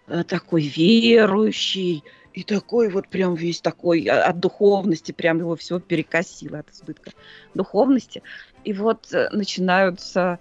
э, 0.07 0.23
такой 0.23 0.61
верующий, 0.61 2.03
и 2.33 2.43
такой 2.43 2.89
вот 2.89 3.07
прям 3.07 3.35
весь 3.35 3.61
такой 3.61 4.05
а, 4.05 4.25
от 4.25 4.39
духовности, 4.39 5.11
прям 5.11 5.39
его 5.39 5.55
все 5.55 5.79
перекосило 5.79 6.59
от 6.59 6.69
избытка 6.69 7.11
духовности. 7.53 8.21
И 8.63 8.73
вот 8.73 9.11
э, 9.13 9.29
начинаются 9.31 10.39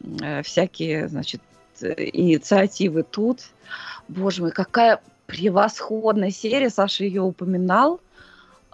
э, 0.00 0.42
всякие, 0.42 1.08
значит, 1.08 1.40
инициативы 1.80 3.04
тут. 3.04 3.40
Боже 4.08 4.42
мой, 4.42 4.50
какая 4.50 5.00
превосходная 5.26 6.30
серия, 6.30 6.68
Саша 6.68 7.04
ее 7.04 7.22
упоминал, 7.22 8.00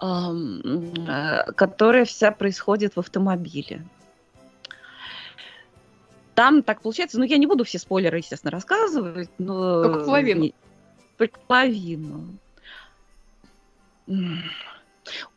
э, 0.01 1.51
которая 1.55 2.05
вся 2.05 2.31
происходит 2.31 2.95
в 2.95 2.99
автомобиле. 2.99 3.83
Там 6.35 6.61
так 6.61 6.81
получается, 6.81 7.17
ну 7.17 7.23
я 7.23 7.37
не 7.37 7.47
буду 7.47 7.63
все 7.63 7.79
спойлеры, 7.79 8.17
естественно, 8.17 8.51
рассказывать, 8.51 9.29
но... 9.37 9.83
Только 9.83 10.05
половину. 10.05 10.51
Только 11.17 11.39
половину 11.47 12.37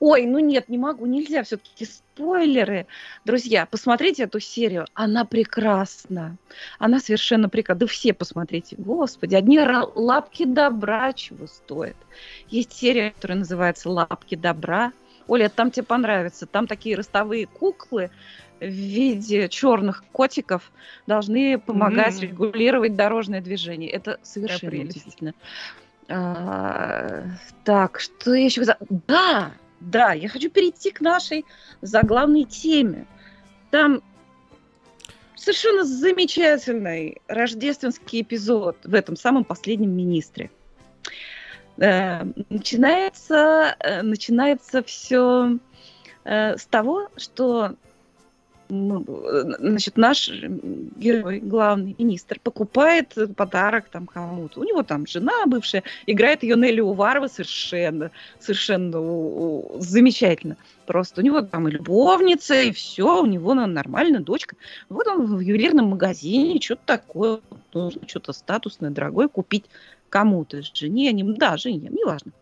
Ой, 0.01 0.27
ну 0.27 0.39
нет, 0.41 0.69
не 0.69 0.79
могу, 0.79 1.07
нельзя, 1.07 1.43
все-таки 1.43 1.85
спойлеры. 1.85 2.87
Друзья, 3.25 3.67
посмотрите 3.67 4.25
эту 4.25 4.41
серию, 4.41 4.87
она 4.95 5.25
прекрасна. 5.25 6.37
Она 6.79 6.99
совершенно 6.99 7.49
прекрасна. 7.49 7.81
Да 7.81 7.87
все 7.87 8.13
посмотрите, 8.13 8.77
господи, 8.79 9.37
одни 9.37 9.61
лапки 9.61 10.45
добра 10.45 11.13
чего 11.13 11.47
стоят. 11.47 11.97
Есть 12.49 12.73
серия, 12.73 13.13
которая 13.13 13.39
называется 13.39 13.91
«Лапки 13.91 14.35
добра». 14.35 14.93
Оля, 15.29 15.49
там 15.49 15.71
тебе 15.71 15.85
понравится. 15.85 16.47
Там 16.47 16.67
такие 16.67 16.97
ростовые 16.97 17.47
куклы, 17.47 18.11
в 18.61 18.69
виде 18.69 19.49
черных 19.49 20.05
котиков 20.13 20.71
должны 21.07 21.59
помогать 21.59 22.17
mm-hmm. 22.17 22.27
регулировать 22.27 22.95
дорожное 22.95 23.41
движение. 23.41 23.91
Это 23.91 24.19
совершенно 24.23 24.83
удивительно. 24.83 25.35
А, 26.11 27.23
так, 27.65 28.01
что 28.01 28.35
я 28.35 28.45
еще... 28.45 28.65
Да, 29.07 29.53
да, 29.81 30.13
я 30.13 30.29
хочу 30.29 30.51
перейти 30.51 30.91
к 30.91 31.01
нашей 31.01 31.45
заглавной 31.81 32.45
теме. 32.45 33.07
Там 33.71 34.03
совершенно 35.37 35.85
замечательный 35.85 37.21
рождественский 37.29 38.23
эпизод 38.23 38.77
в 38.85 38.95
этом 38.95 39.17
самом 39.17 39.45
последнем 39.45 39.97
министре. 39.97 40.51
Э, 41.79 42.25
начинается, 42.51 43.77
э, 43.79 44.03
начинается 44.03 44.83
все 44.83 45.59
э, 46.25 46.57
с 46.57 46.67
того, 46.67 47.09
что 47.17 47.77
ну, 48.71 49.05
значит, 49.59 49.97
наш 49.97 50.31
герой, 50.31 51.41
главный 51.41 51.95
министр, 51.99 52.41
покупает 52.43 53.15
подарок 53.37 53.89
там 53.91 54.07
кому-то. 54.07 54.61
У 54.61 54.65
него 54.65 54.83
там 54.83 55.07
жена 55.07 55.47
бывшая, 55.47 55.83
играет 56.07 56.43
ее 56.43 56.57
Нелли 56.57 56.81
Уварова 56.81 57.27
совершенно, 57.27 58.11
совершенно 58.39 59.01
замечательно. 59.81 60.57
Просто 60.87 61.21
у 61.21 61.25
него 61.25 61.43
там 61.43 61.69
и 61.69 61.73
любовница, 61.73 62.61
и 62.61 62.73
все, 62.73 63.23
у 63.23 63.27
него 63.27 63.55
нормальная 63.55 64.21
дочка. 64.21 64.57
Вот 64.89 65.07
он 65.07 65.37
в 65.37 65.41
ювелирном 65.41 65.87
магазине, 65.87 66.61
что-то 66.61 66.83
такое, 66.87 67.41
нужно 67.75 68.09
что-то 68.09 68.33
статусное, 68.33 68.91
дорогое 68.91 69.29
купить 69.29 69.67
кому-то, 70.09 70.63
жене, 70.75 71.13
не, 71.13 71.23
да, 71.23 71.57
жене, 71.57 71.89
неважно 71.91 72.33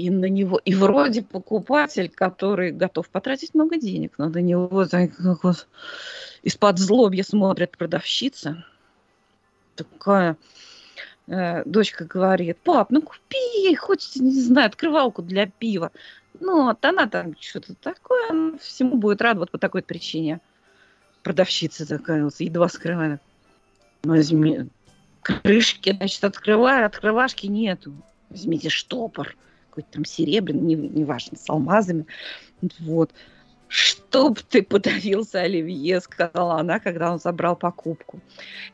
и 0.00 0.10
на 0.10 0.28
него, 0.28 0.60
и 0.64 0.74
вроде 0.74 1.22
покупатель, 1.22 2.08
который 2.08 2.72
готов 2.72 3.08
потратить 3.08 3.54
много 3.54 3.76
денег, 3.76 4.14
но 4.18 4.28
на 4.28 4.38
него 4.38 4.86
из-под 6.42 6.78
злобья 6.78 7.22
смотрит 7.22 7.76
продавщица. 7.76 8.64
Такая 9.74 10.36
э, 11.26 11.62
дочка 11.64 12.04
говорит, 12.04 12.58
пап, 12.58 12.90
ну 12.90 13.02
купи 13.02 13.74
хоть, 13.76 14.16
не 14.16 14.40
знаю, 14.40 14.68
открывалку 14.68 15.22
для 15.22 15.46
пива. 15.46 15.92
Ну, 16.38 16.64
вот 16.64 16.82
она 16.84 17.06
там 17.06 17.36
что-то 17.38 17.74
такое, 17.74 18.30
она 18.30 18.58
всему 18.58 18.96
будет 18.96 19.20
рада 19.20 19.40
вот 19.40 19.50
по 19.50 19.58
такой 19.58 19.82
причине. 19.82 20.40
Продавщица 21.22 21.86
такая 21.86 22.24
вот, 22.24 22.40
едва 22.40 22.68
скрывает. 22.68 23.20
Возьми, 24.02 24.68
крышки, 25.20 25.92
значит, 25.92 26.24
открываю, 26.24 26.86
открывашки 26.86 27.46
нету. 27.46 27.92
Возьмите 28.30 28.70
штопор 28.70 29.36
какой-то 29.70 29.88
там 29.92 30.04
серебряный, 30.04 30.74
неважно, 30.74 31.30
не 31.32 31.38
с 31.38 31.48
алмазами. 31.48 32.06
Вот. 32.80 33.12
«Чтоб 33.72 34.40
ты 34.40 34.64
подавился, 34.64 35.42
Оливье»,— 35.42 36.00
сказала 36.02 36.58
она, 36.58 36.80
когда 36.80 37.12
он 37.12 37.20
забрал 37.20 37.54
покупку. 37.54 38.18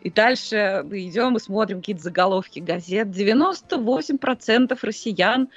И 0.00 0.08
дальше 0.08 0.82
мы 0.88 1.06
идем 1.06 1.36
и 1.36 1.40
смотрим 1.40 1.80
какие-то 1.80 2.02
заголовки 2.02 2.60
газет. 2.60 3.08
98% 3.08 4.78
россиян 4.80 5.50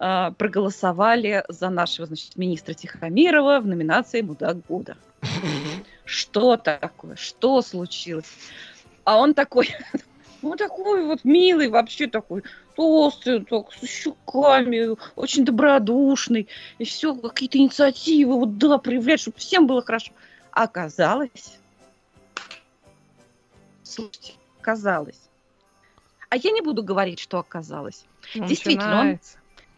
э, 0.00 0.30
проголосовали 0.38 1.44
за 1.50 1.68
нашего, 1.68 2.06
значит, 2.06 2.36
министра 2.36 2.72
Тихомирова 2.72 3.60
в 3.60 3.66
номинации 3.66 4.22
«Мудак 4.22 4.64
года». 4.64 4.96
Что 6.06 6.56
такое? 6.56 7.16
Что 7.16 7.60
случилось? 7.60 8.32
А 9.04 9.18
он 9.18 9.34
такой, 9.34 9.68
ну, 10.40 10.56
такой 10.56 11.04
вот 11.04 11.22
милый, 11.22 11.68
вообще 11.68 12.06
такой 12.06 12.44
толстый, 12.76 13.44
так, 13.44 13.72
с 13.72 13.88
щуками, 13.88 14.96
очень 15.16 15.44
добродушный, 15.44 16.48
и 16.78 16.84
все, 16.84 17.14
какие-то 17.14 17.58
инициативы, 17.58 18.34
вот 18.34 18.58
да, 18.58 18.78
проявлять, 18.78 19.20
чтобы 19.20 19.38
всем 19.38 19.66
было 19.66 19.82
хорошо. 19.82 20.12
Оказалось, 20.52 21.58
слушайте, 23.82 24.34
оказалось. 24.60 25.20
А 26.28 26.36
я 26.36 26.50
не 26.50 26.60
буду 26.60 26.82
говорить, 26.82 27.18
что 27.18 27.38
оказалось. 27.38 28.04
Начинается. 28.34 28.48
Действительно, 28.48 29.00
он, 29.00 29.18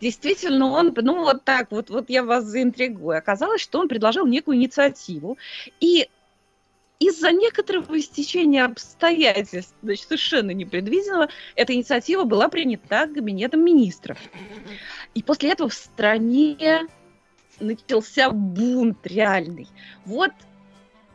действительно, 0.00 0.66
он, 0.66 0.94
ну 0.96 1.24
вот 1.24 1.44
так, 1.44 1.70
вот, 1.70 1.90
вот 1.90 2.10
я 2.10 2.24
вас 2.24 2.44
заинтригую. 2.44 3.18
Оказалось, 3.18 3.60
что 3.60 3.80
он 3.80 3.88
предложил 3.88 4.26
некую 4.26 4.56
инициативу, 4.56 5.38
и 5.80 6.08
из-за 6.98 7.30
некоторого 7.32 7.98
истечения 7.98 8.64
обстоятельств, 8.64 9.74
значит, 9.82 10.06
совершенно 10.06 10.50
непредвиденного, 10.50 11.28
эта 11.54 11.74
инициатива 11.74 12.24
была 12.24 12.48
принята 12.48 13.06
Кабинетом 13.06 13.64
министров. 13.64 14.18
И 15.14 15.22
после 15.22 15.52
этого 15.52 15.68
в 15.68 15.74
стране 15.74 16.86
начался 17.60 18.30
бунт 18.30 19.06
реальный. 19.06 19.68
Вот 20.04 20.32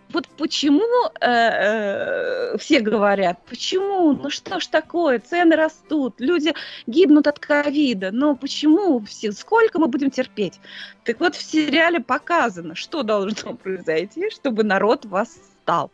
вот 0.10 0.28
почему 0.38 1.08
э, 1.20 1.26
э, 1.26 2.58
все 2.60 2.82
говорят, 2.82 3.40
почему, 3.50 4.14
ну 4.14 4.30
что 4.30 4.60
ж 4.60 4.68
такое, 4.68 5.18
цены 5.18 5.56
растут, 5.56 6.16
люди 6.20 6.54
гибнут 6.86 7.26
от 7.26 7.40
ковида, 7.40 8.12
но 8.12 8.36
почему 8.36 9.00
все, 9.06 9.32
сколько 9.32 9.80
мы 9.80 9.88
будем 9.88 10.12
терпеть? 10.12 10.60
Так 11.04 11.20
вот 11.20 11.36
в 11.36 11.42
сериале 11.42 12.00
показано, 12.00 12.76
что 12.76 13.02
должно 13.02 13.54
произойти, 13.64 14.30
чтобы 14.30 14.64
народ 14.64 15.06
вас 15.06 15.53
стал. 15.64 15.92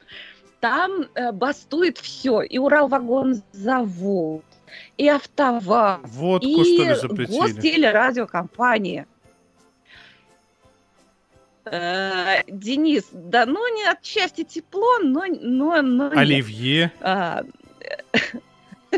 Там 0.59 1.05
э, 1.15 1.31
бастует 1.31 1.97
все, 1.99 2.41
и 2.41 2.57
Уралвагонзавод, 2.57 4.43
и 4.97 5.07
автоваз, 5.07 6.01
Водку, 6.03 6.47
и 6.47 6.63
что 6.63 6.83
ли, 6.83 6.95
запретили? 6.95 7.39
гостелерадиокомпания. 7.39 9.07
Э, 11.65 12.41
Денис, 12.47 13.05
да, 13.13 13.45
ну 13.45 13.73
не 13.75 13.83
отчасти 13.85 14.43
тепло, 14.43 14.99
но... 14.99 15.25
но, 15.27 15.81
но 15.81 16.09
Оливье? 16.09 16.91
А, 16.99 17.43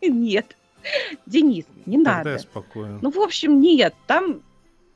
нет. 0.00 0.56
Денис, 1.26 1.64
не 1.86 1.96
Тогда 1.98 2.16
надо. 2.18 2.38
спокойно. 2.38 2.98
Ну, 3.02 3.10
в 3.10 3.18
общем, 3.20 3.60
нет. 3.60 3.94
Там 4.06 4.42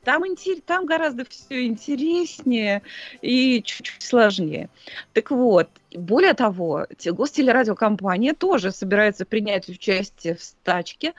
там, 0.07 0.23
там 0.65 0.85
гораздо 0.85 1.25
все 1.25 1.65
интереснее 1.65 2.81
и 3.21 3.61
чуть-чуть 3.61 4.01
сложнее. 4.01 4.69
Так 5.11 5.31
вот, 5.31 5.67
более 5.93 6.33
того, 6.33 6.87
гостелерадиокомпания 7.05 8.33
тоже 8.33 8.71
собирается 8.71 9.25
принять 9.25 9.67
участие 9.67 10.35
в 10.35 10.41
стачке. 10.41 11.13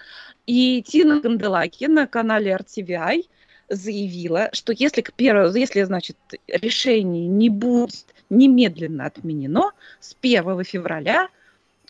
И 0.47 0.83
Тина 0.87 1.21
Канделаки 1.21 1.85
на 1.85 2.07
канале 2.07 2.57
RTVI 2.59 3.27
заявила, 3.69 4.49
что 4.55 4.73
если, 4.73 5.03
к 5.03 5.13
первому, 5.13 5.55
если 5.55 5.83
значит, 5.83 6.17
решение 6.47 7.27
не 7.27 7.51
будет 7.51 8.07
немедленно 8.31 9.05
отменено, 9.05 9.73
с 10.01 10.17
1 10.19 10.65
февраля 10.65 11.29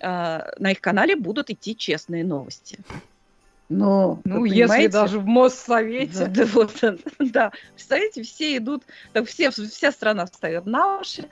э, 0.00 0.04
на 0.58 0.72
их 0.72 0.80
канале 0.80 1.14
будут 1.14 1.48
идти 1.50 1.76
честные 1.76 2.24
новости. 2.24 2.80
Но, 3.68 4.20
ну, 4.24 4.44
если 4.44 4.86
даже 4.86 5.18
в 5.18 5.26
Моссовете. 5.26 6.26
Да, 6.26 6.26
да, 6.44 6.46
вот, 6.52 6.84
да. 7.18 7.52
Представляете, 7.74 8.22
все 8.22 8.56
идут, 8.56 8.84
так 9.12 9.26
все, 9.26 9.50
вся 9.50 9.92
страна 9.92 10.26
встает 10.26 10.66
на 10.66 11.00
уши. 11.00 11.28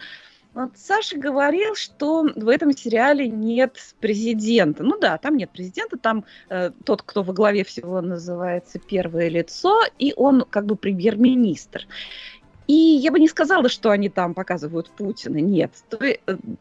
Вот 0.53 0.71
Саша 0.75 1.19
говорил, 1.19 1.75
что 1.75 2.27
в 2.35 2.49
этом 2.49 2.73
сериале 2.73 3.29
нет 3.29 3.77
президента. 4.01 4.83
Ну 4.83 4.99
да, 4.99 5.19
там 5.19 5.37
нет 5.37 5.51
президента, 5.51 5.99
там 5.99 6.25
э, 6.49 6.71
тот, 6.85 7.03
кто 7.03 7.23
во 7.23 7.35
главе 7.35 7.63
всего 7.63 8.01
называется 8.01 8.79
первое 8.79 9.29
лицо, 9.29 9.83
и 9.99 10.15
он 10.17 10.47
как 10.49 10.65
бы 10.65 10.77
премьер-министр. 10.77 11.87
И 12.67 12.73
я 12.73 13.13
бы 13.13 13.21
не 13.21 13.29
сказала, 13.29 13.69
что 13.69 13.91
они 13.91 14.09
там 14.09 14.35
показывают 14.35 14.91
Путина, 14.91 15.37
нет. 15.37 15.73
То, 15.91 15.99
э, 16.05 16.17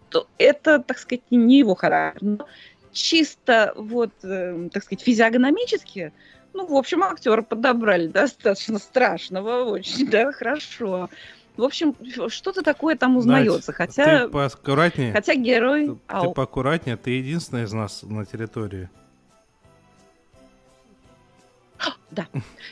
то, 0.09 0.27
это, 0.37 0.79
так 0.79 0.97
сказать, 0.99 1.23
не 1.31 1.59
его 1.59 1.73
характер. 1.73 2.21
Но 2.21 2.47
чисто 2.95 3.73
вот, 3.75 4.11
э, 4.23 4.69
так 4.71 4.83
сказать, 4.83 5.03
физиогномически, 5.03 6.13
ну, 6.53 6.65
в 6.65 6.73
общем, 6.73 7.03
актера 7.03 7.41
подобрали 7.41 8.07
достаточно 8.07 8.79
страшного, 8.79 9.65
очень, 9.65 10.09
да, 10.09 10.31
хорошо. 10.31 11.09
В 11.57 11.63
общем, 11.63 11.95
что-то 12.29 12.63
такое 12.63 12.95
там 12.95 13.17
узнается, 13.17 13.71
Надь, 13.71 13.77
хотя... 13.77 14.25
Ты 14.25 14.31
поаккуратнее. 14.31 15.13
Хотя 15.13 15.35
герой... 15.35 15.87
Ты, 16.07 16.19
ты 16.21 16.29
поаккуратнее, 16.33 16.97
ты 16.97 17.11
единственный 17.11 17.63
из 17.63 17.73
нас 17.73 18.03
на 18.03 18.25
территории. 18.25 18.89
Да. 22.11 22.27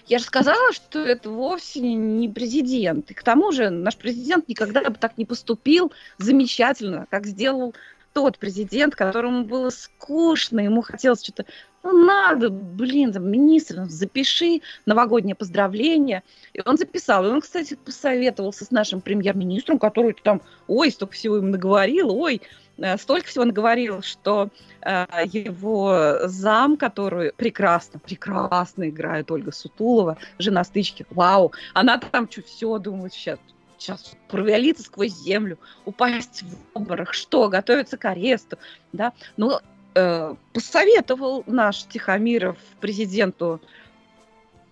Я 0.08 0.20
же 0.20 0.26
сказала, 0.26 0.72
что 0.72 1.00
это 1.00 1.30
вовсе 1.30 1.82
не 1.82 2.30
президент. 2.30 3.12
И 3.12 3.14
к 3.14 3.24
тому 3.24 3.52
же 3.52 3.70
наш 3.70 3.98
президент 3.98 4.48
никогда 4.48 4.82
бы 4.90 4.96
так 4.96 5.18
не 5.18 5.26
поступил 5.26 5.92
замечательно, 6.18 7.08
как 7.10 7.26
сделал 7.26 7.74
тот 8.14 8.38
президент, 8.38 8.96
которому 8.96 9.44
было 9.44 9.70
скучно, 9.70 10.60
ему 10.60 10.82
хотелось 10.82 11.24
что-то, 11.24 11.46
ну 11.84 12.06
надо, 12.06 12.50
блин, 12.50 13.12
там, 13.12 13.30
министр, 13.30 13.86
запиши 13.90 14.62
новогоднее 14.86 15.36
поздравление. 15.36 16.24
И 16.54 16.62
он 16.64 16.78
записал. 16.78 17.26
И 17.26 17.30
он, 17.30 17.42
кстати, 17.42 17.76
посоветовался 17.76 18.64
с 18.64 18.72
нашим 18.72 19.02
премьер-министром, 19.02 19.80
который 19.80 20.16
там, 20.24 20.42
ой, 20.68 20.92
столько 20.92 21.14
всего 21.14 21.38
им 21.38 21.52
наговорил, 21.52 22.16
ой, 22.16 22.42
э, 22.78 22.98
столько 22.98 23.28
всего 23.28 23.44
наговорил, 23.44 24.02
что 24.02 24.50
э, 24.82 25.06
его 25.26 26.20
зам, 26.24 26.78
который 26.78 27.34
прекрасно, 27.34 28.00
прекрасно 28.00 28.90
играет 28.90 29.30
Ольга 29.30 29.52
Сутулова, 29.52 30.18
жена 30.40 30.64
стычки, 30.64 31.06
вау, 31.10 31.52
она 31.74 31.98
там 31.98 32.32
что 32.32 32.44
все 32.44 32.78
думает 32.78 33.14
сейчас, 33.14 33.40
сейчас 33.84 34.14
провалиться 34.30 34.84
сквозь 34.84 35.14
землю, 35.14 35.60
упасть 35.86 36.44
в 36.44 36.78
обморок, 36.78 37.14
что, 37.14 37.50
готовиться 37.50 37.98
к 37.98 38.06
аресту, 38.06 38.58
да, 38.94 39.14
ну, 39.36 39.60
э, 39.96 40.36
посоветовал 40.54 41.44
наш 41.48 41.84
Тихомиров 41.84 42.58
президенту, 42.80 43.62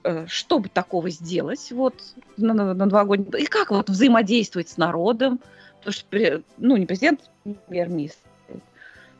э, 0.04 0.26
чтобы 0.28 0.70
такого 0.70 1.10
сделать 1.10 1.72
вот 1.72 1.96
на, 2.38 2.54
на, 2.54 2.74
на 2.74 2.86
новогодний, 2.86 3.44
и 3.44 3.46
как 3.46 3.72
вот 3.72 3.90
взаимодействовать 3.90 4.70
с 4.70 4.78
народом, 4.78 5.40
потому 5.80 5.94
что, 5.94 6.44
ну, 6.58 6.78
не 6.78 6.86
президент, 6.86 7.30
премьер-министр, 7.68 8.18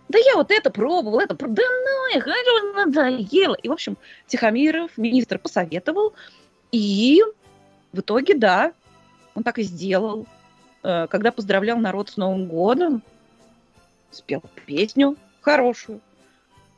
да 0.08 0.20
я 0.20 0.36
вот 0.36 0.52
это 0.52 0.70
пробовал, 0.70 1.20
это 1.20 1.36
пробовал, 1.36 1.56
да 1.56 1.64
ну, 1.64 2.20
я 2.20 2.86
надоело. 2.86 3.56
И, 3.56 3.70
в 3.70 3.72
общем, 3.72 3.98
Тихомиров, 4.28 4.98
министр, 4.98 5.40
посоветовал, 5.40 6.14
и 6.74 7.22
в 7.94 8.02
итоге, 8.02 8.36
да, 8.36 8.74
он 9.36 9.44
так 9.44 9.60
и 9.60 9.64
сделал. 9.64 10.28
Э, 10.84 11.08
когда 11.08 11.32
поздравлял 11.32 11.78
народ 11.78 12.10
с 12.10 12.18
Новым 12.18 12.48
годом, 12.48 13.04
спел 14.12 14.44
песню 14.66 15.18
хорошую. 15.42 16.02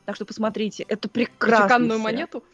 Так 0.04 0.16
что 0.16 0.24
посмотрите, 0.24 0.84
это 0.88 1.08
прекрасно. 1.08 1.66
Чеканную 1.66 1.98
монету? 1.98 2.44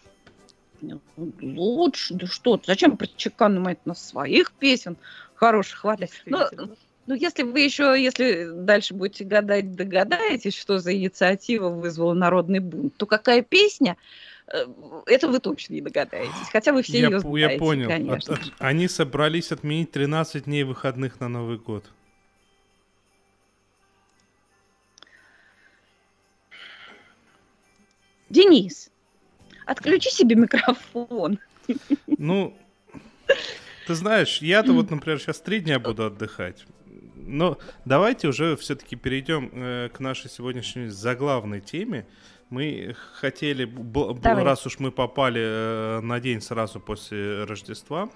Ну, 0.80 1.00
лучше, 1.40 2.14
да 2.14 2.26
что 2.26 2.60
зачем 2.64 2.96
про 2.96 3.06
чеканную 3.06 3.62
монету? 3.62 3.82
На 3.84 3.94
своих 3.94 4.52
песен 4.52 4.96
хороших 5.34 5.80
хватит. 5.80 6.10
Ну, 6.26 6.38
ну, 7.06 7.14
если 7.14 7.42
вы 7.42 7.60
еще, 7.60 8.00
если 8.00 8.48
дальше 8.52 8.94
будете 8.94 9.24
гадать, 9.24 9.74
догадаетесь, 9.74 10.54
что 10.54 10.78
за 10.78 10.94
инициатива 10.94 11.68
вызвала 11.68 12.14
народный 12.14 12.60
бунт, 12.60 12.96
то 12.96 13.06
какая 13.06 13.42
песня, 13.42 13.96
это 15.06 15.28
вы 15.28 15.38
точно 15.38 15.74
не 15.74 15.80
догадаетесь. 15.80 16.48
Хотя 16.50 16.72
вы 16.72 16.82
все 16.82 16.98
я, 16.98 17.08
ее 17.08 17.20
знаете, 17.20 17.52
Я 17.54 17.58
понял. 17.58 17.88
конечно. 17.88 18.34
От, 18.34 18.40
от, 18.40 18.52
они 18.58 18.88
собрались 18.88 19.52
отменить 19.52 19.92
13 19.92 20.44
дней 20.44 20.64
выходных 20.64 21.20
на 21.20 21.28
Новый 21.28 21.58
год. 21.58 21.84
Денис, 28.28 28.90
отключи 29.66 30.10
себе 30.10 30.36
микрофон. 30.36 31.38
Ну, 32.06 32.56
ты 33.86 33.94
знаешь, 33.94 34.38
я-то 34.40 34.72
вот, 34.72 34.90
например, 34.90 35.18
сейчас 35.18 35.40
три 35.40 35.60
дня 35.60 35.78
буду 35.78 36.06
отдыхать. 36.06 36.64
Но 37.16 37.58
давайте 37.84 38.28
уже 38.28 38.56
все-таки 38.56 38.96
перейдем 38.96 39.50
э, 39.52 39.88
к 39.92 40.00
нашей 40.00 40.30
сегодняшней 40.30 40.88
заглавной 40.88 41.60
теме. 41.60 42.06
Мы 42.50 42.96
хотели, 43.14 43.64
Давай. 43.64 44.44
раз 44.44 44.66
уж 44.66 44.80
мы 44.80 44.90
попали 44.90 45.40
э, 45.40 46.00
на 46.00 46.20
день 46.20 46.40
сразу 46.40 46.80
после 46.80 47.44
Рождества, 47.44 48.10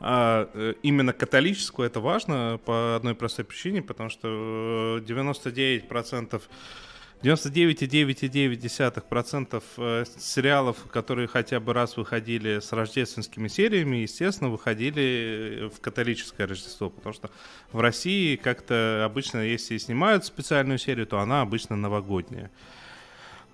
а, 0.00 0.50
э, 0.54 0.74
именно 0.82 1.12
католическую 1.12 1.86
это 1.86 2.00
важно 2.00 2.58
по 2.64 2.96
одной 2.96 3.14
простой 3.14 3.44
причине, 3.44 3.82
потому 3.82 4.08
что 4.10 4.98
э, 5.00 5.04
99% 5.08 6.42
99,9% 7.20 9.62
э, 9.76 10.04
сериалов, 10.18 10.76
которые 10.92 11.26
хотя 11.26 11.58
бы 11.58 11.72
раз 11.72 11.96
выходили 11.96 12.60
с 12.60 12.72
рождественскими 12.72 13.48
сериями, 13.48 13.96
естественно, 13.96 14.50
выходили 14.50 15.68
в 15.74 15.80
католическое 15.80 16.46
Рождество, 16.46 16.90
потому 16.90 17.12
что 17.12 17.28
в 17.72 17.80
России 17.80 18.36
как-то 18.36 19.02
обычно, 19.04 19.40
если 19.40 19.78
снимают 19.78 20.26
специальную 20.26 20.78
серию, 20.78 21.08
то 21.08 21.18
она 21.18 21.40
обычно 21.40 21.74
новогодняя. 21.74 22.52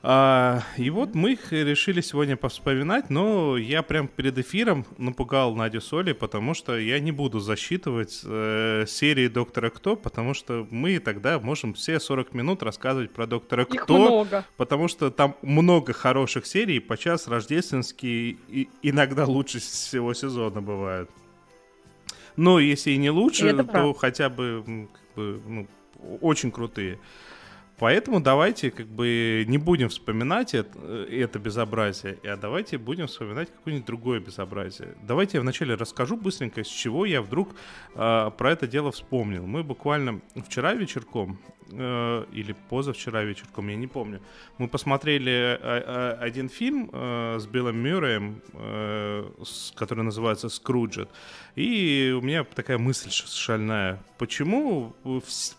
А, 0.06 0.62
и 0.76 0.90
вот 0.90 1.14
мы 1.14 1.32
их 1.32 1.50
решили 1.50 2.02
сегодня 2.02 2.36
повспоминать, 2.36 3.08
но 3.08 3.56
я 3.56 3.82
прям 3.82 4.06
перед 4.06 4.36
эфиром 4.36 4.84
напугал 4.98 5.54
Надю 5.54 5.80
Соли, 5.80 6.12
потому 6.12 6.52
что 6.52 6.76
я 6.76 7.00
не 7.00 7.10
буду 7.10 7.40
засчитывать 7.40 8.20
э, 8.22 8.84
серии 8.86 9.28
Доктора 9.28 9.70
Кто, 9.70 9.96
потому 9.96 10.34
что 10.34 10.66
мы 10.70 10.98
тогда 10.98 11.40
можем 11.40 11.72
все 11.72 11.98
40 11.98 12.34
минут 12.34 12.62
рассказывать 12.62 13.12
про 13.12 13.26
Доктора 13.26 13.62
Их 13.62 13.82
Кто, 13.84 13.96
много. 13.98 14.44
потому 14.58 14.88
что 14.88 15.10
там 15.10 15.36
много 15.40 15.94
хороших 15.94 16.44
серий, 16.44 16.80
по 16.80 16.98
час 16.98 17.26
рождественские, 17.26 18.36
и 18.48 18.68
иногда 18.82 19.24
лучше 19.24 19.58
всего 19.58 20.12
сезона 20.12 20.60
бывают. 20.60 21.08
Но 22.36 22.60
если 22.60 22.90
и 22.90 22.98
не 22.98 23.08
лучше, 23.08 23.46
Это 23.46 23.64
то 23.64 23.72
правда. 23.72 23.98
хотя 23.98 24.28
бы, 24.28 24.88
как 24.92 25.14
бы, 25.16 25.40
ну, 25.46 25.66
очень 26.20 26.50
крутые. 26.50 26.98
Поэтому 27.78 28.20
давайте 28.20 28.70
как 28.70 28.86
бы 28.86 29.44
не 29.48 29.58
будем 29.58 29.88
вспоминать 29.88 30.54
это, 30.54 30.78
это 31.10 31.38
безобразие, 31.38 32.18
а 32.22 32.36
давайте 32.36 32.78
будем 32.78 33.08
вспоминать 33.08 33.50
какое-нибудь 33.50 33.86
другое 33.86 34.20
безобразие. 34.20 34.94
Давайте 35.02 35.38
я 35.38 35.40
вначале 35.40 35.74
расскажу 35.74 36.16
быстренько, 36.16 36.62
с 36.62 36.68
чего 36.68 37.04
я 37.04 37.20
вдруг 37.20 37.50
э, 37.94 38.30
про 38.36 38.52
это 38.52 38.68
дело 38.68 38.92
вспомнил. 38.92 39.46
Мы 39.46 39.64
буквально 39.64 40.20
вчера 40.46 40.74
вечерком 40.74 41.40
э, 41.70 42.24
или 42.32 42.54
позавчера 42.68 43.22
вечерком, 43.22 43.68
я 43.68 43.76
не 43.76 43.86
помню, 43.86 44.20
мы 44.58 44.68
посмотрели 44.68 45.32
э, 45.32 45.58
э, 45.60 46.16
один 46.20 46.48
фильм 46.48 46.90
с 46.92 47.46
Биллом 47.46 47.76
Мюрреем, 47.76 48.42
который 49.74 50.04
называется 50.04 50.48
«Скруджет». 50.48 51.08
И 51.56 52.14
у 52.16 52.22
меня 52.22 52.44
такая 52.44 52.78
мысль 52.78 53.10
шальная. 53.10 54.02
Почему 54.18 54.94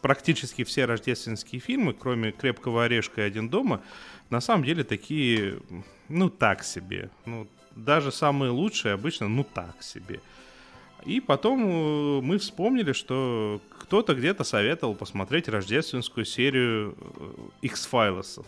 практически 0.01 0.63
все 0.63 0.85
рождественские 0.85 1.61
фильмы, 1.61 1.93
кроме 1.93 2.31
«Крепкого 2.31 2.83
орешка» 2.85 3.21
и 3.21 3.25
«Один 3.25 3.49
дома», 3.49 3.81
на 4.29 4.41
самом 4.41 4.63
деле 4.63 4.83
такие, 4.83 5.59
ну, 6.09 6.29
так 6.29 6.63
себе. 6.63 7.09
Ну, 7.25 7.47
даже 7.75 8.11
самые 8.11 8.51
лучшие 8.51 8.93
обычно, 8.93 9.27
ну, 9.27 9.43
так 9.43 9.83
себе. 9.83 10.19
И 11.03 11.19
потом 11.19 11.63
э, 11.63 12.21
мы 12.21 12.37
вспомнили, 12.37 12.93
что 12.93 13.61
кто-то 13.79 14.15
где-то 14.15 14.43
советовал 14.43 14.95
посмотреть 14.95 15.47
рождественскую 15.47 16.25
серию 16.25 16.95
э, 16.99 17.31
X-файлосов. 17.61 18.45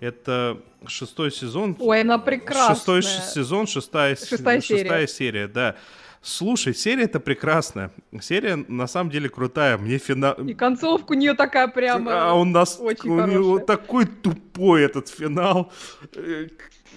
Это 0.00 0.60
шестой 0.86 1.32
сезон. 1.32 1.76
Ой, 1.78 2.02
она 2.02 2.18
прекрасная. 2.18 2.76
Шестой 2.76 3.02
сезон, 3.02 3.66
шестая, 3.66 4.16
Шестая 4.16 4.60
серия. 4.60 4.82
шестая 4.82 5.06
серия, 5.06 5.48
да. 5.48 5.76
Слушай, 6.20 6.74
серия 6.74 7.04
это 7.04 7.20
прекрасная. 7.20 7.90
Серия 8.20 8.56
на 8.68 8.86
самом 8.86 9.10
деле 9.10 9.28
крутая. 9.28 9.78
Мне 9.78 9.98
финал... 9.98 10.34
И 10.34 10.54
концовка 10.54 11.12
у 11.12 11.14
нее 11.14 11.34
такая 11.34 11.68
прямо... 11.68 12.30
А 12.30 12.34
он 12.34 12.50
нас... 12.52 12.78
очень 12.80 13.08
у 13.10 13.26
него 13.26 13.58
такой 13.60 14.06
тупой 14.06 14.82
этот 14.82 15.08
финал. 15.08 15.72
Э, 16.14 16.48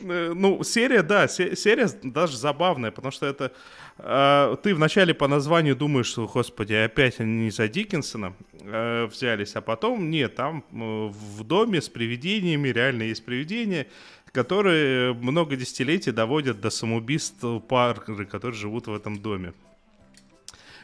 э, 0.02 0.34
Ну, 0.36 0.64
серия, 0.64 1.04
да, 1.04 1.28
се- 1.28 1.56
серия 1.56 1.88
даже 2.04 2.36
забавная, 2.38 2.92
потому 2.92 3.12
что 3.12 3.28
это... 3.28 3.52
э, 4.00 4.56
Ты 4.64 4.74
вначале 4.74 5.14
по 5.14 5.28
названию 5.28 5.76
думаешь, 5.76 6.08
что, 6.08 6.28
господи, 6.28 6.74
опять 6.74 7.20
они 7.20 7.52
за 7.52 7.68
Диккенсона 7.68 8.34
э, 8.62 9.06
взялись, 9.06 9.56
а 9.56 9.62
потом 9.62 10.10
нет, 10.10 10.36
там 10.36 10.64
э, 10.72 10.76
в 11.12 11.44
доме 11.44 11.80
с 11.80 11.90
привидениями, 11.90 12.70
реально 12.70 13.04
есть 13.04 13.24
привидения, 13.24 13.86
которые 14.32 15.14
много 15.14 15.56
десятилетий 15.56 16.12
доводят 16.12 16.62
до 16.62 16.70
самоубийств 16.70 17.44
пары, 17.68 18.26
которые 18.26 18.58
живут 18.58 18.88
в 18.88 18.94
этом 18.94 19.22
доме. 19.22 19.54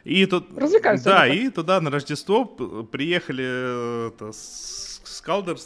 И 0.03 0.25
тут, 0.25 0.57
Развлекаются 0.57 1.05
да, 1.05 1.19
так. 1.19 1.33
и 1.33 1.49
туда 1.49 1.81
на 1.81 1.89
Рождество 1.89 2.45
приехали 2.45 3.43
э, 3.45 4.11
это, 4.13 4.31
Скалдер, 4.33 5.57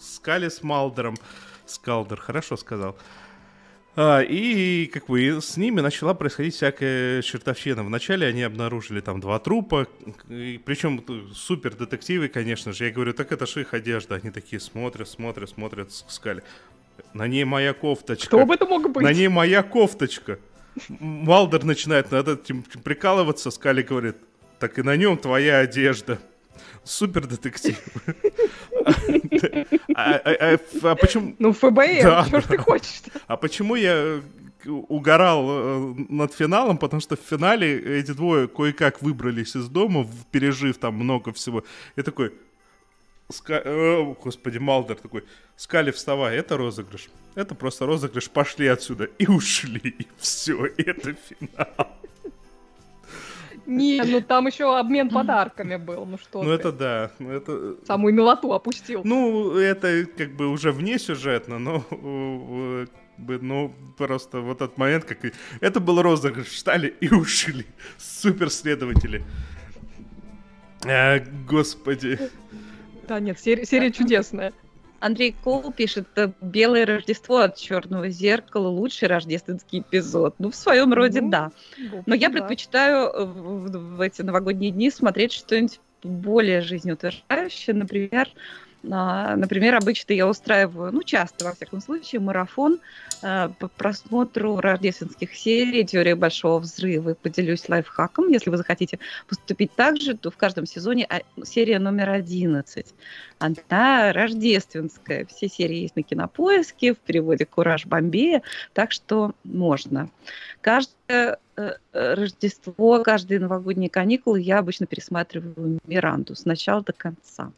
Скали 0.00 0.48
с 0.48 0.62
Малдером. 0.64 1.14
Скалдер, 1.64 2.18
хорошо 2.18 2.56
сказал. 2.56 2.96
А, 4.00 4.20
и 4.20 4.86
как 4.86 5.06
бы 5.06 5.40
с 5.40 5.56
ними 5.56 5.80
начала 5.80 6.14
происходить 6.14 6.54
всякая 6.54 7.20
чертовщина. 7.20 7.82
Вначале 7.82 8.28
они 8.28 8.44
обнаружили 8.44 9.00
там 9.00 9.20
два 9.20 9.40
трупа, 9.40 9.88
и, 10.28 10.60
причем 10.64 11.04
супер 11.34 11.74
детективы, 11.74 12.28
конечно 12.28 12.72
же. 12.72 12.84
Я 12.84 12.92
говорю, 12.92 13.12
так 13.12 13.32
это 13.32 13.44
же 13.46 13.62
их 13.62 13.74
одежда. 13.74 14.14
Они 14.14 14.30
такие 14.30 14.60
смотрят, 14.60 15.08
смотрят, 15.08 15.50
смотрят, 15.50 15.92
Скали. 15.92 16.44
На 17.14 17.26
ней 17.26 17.44
моя 17.44 17.72
кофточка. 17.72 18.26
Кто 18.26 18.44
бы 18.46 18.54
это 18.54 18.66
мог 18.66 18.90
быть? 18.90 19.02
На 19.04 19.12
ней 19.12 19.28
моя 19.28 19.62
кофточка. 19.62 20.38
Малдер 20.88 21.64
начинает 21.64 22.10
над 22.10 22.28
этим 22.28 22.62
прикалываться, 22.84 23.50
Скали 23.50 23.82
говорит, 23.82 24.16
так 24.58 24.78
и 24.78 24.82
на 24.82 24.96
нем 24.96 25.16
твоя 25.16 25.58
одежда. 25.58 26.18
Супер 26.84 27.26
детектив. 27.26 27.76
А 29.94 30.14
а- 30.24 30.54
а- 30.54 30.58
а 30.82 30.94
почему... 30.94 31.34
Ну, 31.38 31.52
ФБР, 31.52 32.24
что 32.26 32.40
ж 32.40 32.44
ты 32.44 32.56
хочешь 32.58 33.02
А 33.26 33.36
почему 33.36 33.74
я 33.74 34.20
угорал 34.64 35.46
э, 35.48 35.94
над 36.08 36.32
финалом? 36.34 36.78
Потому 36.78 37.00
что 37.00 37.16
в 37.16 37.20
финале 37.20 37.78
эти 37.98 38.12
двое 38.12 38.48
кое-как 38.48 39.02
выбрались 39.02 39.56
из 39.56 39.68
дома, 39.68 40.06
пережив 40.30 40.78
там 40.78 40.94
много 40.94 41.32
всего. 41.32 41.64
Я 41.96 42.02
такой, 42.02 42.32
Ска... 43.30 43.62
О, 43.64 44.16
господи, 44.22 44.58
Малдер 44.58 44.96
такой, 44.96 45.24
Скали, 45.56 45.90
вставай, 45.90 46.36
это 46.36 46.56
розыгрыш. 46.56 47.08
Это 47.34 47.54
просто 47.54 47.84
розыгрыш, 47.86 48.30
пошли 48.30 48.66
отсюда. 48.68 49.04
И 49.18 49.26
ушли, 49.26 49.80
и 49.98 50.06
все, 50.18 50.66
это 50.76 51.14
финал. 51.14 51.98
Не, 53.66 54.02
ну 54.02 54.22
там 54.22 54.46
еще 54.46 54.78
обмен 54.78 55.10
подарками 55.10 55.76
был, 55.76 56.06
ну 56.06 56.16
что 56.16 56.42
Ну 56.42 56.48
ты. 56.48 56.54
это 56.54 56.72
да, 56.72 57.10
ну 57.18 57.30
это... 57.30 57.76
Самую 57.86 58.14
милоту 58.14 58.54
опустил. 58.54 59.02
Ну, 59.04 59.58
это 59.58 60.06
как 60.06 60.34
бы 60.34 60.46
уже 60.48 60.72
вне 60.72 60.98
сюжетно, 60.98 61.58
но 61.58 61.84
э, 61.90 62.86
бы, 63.18 63.38
ну, 63.38 63.74
просто 63.98 64.40
вот 64.40 64.62
этот 64.62 64.78
момент, 64.78 65.04
как 65.04 65.18
это 65.60 65.80
был 65.80 66.00
розыгрыш, 66.00 66.46
встали 66.46 66.94
и 67.00 67.12
ушли. 67.12 67.66
Суперследователи. 67.98 69.22
А, 70.86 71.18
господи. 71.46 72.18
Да 73.08 73.18
нет, 73.20 73.40
серия, 73.40 73.64
серия 73.64 73.90
чудесная. 73.90 74.52
Андрей 75.00 75.34
Кол 75.44 75.72
пишет, 75.72 76.06
«Э, 76.16 76.28
«Белое 76.40 76.84
Рождество 76.84 77.38
от 77.38 77.56
Черного 77.56 78.08
зеркала»— 78.10 78.68
лучший 78.68 79.08
рождественский 79.08 79.80
эпизод. 79.80 80.34
Ну, 80.38 80.50
в 80.50 80.56
своем 80.56 80.92
роде, 80.92 81.20
Ну, 81.20 81.30
да. 81.30 81.52
Но 82.04 82.14
я 82.14 82.30
предпочитаю 82.30 83.10
в, 83.26 84.00
эти 84.00 84.22
новогодние 84.22 84.72
дни 84.72 84.90
смотреть 84.90 85.32
что-нибудь 85.32 85.80
более 86.02 86.60
жизнеутверждающее. 86.60 87.74
Например, 87.74 88.28
например, 88.82 89.74
обычно 89.74 90.12
я 90.12 90.28
устраиваю, 90.28 90.92
ну, 90.92 91.02
часто, 91.02 91.44
во 91.44 91.52
всяком 91.52 91.80
случае, 91.80 92.20
марафон 92.20 92.78
э, 93.22 93.48
по 93.58 93.68
просмотру 93.68 94.60
рождественских 94.60 95.34
серий 95.34 95.84
«Теория 95.84 96.14
большого 96.14 96.60
взрыва». 96.60 97.10
И 97.10 97.14
Поделюсь 97.14 97.68
лайфхаком. 97.68 98.28
Если 98.28 98.50
вы 98.50 98.56
захотите 98.56 98.98
поступить 99.28 99.72
так 99.74 100.00
же, 100.00 100.16
то 100.16 100.30
в 100.30 100.36
каждом 100.36 100.66
сезоне 100.66 101.06
а, 101.08 101.20
серия 101.44 101.78
номер 101.78 102.10
11. 102.10 102.86
Она 103.38 104.12
рождественская. 104.12 105.26
Все 105.26 105.48
серии 105.48 105.78
есть 105.78 105.96
на 105.96 106.02
Кинопоиске, 106.02 106.94
в 106.94 106.98
переводе 106.98 107.46
«Кураж 107.46 107.86
Бомбея», 107.86 108.42
так 108.74 108.92
что 108.92 109.32
можно. 109.44 110.08
Каждое 110.60 110.94
э, 111.08 111.36
Рождество, 111.92 113.02
каждые 113.02 113.40
новогодние 113.40 113.90
каникулы 113.90 114.40
я 114.40 114.58
обычно 114.58 114.86
пересматриваю 114.86 115.78
Миранду 115.86 116.34
с 116.34 116.44
начала 116.44 116.82
до 116.82 116.92
конца. 116.92 117.52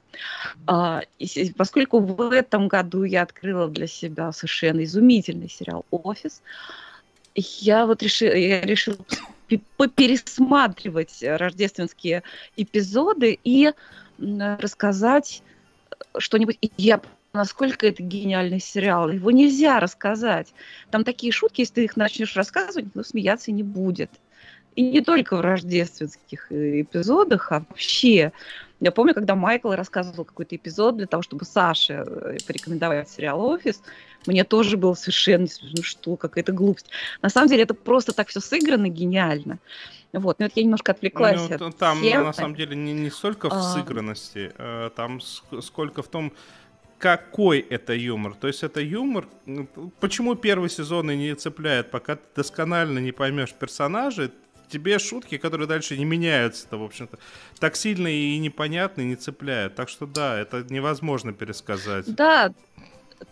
А, 0.66 1.02
и 1.18 1.52
поскольку 1.52 2.00
в 2.00 2.32
этом 2.32 2.68
году 2.68 3.04
я 3.04 3.22
открыла 3.22 3.68
для 3.68 3.86
себя 3.86 4.32
совершенно 4.32 4.84
изумительный 4.84 5.48
сериал 5.48 5.84
«Офис», 5.90 6.42
я 7.34 7.86
вот 7.86 8.02
решила, 8.02 8.32
я 8.32 8.62
решила 8.62 8.96
пе- 9.46 9.60
попересматривать 9.76 11.22
рождественские 11.22 12.22
эпизоды 12.56 13.38
и 13.44 13.72
рассказать 14.18 15.42
что-нибудь. 16.18 16.58
И 16.60 16.70
я 16.76 17.00
насколько 17.32 17.86
это 17.86 18.02
гениальный 18.02 18.60
сериал. 18.60 19.10
Его 19.10 19.30
нельзя 19.30 19.80
рассказать. 19.80 20.52
Там 20.90 21.04
такие 21.04 21.32
шутки, 21.32 21.60
если 21.60 21.74
ты 21.74 21.84
их 21.84 21.96
начнешь 21.96 22.36
рассказывать, 22.36 22.86
никто 22.86 23.02
смеяться 23.02 23.52
не 23.52 23.62
будет. 23.62 24.10
И 24.76 24.82
не 24.82 25.00
только 25.00 25.36
в 25.36 25.40
рождественских 25.40 26.50
э, 26.52 26.82
эпизодах, 26.82 27.50
а 27.50 27.64
вообще. 27.68 28.32
Я 28.78 28.92
помню, 28.92 29.14
когда 29.14 29.34
Майкл 29.34 29.72
рассказывал 29.72 30.24
какой-то 30.24 30.56
эпизод 30.56 30.96
для 30.96 31.06
того, 31.06 31.22
чтобы 31.22 31.44
Саше 31.44 32.04
э, 32.06 32.36
порекомендовать 32.46 33.10
сериал 33.10 33.40
«Офис», 33.44 33.82
мне 34.26 34.44
тоже 34.44 34.76
было 34.76 34.94
совершенно, 34.94 35.46
ну 35.74 35.82
что, 35.82 36.16
какая-то 36.16 36.52
глупость. 36.52 36.86
На 37.20 37.28
самом 37.30 37.48
деле 37.48 37.64
это 37.64 37.74
просто 37.74 38.12
так 38.12 38.28
все 38.28 38.40
сыграно 38.40 38.88
гениально. 38.88 39.58
Вот, 40.12 40.38
но 40.38 40.46
это 40.46 40.54
я 40.56 40.64
немножко 40.64 40.92
отвлеклась 40.92 41.48
Ну, 41.48 41.66
от 41.66 41.76
там 41.76 42.00
темы. 42.00 42.24
на 42.24 42.32
самом 42.32 42.54
деле 42.54 42.76
не, 42.76 42.92
не 42.92 43.10
столько 43.10 43.50
в 43.50 43.52
А. 43.52 43.62
сыгранности, 43.74 44.52
э, 44.56 44.90
там 44.94 45.18
ск- 45.18 45.62
сколько 45.62 46.02
в 46.02 46.08
том, 46.08 46.32
какой 47.00 47.60
это 47.60 47.94
юмор. 47.94 48.34
То 48.34 48.46
есть 48.46 48.62
это 48.62 48.80
юмор. 48.80 49.26
м, 49.46 49.66
Почему 50.00 50.34
первый 50.34 50.68
сезон 50.68 51.10
и 51.10 51.16
не 51.16 51.34
цепляет, 51.34 51.90
пока 51.90 52.16
ты 52.16 52.22
досконально 52.36 52.98
не 52.98 53.10
поймешь 53.10 53.52
персонажей, 53.54 54.30
тебе 54.68 54.98
шутки, 54.98 55.38
которые 55.38 55.66
дальше 55.66 55.96
не 55.96 56.04
меняются-то, 56.04 56.76
в 56.76 56.84
общем-то, 56.84 57.18
так 57.58 57.74
сильно 57.74 58.06
и 58.06 58.38
непонятно, 58.38 59.00
и 59.00 59.06
не 59.06 59.16
цепляют. 59.16 59.74
Так 59.74 59.88
что 59.88 60.06
да, 60.06 60.38
это 60.38 60.64
невозможно 60.68 61.32
пересказать. 61.32 62.14
Да, 62.14 62.52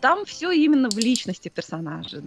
там 0.00 0.24
все 0.24 0.50
именно 0.50 0.88
в 0.90 0.98
личности 0.98 1.48
персонажа. 1.48 2.22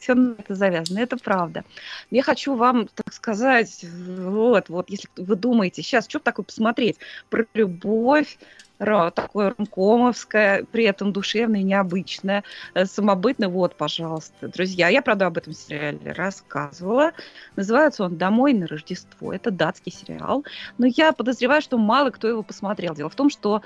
все 0.00 0.14
на 0.14 0.32
это 0.32 0.54
завязано, 0.54 0.98
это 0.98 1.16
правда. 1.16 1.64
Я 2.10 2.22
хочу 2.22 2.54
вам, 2.54 2.88
так 2.88 3.14
сказать, 3.14 3.84
вот, 4.18 4.68
вот, 4.68 4.90
если 4.90 5.08
вы 5.16 5.36
думаете, 5.36 5.82
сейчас 5.82 6.08
что 6.08 6.18
такое 6.18 6.44
посмотреть 6.44 6.96
про 7.28 7.46
любовь, 7.54 8.38
такое 8.80 9.54
ромкомовское, 9.56 10.64
при 10.64 10.84
этом 10.84 11.12
душевное, 11.12 11.62
необычное, 11.62 12.44
э, 12.74 12.86
самобытное. 12.86 13.48
Вот, 13.48 13.76
пожалуйста, 13.76 14.48
друзья, 14.48 14.88
я, 14.88 15.02
правда, 15.02 15.26
об 15.26 15.36
этом 15.36 15.52
сериале 15.52 16.12
рассказывала. 16.12 17.12
Называется 17.56 18.04
он 18.04 18.16
«Домой 18.16 18.54
на 18.54 18.66
Рождество». 18.66 19.32
Это 19.32 19.50
датский 19.50 19.92
сериал. 19.92 20.44
Но 20.78 20.86
я 20.86 21.12
подозреваю, 21.12 21.60
что 21.62 21.78
мало 21.78 22.10
кто 22.10 22.26
его 22.28 22.42
посмотрел. 22.42 22.94
Дело 22.94 23.10
в 23.10 23.14
том, 23.14 23.28
что 23.30 23.62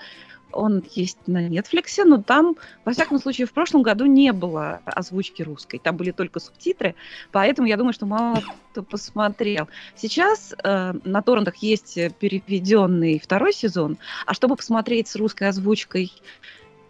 он 0.55 0.83
есть 0.95 1.19
на 1.27 1.49
Netflix, 1.49 2.03
но 2.05 2.23
там, 2.23 2.57
во 2.85 2.93
всяком 2.93 3.19
случае, 3.19 3.47
в 3.47 3.53
прошлом 3.53 3.83
году 3.83 4.07
не 4.07 4.33
было 4.33 4.81
озвучки 4.85 5.43
русской. 5.43 5.79
Там 5.79 5.97
были 5.97 6.11
только 6.11 6.41
субтитры, 6.41 6.95
поэтому 7.33 7.69
я 7.69 7.77
думаю, 7.77 7.93
что 7.93 8.07
мало 8.07 8.43
кто 8.71 8.83
посмотрел. 8.83 9.69
Сейчас 9.95 10.55
э, 10.63 10.95
на 11.05 11.23
торрентах 11.23 11.57
есть 11.57 11.95
переведенный 12.19 13.21
второй 13.21 13.53
сезон, 13.53 13.99
а 14.27 14.35
чтобы 14.35 14.57
посмотреть 14.57 15.09
с 15.09 15.17
русской 15.17 15.49
озвучкой 15.49 16.13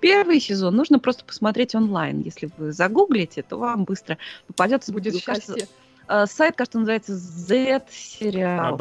первый 0.05 0.39
сезон, 0.39 0.77
нужно 0.77 0.99
просто 0.99 1.25
посмотреть 1.25 1.75
онлайн. 1.75 2.21
Если 2.21 2.51
вы 2.59 2.73
загуглите, 2.73 3.43
то 3.43 3.57
вам 3.57 3.85
быстро 3.85 4.19
попадется... 4.47 4.93
Будет 4.93 5.25
кажется, 5.25 5.55
счастье. 5.55 5.67
э, 5.67 5.84
Сайт, 6.07 6.57
кажется, 6.57 6.79
называется 6.79 7.17
Z-сериал. 7.17 8.77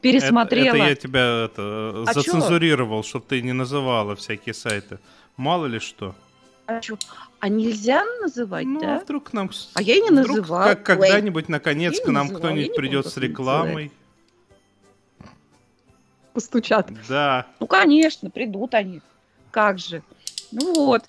Пересмотрела. 0.00 0.74
Это, 0.76 0.84
я 0.88 0.94
тебя 0.94 1.44
это, 1.44 2.04
А 2.06 2.12
зацензурировал, 2.14 3.02
чтобы 3.04 3.24
ты 3.28 3.42
не 3.42 3.52
называла 3.52 4.16
всякие 4.16 4.54
сайты. 4.54 4.98
Мало 5.36 5.66
ли 5.66 5.78
что. 5.78 6.14
А, 6.66 6.80
чё? 6.80 6.96
А 7.40 7.48
нельзя 7.48 8.04
называть, 8.20 8.66
Ну, 8.66 8.78
а 8.80 8.82
да? 8.82 8.98
вдруг 9.00 9.32
нам... 9.32 9.50
А 9.74 9.82
я 9.82 9.96
и 9.96 10.00
не 10.00 10.10
вдруг 10.10 10.28
называла. 10.28 10.68
как- 10.74 10.82
когда-нибудь, 10.84 11.48
наконец, 11.48 11.98
Я 11.98 12.04
к 12.04 12.08
нам 12.08 12.28
кто-нибудь 12.28 12.76
придет 12.76 13.06
с 13.06 13.16
рекламой. 13.16 13.90
Постучат. 16.32 16.90
Да. 17.08 17.46
Ну, 17.58 17.66
конечно, 17.66 18.30
придут 18.30 18.74
они. 18.74 19.00
Как 19.50 19.78
же. 19.78 20.02
Ну 20.52 20.74
вот. 20.86 21.02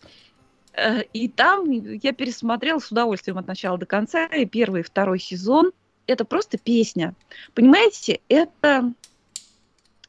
Э, 0.74 1.04
И 1.14 1.28
там 1.28 1.70
я 1.70 2.14
пересмотрела 2.14 2.80
с 2.80 2.92
удовольствием 2.92 3.38
от 3.38 3.48
начала 3.48 3.78
до 3.78 3.86
конца. 3.86 4.26
И 4.26 4.46
первый, 4.46 4.82
и 4.82 4.84
второй 4.84 5.20
сезон. 5.20 5.72
Это 6.08 6.26
просто 6.26 6.58
песня. 6.58 7.14
Понимаете, 7.54 8.20
это 8.28 8.94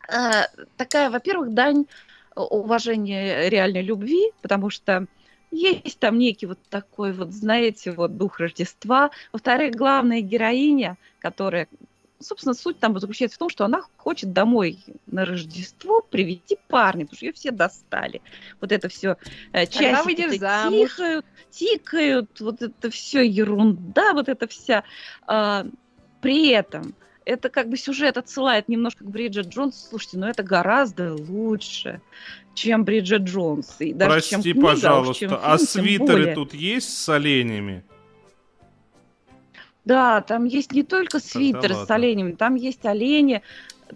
э, 0.08 0.30
такая, 0.76 1.10
во-первых, 1.10 1.52
дань 1.54 1.86
уважения 2.34 3.48
реальной 3.50 3.82
любви, 3.82 4.32
потому 4.40 4.70
что 4.70 5.06
есть 5.50 5.98
там 5.98 6.18
некий 6.18 6.46
вот 6.46 6.58
такой 6.70 7.12
вот, 7.12 7.30
знаете, 7.32 7.92
вот 7.92 8.16
дух 8.16 8.40
Рождества. 8.40 9.10
Во-вторых, 9.32 9.74
главная 9.74 10.22
героиня, 10.22 10.96
которая 11.18 11.68
собственно, 12.22 12.54
суть 12.54 12.78
там 12.78 12.98
заключается 12.98 13.36
в 13.36 13.38
том, 13.38 13.48
что 13.48 13.64
она 13.64 13.82
хочет 13.96 14.32
домой 14.32 14.78
на 15.06 15.24
Рождество 15.24 16.00
привести 16.00 16.58
парня, 16.68 17.04
потому 17.04 17.16
что 17.16 17.26
ее 17.26 17.32
все 17.32 17.50
достали. 17.50 18.20
Вот 18.60 18.72
это 18.72 18.88
все 18.88 19.16
часики 19.52 20.04
выйдешь 20.04 20.38
замуж? 20.38 20.90
тикают, 20.90 21.26
тикают, 21.50 22.40
вот 22.40 22.62
это 22.62 22.90
все 22.90 23.22
ерунда, 23.22 24.12
вот 24.14 24.28
это 24.28 24.46
вся. 24.46 24.84
А, 25.26 25.66
при 26.20 26.48
этом 26.48 26.94
это 27.24 27.48
как 27.48 27.68
бы 27.68 27.76
сюжет 27.76 28.16
отсылает 28.16 28.68
немножко 28.68 29.04
к 29.04 29.08
Бриджит 29.08 29.48
Джонс. 29.48 29.88
Слушайте, 29.88 30.18
но 30.18 30.28
это 30.28 30.42
гораздо 30.42 31.14
лучше, 31.14 32.00
чем 32.54 32.84
Бриджит 32.84 33.22
Джонс. 33.22 33.76
И 33.80 33.92
даже 33.92 34.20
чем 34.20 34.42
Прости, 34.42 34.52
книга, 34.52 34.68
а 34.68 34.72
уж 34.72 34.80
пожалуйста, 34.80 35.20
чем 35.20 35.32
а 35.34 35.56
фильм, 35.56 35.58
тем 35.58 35.66
свитеры 35.66 36.06
более. 36.06 36.34
тут 36.34 36.54
есть 36.54 36.96
с 36.96 37.08
оленями? 37.08 37.84
Да, 39.84 40.20
там 40.20 40.44
есть 40.44 40.72
не 40.72 40.82
только 40.82 41.18
свитер 41.18 41.72
с 41.72 41.78
ладно. 41.78 41.94
оленями, 41.94 42.32
там 42.32 42.54
есть 42.54 42.84
олени, 42.86 43.42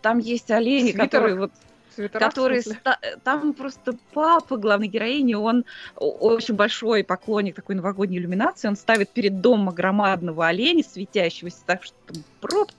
там 0.01 0.19
есть 0.19 0.51
олени, 0.51 0.89
Свитерах? 0.91 1.11
которые 1.11 1.37
вот 1.37 1.53
Свитера, 1.95 2.21
который 2.21 2.61
ста- 2.61 2.99
там 3.25 3.55
просто 3.55 3.97
папа 4.13 4.57
главной 4.57 4.89
героини, 4.89 5.35
он 5.35 5.65
очень 5.95 6.55
большой 6.55 7.05
поклонник 7.05 7.55
такой 7.55 7.77
новогодней 7.77 8.19
иллюминации, 8.19 8.69
он 8.69 8.77
ставит 8.77 9.11
перед 9.11 9.41
домом 9.41 9.75
громадного 9.75 10.49
оленя, 10.49 10.83
светящегося 10.83 11.59
так, 11.65 11.85
что 11.85 11.95
там 12.07 12.23
пробки 12.41 12.75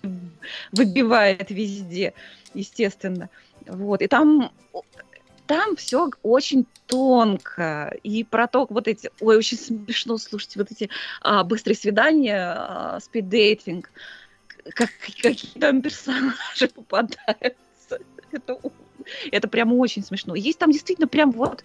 выбивает 0.71 1.49
везде, 1.49 2.13
естественно. 2.53 3.29
Вот, 3.65 4.01
и 4.01 4.07
там 4.07 4.51
там 5.47 5.75
все 5.75 6.09
очень 6.23 6.65
тонко. 6.87 7.95
И 8.03 8.23
про 8.23 8.47
то, 8.47 8.67
вот 8.69 8.87
эти, 8.87 9.09
ой, 9.19 9.37
очень 9.37 9.57
смешно, 9.57 10.17
слушайте, 10.17 10.59
вот 10.59 10.71
эти 10.71 10.89
а, 11.21 11.43
быстрые 11.43 11.75
свидания, 11.75 12.53
а, 12.55 12.99
спиддейтинг, 12.99 13.89
как, 14.73 14.89
какие 14.99 15.35
там 15.59 15.81
персонажи 15.81 16.67
попадаются. 16.73 17.99
Это 18.31 18.53
Это 19.31 19.47
прям 19.47 19.73
очень 19.73 20.03
смешно. 20.03 20.35
Есть 20.35 20.59
там 20.59 20.71
действительно 20.71 21.07
прям 21.07 21.31
вот, 21.31 21.63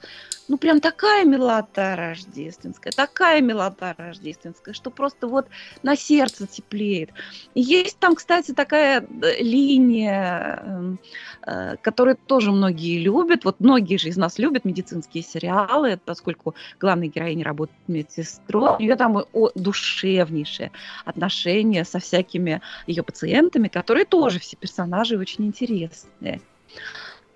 ну 0.49 0.59
прям 0.59 0.80
такая 0.80 1.24
милота 1.24 1.97
рождественская, 1.97 2.93
такая 2.93 3.40
милота 3.40 3.95
рождественская, 3.97 4.74
что 4.74 4.90
просто 4.90 5.26
вот 5.26 5.47
на 5.82 5.97
сердце 5.97 6.47
теплеет. 6.47 7.11
есть 7.55 7.99
там, 7.99 8.14
кстати, 8.14 8.53
такая 8.53 9.01
э, 9.01 9.43
линия, 9.43 10.62
эм, 10.64 10.99
э, 11.47 11.76
которую 11.80 12.16
тоже 12.16 12.53
многие 12.53 12.99
любят. 12.99 13.45
Вот 13.45 13.61
многие 13.61 13.97
же 13.97 14.09
из 14.09 14.16
нас 14.16 14.38
любят 14.38 14.64
медицинские 14.64 15.22
сериалы, 15.22 15.99
поскольку 16.05 16.55
главная 16.80 17.09
героиня 17.09 17.45
работает 17.45 17.78
медсестрой. 17.88 18.76
У 18.78 18.82
нее 18.82 18.97
там 18.97 19.24
душевнейшее 19.55 20.70
отношение 21.05 21.84
со 21.84 21.99
всякими 21.99 22.61
ее 22.86 23.03
пациентами, 23.03 23.68
которые 23.68 24.05
тоже 24.05 24.38
все 24.38 24.57
персонажи 24.57 25.18
очень 25.18 25.47
интересные. 25.47 26.40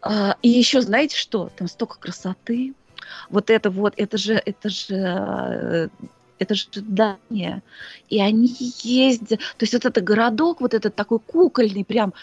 А, 0.03 0.37
и 0.43 0.49
еще, 0.49 0.81
знаете 0.81 1.17
что? 1.17 1.51
Там 1.57 1.69
столько 1.69 1.99
красоты. 1.99 2.75
Вот 3.31 3.51
это 3.51 3.71
вот, 3.71 3.95
это 3.97 4.19
же, 4.19 4.35
это 4.35 4.69
же 4.69 4.95
э, 4.95 5.89
это 6.39 6.55
же 6.55 6.67
Дания. 6.75 7.63
И 8.09 8.21
они 8.21 8.55
ездят. 8.83 9.41
То 9.41 9.63
есть 9.63 9.73
вот 9.73 9.85
этот 9.85 10.05
городок, 10.05 10.61
вот 10.61 10.75
этот 10.75 10.95
такой 10.95 11.19
кукольный, 11.19 11.85
прям 11.85 12.15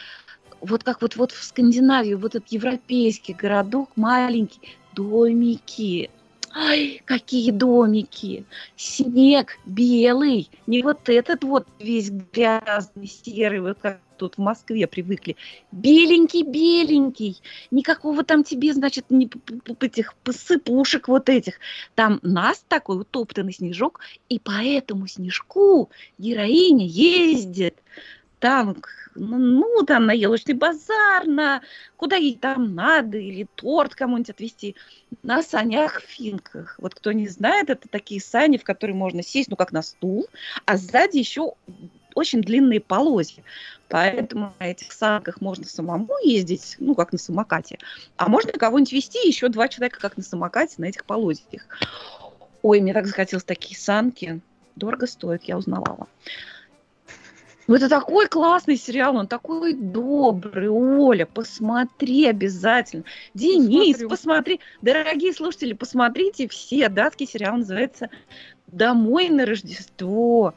вот 0.61 0.83
как 0.83 1.01
вот, 1.01 1.15
вот 1.15 1.31
в 1.31 1.43
Скандинавии, 1.43 2.13
вот 2.13 2.35
этот 2.35 2.49
европейский 2.49 3.33
городок, 3.33 3.89
маленький, 3.95 4.77
домики, 4.93 6.09
Ай, 6.55 7.01
какие 7.05 7.49
домики! 7.49 8.45
Снег 8.75 9.57
белый, 9.65 10.51
не 10.67 10.83
вот 10.83 11.09
этот 11.09 11.43
вот 11.43 11.67
весь 11.79 12.11
грязный, 12.11 13.07
серый, 13.07 13.59
вот 13.59 13.79
как 13.81 13.99
тут 14.17 14.35
в 14.35 14.37
Москве 14.39 14.87
привыкли. 14.87 15.35
Беленький-беленький. 15.71 17.41
Никакого 17.71 18.23
там 18.23 18.43
тебе, 18.43 18.73
значит, 18.73 19.05
не 19.09 19.29
этих 19.79 20.13
посыпушек 20.15 21.07
вот 21.07 21.29
этих. 21.29 21.59
Там 21.95 22.19
нас 22.21 22.63
такой 22.67 23.01
утоптанный 23.01 23.53
снежок, 23.53 23.99
и 24.29 24.39
по 24.39 24.63
этому 24.63 25.07
снежку 25.07 25.89
героиня 26.17 26.85
ездит 26.85 27.75
там, 28.43 28.75
ну, 29.15 29.37
ну, 29.37 29.85
там 29.85 30.05
на 30.05 30.11
елочный 30.11 30.53
базар, 30.53 31.25
на 31.25 31.61
куда 31.95 32.17
ей 32.17 32.35
там 32.35 32.75
надо, 32.75 33.17
или 33.17 33.47
торт 33.55 33.95
кому-нибудь 33.95 34.31
отвезти, 34.31 34.75
на 35.23 35.41
санях-финках. 35.41 36.75
Вот 36.77 36.93
кто 36.93 37.13
не 37.13 37.29
знает, 37.29 37.69
это 37.69 37.87
такие 37.87 38.19
сани, 38.19 38.57
в 38.57 38.65
которые 38.65 38.97
можно 38.97 39.23
сесть, 39.23 39.49
ну, 39.49 39.55
как 39.55 39.71
на 39.71 39.81
стул, 39.81 40.27
а 40.65 40.75
сзади 40.75 41.19
еще 41.19 41.53
очень 42.15 42.41
длинные 42.41 42.79
полозья. 42.79 43.43
Поэтому 43.89 44.53
на 44.59 44.67
этих 44.67 44.91
санках 44.91 45.41
можно 45.41 45.65
самому 45.65 46.09
ездить, 46.23 46.75
ну, 46.79 46.95
как 46.95 47.11
на 47.11 47.19
самокате. 47.19 47.77
А 48.17 48.27
можно 48.27 48.51
кого-нибудь 48.51 48.91
вести, 48.91 49.27
еще 49.27 49.49
два 49.49 49.67
человека, 49.67 49.99
как 49.99 50.17
на 50.17 50.23
самокате, 50.23 50.75
на 50.77 50.85
этих 50.85 51.05
полозьях. 51.05 51.67
Ой, 52.61 52.81
мне 52.81 52.93
так 52.93 53.05
захотелось 53.07 53.43
такие 53.43 53.77
санки. 53.77 54.41
Дорого 54.75 55.05
стоит, 55.05 55.43
я 55.43 55.57
узнавала. 55.57 56.07
Ну, 57.67 57.75
это 57.75 57.87
такой 57.87 58.27
классный 58.27 58.75
сериал, 58.75 59.15
он 59.15 59.27
такой 59.27 59.73
добрый. 59.73 60.67
Оля, 60.67 61.25
посмотри 61.25 62.27
обязательно. 62.27 63.05
Денис, 63.33 63.97
Посмотрю. 63.97 64.09
посмотри. 64.09 64.59
Дорогие 64.81 65.33
слушатели, 65.33 65.73
посмотрите 65.73 66.47
все. 66.49 66.89
Датский 66.89 67.25
сериал 67.25 67.57
называется 67.57 68.09
«Домой 68.67 69.29
на 69.29 69.45
Рождество». 69.45 70.55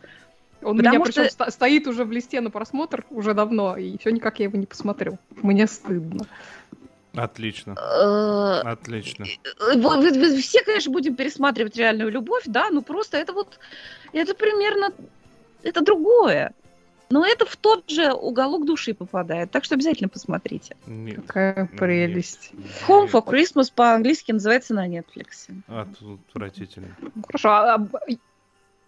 Он 0.62 0.76
Потому 0.76 0.96
у 0.96 0.98
меня 0.98 1.12
что... 1.12 1.22
причем 1.22 1.50
стоит 1.50 1.86
уже 1.86 2.04
в 2.04 2.12
листе 2.12 2.40
на 2.40 2.50
просмотр 2.50 3.04
уже 3.10 3.34
давно, 3.34 3.76
и 3.76 3.98
все 3.98 4.10
никак 4.10 4.38
я 4.38 4.44
его 4.46 4.56
не 4.56 4.66
посмотрел. 4.66 5.18
Мне 5.42 5.66
стыдно. 5.66 6.26
Отлично. 7.14 7.76
Э, 7.78 8.60
Отлично. 8.60 9.24
Э, 9.24 10.36
все, 10.40 10.62
конечно, 10.62 10.92
будем 10.92 11.16
пересматривать 11.16 11.76
реальную 11.76 12.10
любовь, 12.10 12.42
да, 12.46 12.68
но 12.70 12.82
просто 12.82 13.16
это 13.16 13.32
вот, 13.32 13.58
это 14.12 14.34
примерно, 14.34 14.90
это 15.62 15.80
другое. 15.80 16.52
Но 17.08 17.24
это 17.24 17.46
в 17.46 17.56
тот 17.56 17.88
же 17.88 18.12
уголок 18.12 18.66
души 18.66 18.92
попадает, 18.92 19.50
так 19.52 19.64
что 19.64 19.76
обязательно 19.76 20.08
посмотрите. 20.08 20.76
Нет, 20.86 21.24
Какая 21.26 21.66
прелесть. 21.66 22.50
Нет, 22.52 22.66
Home 22.88 23.08
for 23.08 23.24
Christmas 23.24 23.72
по-английски 23.72 24.32
называется 24.32 24.74
на 24.74 24.88
Netflix. 24.88 25.48
Отвратительно. 25.68 26.96
Ну, 27.00 27.12
хорошо, 27.28 27.48
а, 27.50 27.74
а 27.74 27.78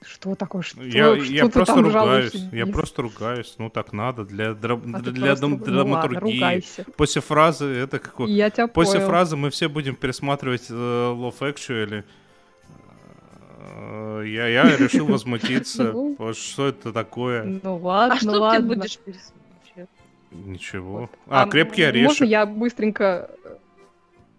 что 0.03 0.37
такое? 0.37 0.63
Что, 0.63 0.83
я 0.83 1.15
что 1.17 1.33
я 1.33 1.49
просто 1.49 1.83
ругаюсь. 1.83 2.35
Я 2.53 2.67
просто 2.67 3.03
ругаюсь. 3.03 3.55
Ну 3.59 3.69
так 3.69 3.93
надо 3.93 4.25
для, 4.25 4.55
дра... 4.55 4.75
а 4.75 5.01
для 5.01 5.35
дам... 5.35 5.59
драматургии. 5.59 6.39
Ну, 6.39 6.47
ладно, 6.47 6.95
После 6.97 7.21
фразы 7.21 7.65
это 7.67 7.99
какое? 7.99 8.29
Я 8.29 8.51
тебя 8.51 8.69
После 8.69 9.01
понял. 9.01 9.09
фразы 9.09 9.37
мы 9.37 9.51
все 9.51 9.69
будем 9.69 9.97
пересматривать 9.97 10.71
uh, 10.71 11.17
Love 11.17 11.39
Actually. 11.41 12.05
Uh, 13.77 14.29
я, 14.29 14.47
я 14.47 14.77
решил 14.77 15.07
возмутиться. 15.09 15.93
Ну. 15.93 16.17
Что 16.33 16.69
это 16.69 16.93
такое? 16.93 17.61
Ну 17.63 17.77
ладно, 17.79 18.15
а 18.15 18.19
что 18.19 18.31
ладно. 18.31 18.69
ты 18.69 18.77
будешь 18.77 18.99
пересматривать? 18.99 19.91
Ничего. 20.31 21.11
А, 21.27 21.49
крепкий 21.49 21.83
орешек. 21.83 22.09
Можно 22.09 22.25
я 22.25 22.47
быстренько... 22.47 23.31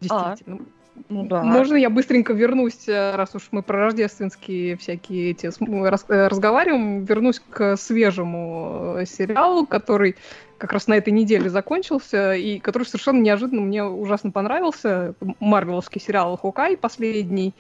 А. 0.10 0.30
Действительно. 0.30 0.66
Ну, 1.08 1.24
да. 1.26 1.44
Можно 1.44 1.76
я 1.76 1.90
быстренько 1.90 2.34
вернусь, 2.34 2.88
э, 2.88 3.16
раз 3.16 3.36
уж 3.36 3.48
мы 3.52 3.64
про 3.64 3.86
рождественские 3.86 4.76
всякие 4.78 5.32
эти 5.32 5.50
раз, 5.88 6.06
э, 6.10 6.28
разговариваем, 6.28 7.06
вернусь 7.06 7.42
к 7.50 7.78
свежему 7.78 8.96
э, 8.98 9.06
сериалу, 9.06 9.66
который 9.66 10.16
как 10.58 10.74
раз 10.74 10.88
на 10.88 10.96
этой 10.96 11.12
неделе 11.12 11.50
закончился, 11.50 12.34
и 12.34 12.60
который 12.60 12.84
совершенно 12.84 13.22
неожиданно 13.22 13.62
мне 13.62 13.84
ужасно 13.84 14.32
понравился. 14.32 15.16
Марвеловский 15.40 16.02
сериал 16.02 16.36
«Хокай» 16.36 16.76
последний, 16.76 17.54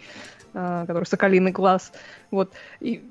который 0.51 1.05
«Соколиный 1.05 1.51
глаз». 1.51 1.93
Вот. 2.29 2.51
И 2.81 3.01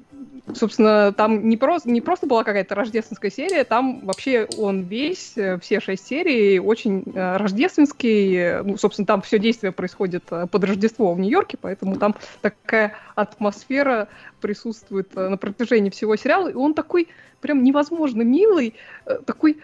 собственно, 0.54 1.12
там 1.12 1.48
не 1.48 1.56
просто, 1.56 1.90
не 1.90 2.00
просто 2.00 2.26
была 2.26 2.44
какая-то 2.44 2.74
рождественская 2.74 3.30
серия, 3.30 3.64
там 3.64 4.00
вообще 4.04 4.48
он 4.56 4.82
весь, 4.82 5.36
э, 5.36 5.58
все 5.58 5.80
шесть 5.80 6.06
серий 6.06 6.58
очень 6.58 7.02
э, 7.14 7.36
рождественский. 7.36 8.62
Ну, 8.62 8.76
собственно, 8.76 9.06
там 9.06 9.22
все 9.22 9.38
действие 9.38 9.72
происходит 9.72 10.24
э, 10.30 10.46
под 10.50 10.64
Рождество 10.64 11.12
в 11.12 11.20
Нью-Йорке, 11.20 11.58
поэтому 11.60 11.96
там 11.96 12.14
такая 12.40 12.94
атмосфера 13.14 14.08
присутствует 14.40 15.14
на 15.14 15.36
протяжении 15.36 15.90
всего 15.90 16.16
сериала. 16.16 16.48
И 16.48 16.54
он 16.54 16.74
такой 16.74 17.08
прям 17.40 17.62
невозможно 17.62 18.22
милый, 18.22 18.74
такой 19.26 19.58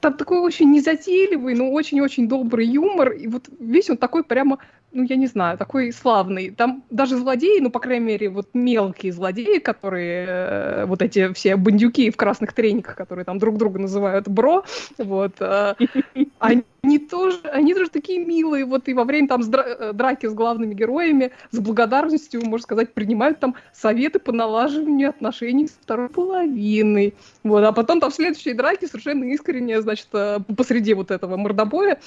там 0.00 0.14
такой 0.14 0.38
очень 0.38 0.70
незатейливый, 0.70 1.54
но 1.54 1.70
очень-очень 1.70 2.28
добрый 2.28 2.66
юмор. 2.66 3.12
И 3.12 3.26
вот 3.26 3.48
весь 3.58 3.90
он 3.90 3.96
такой 3.96 4.24
прямо 4.24 4.58
ну, 4.94 5.04
я 5.04 5.16
не 5.16 5.26
знаю, 5.26 5.58
такой 5.58 5.92
славный. 5.92 6.50
Там 6.50 6.84
даже 6.88 7.16
злодеи, 7.16 7.58
ну, 7.60 7.70
по 7.70 7.80
крайней 7.80 8.06
мере, 8.06 8.28
вот 8.28 8.48
мелкие 8.54 9.12
злодеи, 9.12 9.58
которые, 9.58 10.26
э, 10.28 10.84
вот 10.86 11.02
эти 11.02 11.32
все 11.32 11.56
бандюки 11.56 12.10
в 12.10 12.16
красных 12.16 12.52
трениках, 12.52 12.94
которые 12.94 13.24
там 13.24 13.38
друг 13.38 13.58
друга 13.58 13.80
называют 13.80 14.28
бро, 14.28 14.64
вот, 14.96 15.34
э, 15.40 15.74
они 16.38 16.98
тоже, 16.98 17.40
они 17.52 17.74
тоже 17.74 17.90
такие 17.90 18.24
милые, 18.24 18.64
вот, 18.64 18.88
и 18.88 18.94
во 18.94 19.04
время 19.04 19.26
там 19.26 19.42
э, 19.42 19.92
драки 19.92 20.26
с 20.26 20.32
главными 20.32 20.74
героями 20.74 21.32
с 21.50 21.58
благодарностью, 21.58 22.44
можно 22.44 22.62
сказать, 22.62 22.94
принимают 22.94 23.40
там 23.40 23.56
советы 23.72 24.20
по 24.20 24.30
налаживанию 24.32 25.10
отношений 25.10 25.66
с 25.66 25.72
второй 25.72 26.08
половиной, 26.08 27.14
вот, 27.42 27.64
а 27.64 27.72
потом 27.72 28.00
там 28.00 28.10
в 28.10 28.14
следующей 28.14 28.52
драке 28.52 28.86
совершенно 28.86 29.24
искренне, 29.24 29.82
значит, 29.82 30.08
посреди 30.56 30.94
вот 30.94 31.10
этого 31.10 31.36
мордобоя 31.36 31.98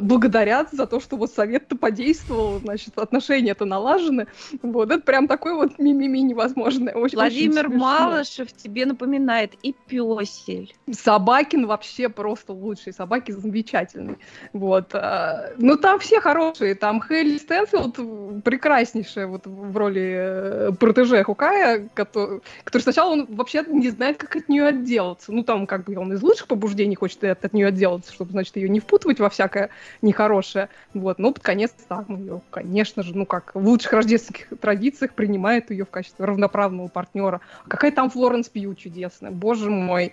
благодарят 0.00 0.70
за 0.72 0.86
то, 0.86 1.00
что 1.00 1.16
вот 1.16 1.32
совет-то 1.32 1.76
подействовал, 1.76 2.58
значит, 2.58 2.98
отношения-то 2.98 3.64
налажены. 3.64 4.26
Вот, 4.62 4.90
это 4.90 5.02
прям 5.02 5.28
такой 5.28 5.54
вот 5.54 5.78
мимими 5.78 6.18
невозможное. 6.18 6.94
Очень, 6.94 7.16
Владимир 7.16 7.66
очень 7.66 7.78
Малышев 7.78 8.52
тебе 8.52 8.86
напоминает 8.86 9.54
и 9.62 9.74
песель. 9.86 10.74
Собакин 10.90 11.66
вообще 11.66 12.08
просто 12.08 12.52
лучший, 12.52 12.92
собаки 12.92 13.32
замечательный. 13.32 14.18
Вот. 14.52 14.94
Э, 14.94 15.54
ну, 15.58 15.76
там 15.76 15.98
все 16.00 16.20
хорошие, 16.20 16.74
там 16.74 17.02
Хелли 17.02 17.38
Стэнфилд 17.38 18.42
прекраснейшая 18.42 19.26
вот 19.26 19.46
в 19.46 19.76
роли 19.76 20.14
э, 20.18 20.72
протеже 20.78 21.22
Хукая, 21.22 21.88
который, 21.94 22.40
который 22.64 22.82
сначала 22.82 23.12
он 23.12 23.26
вообще 23.26 23.64
не 23.68 23.90
знает, 23.90 24.16
как 24.16 24.36
от 24.36 24.48
нее 24.48 24.66
отделаться. 24.66 25.32
Ну, 25.32 25.44
там 25.44 25.66
как 25.66 25.84
бы 25.84 25.96
он 25.96 26.12
из 26.12 26.22
лучших 26.22 26.46
побуждений 26.46 26.96
хочет 26.96 27.22
от, 27.24 27.44
от 27.44 27.52
нее 27.52 27.68
отделаться, 27.68 28.12
чтобы, 28.12 28.32
значит, 28.32 28.56
ее 28.56 28.68
не 28.68 28.80
впутывать 28.80 29.20
во 29.20 29.30
всякое 29.30 29.59
всякое 29.60 29.70
нехорошее. 30.02 30.68
Вот, 30.94 31.18
ну, 31.18 31.32
под 31.32 31.42
конец 31.42 31.72
ну, 32.08 32.16
ее, 32.16 32.40
конечно 32.50 33.02
же, 33.02 33.16
ну, 33.16 33.26
как 33.26 33.52
в 33.54 33.66
лучших 33.66 33.92
рождественских 33.92 34.46
традициях 34.60 35.12
принимает 35.14 35.70
ее 35.70 35.84
в 35.84 35.90
качестве 35.90 36.24
равноправного 36.24 36.88
партнера. 36.88 37.40
А 37.64 37.68
какая 37.68 37.92
там 37.92 38.10
Флоренс 38.10 38.48
Пью 38.48 38.74
чудесная, 38.74 39.30
боже 39.30 39.70
мой. 39.70 40.12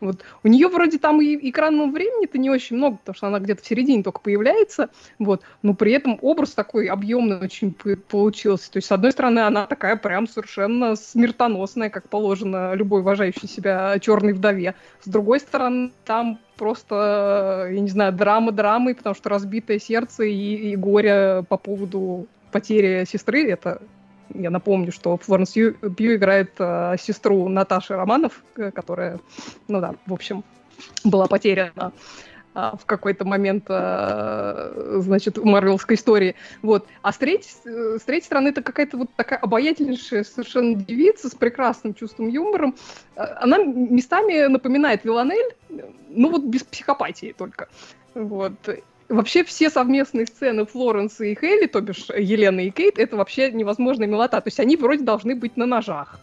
Вот. 0.00 0.24
У 0.42 0.48
нее 0.48 0.68
вроде 0.68 0.98
там 0.98 1.20
и 1.20 1.50
экранного 1.50 1.90
времени-то 1.90 2.38
не 2.38 2.50
очень 2.50 2.76
много, 2.76 2.98
потому 2.98 3.14
что 3.14 3.26
она 3.28 3.38
где-то 3.38 3.62
в 3.62 3.66
середине 3.66 4.02
только 4.02 4.20
появляется, 4.20 4.90
вот, 5.18 5.42
но 5.62 5.74
при 5.74 5.92
этом 5.92 6.18
образ 6.22 6.52
такой 6.52 6.86
объемный 6.86 7.38
очень 7.38 7.72
получился. 8.08 8.70
То 8.70 8.78
есть, 8.78 8.88
с 8.88 8.92
одной 8.92 9.12
стороны, 9.12 9.40
она 9.40 9.66
такая 9.66 9.96
прям 9.96 10.26
совершенно 10.26 10.96
смертоносная, 10.96 11.90
как 11.90 12.08
положено 12.08 12.74
любой 12.74 13.00
уважающей 13.00 13.48
себя 13.48 13.98
черной 13.98 14.32
вдове. 14.32 14.74
С 15.00 15.08
другой 15.08 15.40
стороны, 15.40 15.92
там 16.04 16.38
просто, 16.58 17.68
я 17.70 17.80
не 17.80 17.88
знаю, 17.88 18.12
драма 18.12 18.52
драмой, 18.52 18.94
потому 18.94 19.14
что 19.14 19.30
разбитое 19.30 19.78
сердце 19.78 20.24
и, 20.24 20.72
и 20.72 20.76
горе 20.76 21.44
по 21.48 21.56
поводу 21.56 22.26
потери 22.52 23.04
сестры, 23.04 23.48
это 23.50 23.80
я 24.34 24.50
напомню, 24.50 24.92
что 24.92 25.16
Флоренс 25.16 25.52
Пью, 25.52 25.72
Пью 25.72 26.16
играет 26.16 26.52
э, 26.58 26.96
сестру 27.00 27.48
Наташи 27.48 27.94
Романов, 27.94 28.44
которая, 28.74 29.20
ну 29.68 29.80
да, 29.80 29.94
в 30.06 30.12
общем, 30.12 30.44
была 31.04 31.26
потеряна 31.26 31.92
в 32.78 32.84
какой-то 32.86 33.24
момент, 33.24 33.64
а, 33.68 34.72
значит, 34.98 35.38
марвелской 35.38 35.96
истории. 35.96 36.34
Вот. 36.62 36.86
А 37.02 37.12
с 37.12 37.18
третьей, 37.18 37.50
с 37.98 38.02
третьей 38.02 38.26
стороны, 38.26 38.48
это 38.48 38.62
какая-то 38.62 38.96
вот 38.96 39.10
такая 39.16 39.38
обаятельнейшая 39.38 40.24
совершенно 40.24 40.74
девица 40.74 41.28
с 41.28 41.34
прекрасным 41.34 41.94
чувством 41.94 42.28
юмора. 42.28 42.72
А, 43.16 43.38
она 43.40 43.58
местами 43.58 44.46
напоминает 44.46 45.04
Виланель, 45.04 45.54
ну 46.08 46.30
вот 46.30 46.44
без 46.44 46.62
психопатии 46.62 47.34
только. 47.36 47.68
Вот. 48.14 48.52
Вообще 49.08 49.42
все 49.42 49.70
совместные 49.70 50.26
сцены 50.26 50.66
Флоренса 50.66 51.24
и 51.24 51.34
Хейли, 51.34 51.66
то 51.66 51.80
бишь 51.80 52.10
Елены 52.10 52.66
и 52.66 52.70
Кейт, 52.70 52.98
это 52.98 53.16
вообще 53.16 53.50
невозможная 53.50 54.06
милота. 54.06 54.40
То 54.40 54.48
есть 54.48 54.60
они 54.60 54.76
вроде 54.76 55.02
должны 55.02 55.34
быть 55.34 55.56
на 55.56 55.64
ножах. 55.64 56.20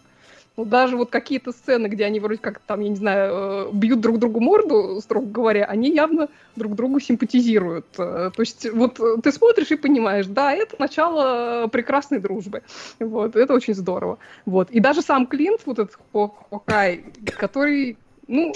Ну, 0.58 0.64
даже 0.64 0.96
вот 0.96 1.10
какие-то 1.10 1.52
сцены, 1.52 1.88
где 1.88 2.06
они 2.06 2.22
вроде 2.22 2.40
как 2.40 2.60
там, 2.60 2.80
я 2.80 2.90
не 2.90 2.96
знаю, 2.96 3.34
э, 3.34 3.70
бьют 3.74 4.00
друг 4.00 4.20
другу 4.20 4.40
морду, 4.40 5.02
строго 5.02 5.28
говоря, 5.28 5.66
они 5.66 5.94
явно 5.94 6.30
друг 6.56 6.76
другу 6.76 7.02
симпатизируют. 7.02 7.86
Э, 7.98 8.32
то 8.34 8.42
есть 8.42 8.72
вот 8.72 9.00
э, 9.02 9.18
ты 9.22 9.34
смотришь 9.34 9.72
и 9.72 9.76
понимаешь, 9.76 10.28
да, 10.28 10.54
это 10.54 10.78
начало 10.80 11.68
прекрасной 11.68 12.20
дружбы. 12.20 12.64
Вот, 13.00 13.36
это 13.36 13.54
очень 13.54 13.74
здорово. 13.74 14.18
Вот. 14.46 14.72
И 14.72 14.80
даже 14.80 15.02
сам 15.02 15.28
Клинт, 15.28 15.62
вот 15.66 15.80
этот 15.80 15.98
Хокай, 16.50 17.04
который, 17.38 17.98
ну, 18.28 18.54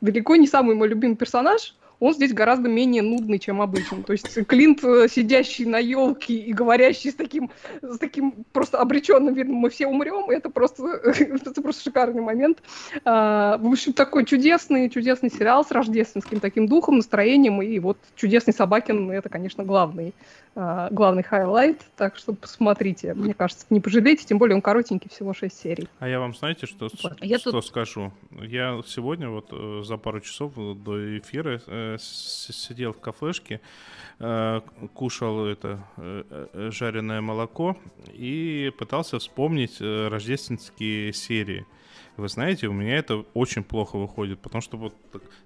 далеко 0.00 0.36
не 0.36 0.46
самый 0.46 0.76
мой 0.76 0.86
любимый 0.86 1.16
персонаж, 1.16 1.74
он 2.00 2.14
здесь 2.14 2.32
гораздо 2.32 2.68
менее 2.68 3.02
нудный, 3.02 3.38
чем 3.38 3.60
обычно. 3.60 4.02
То 4.02 4.12
есть 4.12 4.46
Клинт, 4.46 4.82
э, 4.82 5.06
сидящий 5.08 5.66
на 5.66 5.78
елке 5.78 6.34
и 6.34 6.52
говорящий 6.52 7.10
с 7.10 7.14
таким, 7.14 7.50
с 7.82 7.98
таким 7.98 8.44
просто 8.52 8.78
обреченным 8.78 9.34
видом, 9.34 9.54
мы 9.54 9.70
все 9.70 9.86
умрем, 9.86 10.30
это 10.30 10.50
просто, 10.50 10.82
это 11.04 11.62
просто 11.62 11.82
шикарный 11.82 12.22
момент. 12.22 12.62
А, 13.04 13.58
в 13.58 13.66
общем, 13.66 13.92
такой 13.92 14.24
чудесный, 14.24 14.88
чудесный 14.88 15.30
сериал 15.30 15.64
с 15.64 15.70
рождественским 15.70 16.40
таким 16.40 16.66
духом, 16.66 16.96
настроением, 16.96 17.60
и 17.60 17.78
вот 17.78 17.98
чудесный 18.16 18.54
Собакин, 18.54 19.10
это, 19.10 19.28
конечно, 19.28 19.62
главный, 19.62 20.14
а, 20.56 20.88
главный 20.90 21.22
хайлайт, 21.22 21.80
так 21.96 22.16
что 22.16 22.32
посмотрите. 22.32 23.14
Мне 23.14 23.34
кажется, 23.34 23.66
не 23.70 23.80
пожалеете, 23.80 24.24
тем 24.24 24.38
более 24.38 24.56
он 24.56 24.62
коротенький, 24.62 25.10
всего 25.10 25.34
6 25.34 25.54
серий. 25.54 25.88
А 25.98 26.08
я 26.08 26.18
вам 26.18 26.34
знаете, 26.34 26.66
что, 26.66 26.88
вот. 27.02 27.14
что, 27.14 27.16
я 27.20 27.38
тут... 27.38 27.64
скажу? 27.64 28.12
Я 28.30 28.80
сегодня 28.86 29.28
вот 29.28 29.48
э, 29.52 29.82
за 29.84 29.96
пару 29.96 30.20
часов 30.20 30.54
до 30.54 31.18
эфира 31.18 31.60
э, 31.66 31.89
сидел 31.98 32.92
в 32.92 33.00
кафешке, 33.00 33.60
э, 34.18 34.60
кушал 34.94 35.46
это 35.46 35.84
э, 35.96 36.46
э, 36.52 36.70
жареное 36.72 37.20
молоко 37.20 37.76
и 38.12 38.72
пытался 38.78 39.18
вспомнить 39.18 39.80
рождественские 39.80 41.12
серии. 41.12 41.66
Вы 42.16 42.28
знаете, 42.28 42.66
у 42.66 42.72
меня 42.72 42.96
это 42.96 43.24
очень 43.34 43.64
плохо 43.64 43.96
выходит, 43.96 44.40
потому 44.40 44.60
что 44.60 44.76
вот 44.76 44.94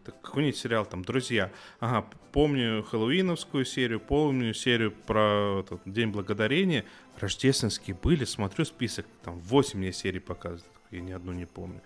какой-нибудь 0.05 0.57
сериал, 0.57 0.87
там, 0.87 1.05
«Друзья». 1.05 1.53
Ага, 1.79 2.07
помню 2.33 2.83
хэллоуиновскую 2.83 3.65
серию, 3.65 4.01
помню 4.01 4.53
серию 4.55 4.91
про 4.91 5.61
этот, 5.61 5.81
День 5.85 6.09
Благодарения. 6.09 6.85
Рождественские 7.21 7.97
были, 8.03 8.25
смотрю 8.25 8.65
список, 8.65 9.07
там 9.23 9.39
8 9.39 9.79
мне 9.79 9.93
серий 9.93 10.19
показывают, 10.19 10.75
я 10.91 11.01
ни 11.01 11.13
одну 11.13 11.33
не 11.33 11.47
помню. 11.47 11.81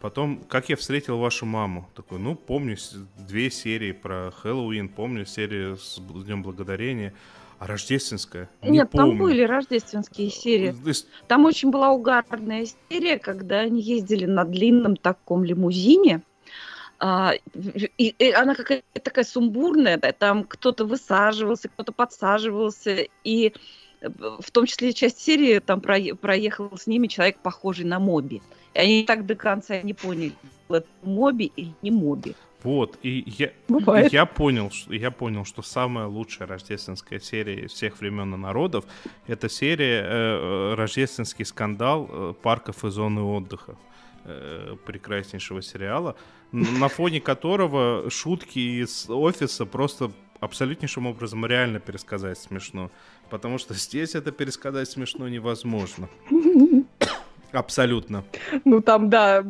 Потом, 0.00 0.44
как 0.48 0.68
я 0.68 0.76
встретил 0.76 1.18
вашу 1.18 1.44
маму. 1.44 1.88
Такой, 1.94 2.18
ну, 2.18 2.36
помню 2.36 2.76
две 3.16 3.50
серии 3.50 3.92
про 3.92 4.30
Хэллоуин, 4.30 4.88
помню 4.88 5.26
серию 5.26 5.76
с 5.76 5.98
Днем 5.98 6.42
Благодарения. 6.42 7.14
А 7.58 7.66
рождественская? 7.66 8.48
Не 8.62 8.70
Нет, 8.70 8.90
помню. 8.90 9.10
там 9.10 9.18
были 9.18 9.42
рождественские 9.42 10.30
серии. 10.30 10.72
Там 11.26 11.44
очень 11.44 11.70
была 11.70 11.90
угарная 11.90 12.66
серия, 12.88 13.18
когда 13.18 13.60
они 13.60 13.80
ездили 13.80 14.26
на 14.26 14.44
длинном 14.44 14.96
таком 14.96 15.42
лимузине. 15.42 16.22
А, 17.00 17.32
и, 17.96 18.14
и 18.18 18.30
она 18.30 18.54
какая-то 18.54 19.00
такая 19.00 19.24
сумбурная, 19.24 19.98
да, 19.98 20.12
там 20.12 20.44
кто-то 20.44 20.84
высаживался, 20.84 21.68
кто-то 21.68 21.92
подсаживался, 21.92 23.06
и 23.24 23.46
э, 23.46 23.52
в 24.00 24.50
том 24.50 24.66
числе 24.66 24.92
часть 24.92 25.20
серии 25.20 25.58
там 25.58 25.80
проехал 25.80 26.76
с 26.76 26.86
ними 26.86 27.06
человек, 27.06 27.38
похожий 27.40 27.84
на 27.84 27.98
Моби. 27.98 28.42
И 28.74 28.78
они 28.78 29.04
так 29.04 29.26
до 29.26 29.34
конца 29.34 29.80
не 29.82 29.94
поняли, 29.94 30.32
это 30.68 30.86
Моби 31.02 31.52
или 31.56 31.72
не 31.82 31.90
Моби. 31.90 32.34
Вот, 32.62 32.98
и 33.02 33.24
я, 33.38 33.52
я 34.10 34.26
понял, 34.26 34.72
что 34.72 34.92
я 34.92 35.12
понял, 35.12 35.44
что 35.44 35.62
самая 35.62 36.06
лучшая 36.06 36.48
рождественская 36.48 37.20
серия 37.20 37.66
из 37.66 37.72
всех 37.72 38.00
времен 38.00 38.34
и 38.34 38.36
народов 38.36 38.84
это 39.28 39.48
серия 39.48 40.02
э, 40.02 40.06
э, 40.08 40.74
рождественский 40.74 41.44
скандал 41.44 42.08
э, 42.10 42.34
парков 42.42 42.84
и 42.84 42.90
зоны 42.90 43.20
отдыха 43.20 43.76
э, 44.24 44.74
прекраснейшего 44.84 45.62
сериала, 45.62 46.16
на 46.50 46.88
фоне 46.88 47.20
которого 47.20 48.10
шутки 48.10 48.58
из 48.58 49.08
офиса 49.08 49.64
просто 49.64 50.10
абсолютнейшим 50.40 51.06
образом 51.06 51.44
реально 51.46 51.80
пересказать 51.80 52.38
смешно, 52.38 52.90
потому 53.30 53.58
что 53.58 53.74
здесь 53.74 54.14
это 54.14 54.32
пересказать 54.32 54.88
смешно 54.88 55.28
невозможно. 55.28 56.08
Абсолютно. 57.52 58.24
Ну 58.64 58.82
там, 58.82 59.08
да, 59.08 59.42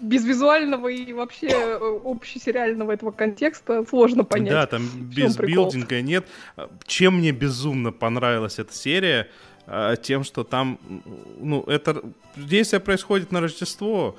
без 0.00 0.24
визуального 0.24 0.88
и 0.88 1.12
вообще 1.12 1.48
э, 1.50 2.00
общесериального 2.04 2.92
этого 2.92 3.10
контекста 3.10 3.84
сложно 3.88 4.24
понять. 4.24 4.52
Да, 4.52 4.66
там 4.66 4.88
без 4.94 5.36
билдинга 5.36 6.02
нет. 6.02 6.26
Чем 6.86 7.18
мне 7.18 7.30
безумно 7.30 7.92
понравилась 7.92 8.58
эта 8.58 8.74
серия, 8.74 9.30
а, 9.66 9.96
тем, 9.96 10.24
что 10.24 10.44
там, 10.44 10.78
ну, 11.38 11.62
это 11.62 12.02
действие 12.36 12.80
происходит 12.80 13.32
на 13.32 13.40
Рождество, 13.40 14.16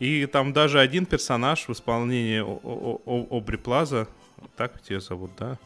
и 0.00 0.26
там 0.26 0.52
даже 0.52 0.80
один 0.80 1.06
персонаж 1.06 1.68
в 1.68 1.72
исполнении 1.72 2.42
Обри 3.36 3.56
Плаза, 3.56 4.08
так 4.56 4.80
тебя 4.82 5.00
зовут, 5.00 5.30
да? 5.38 5.58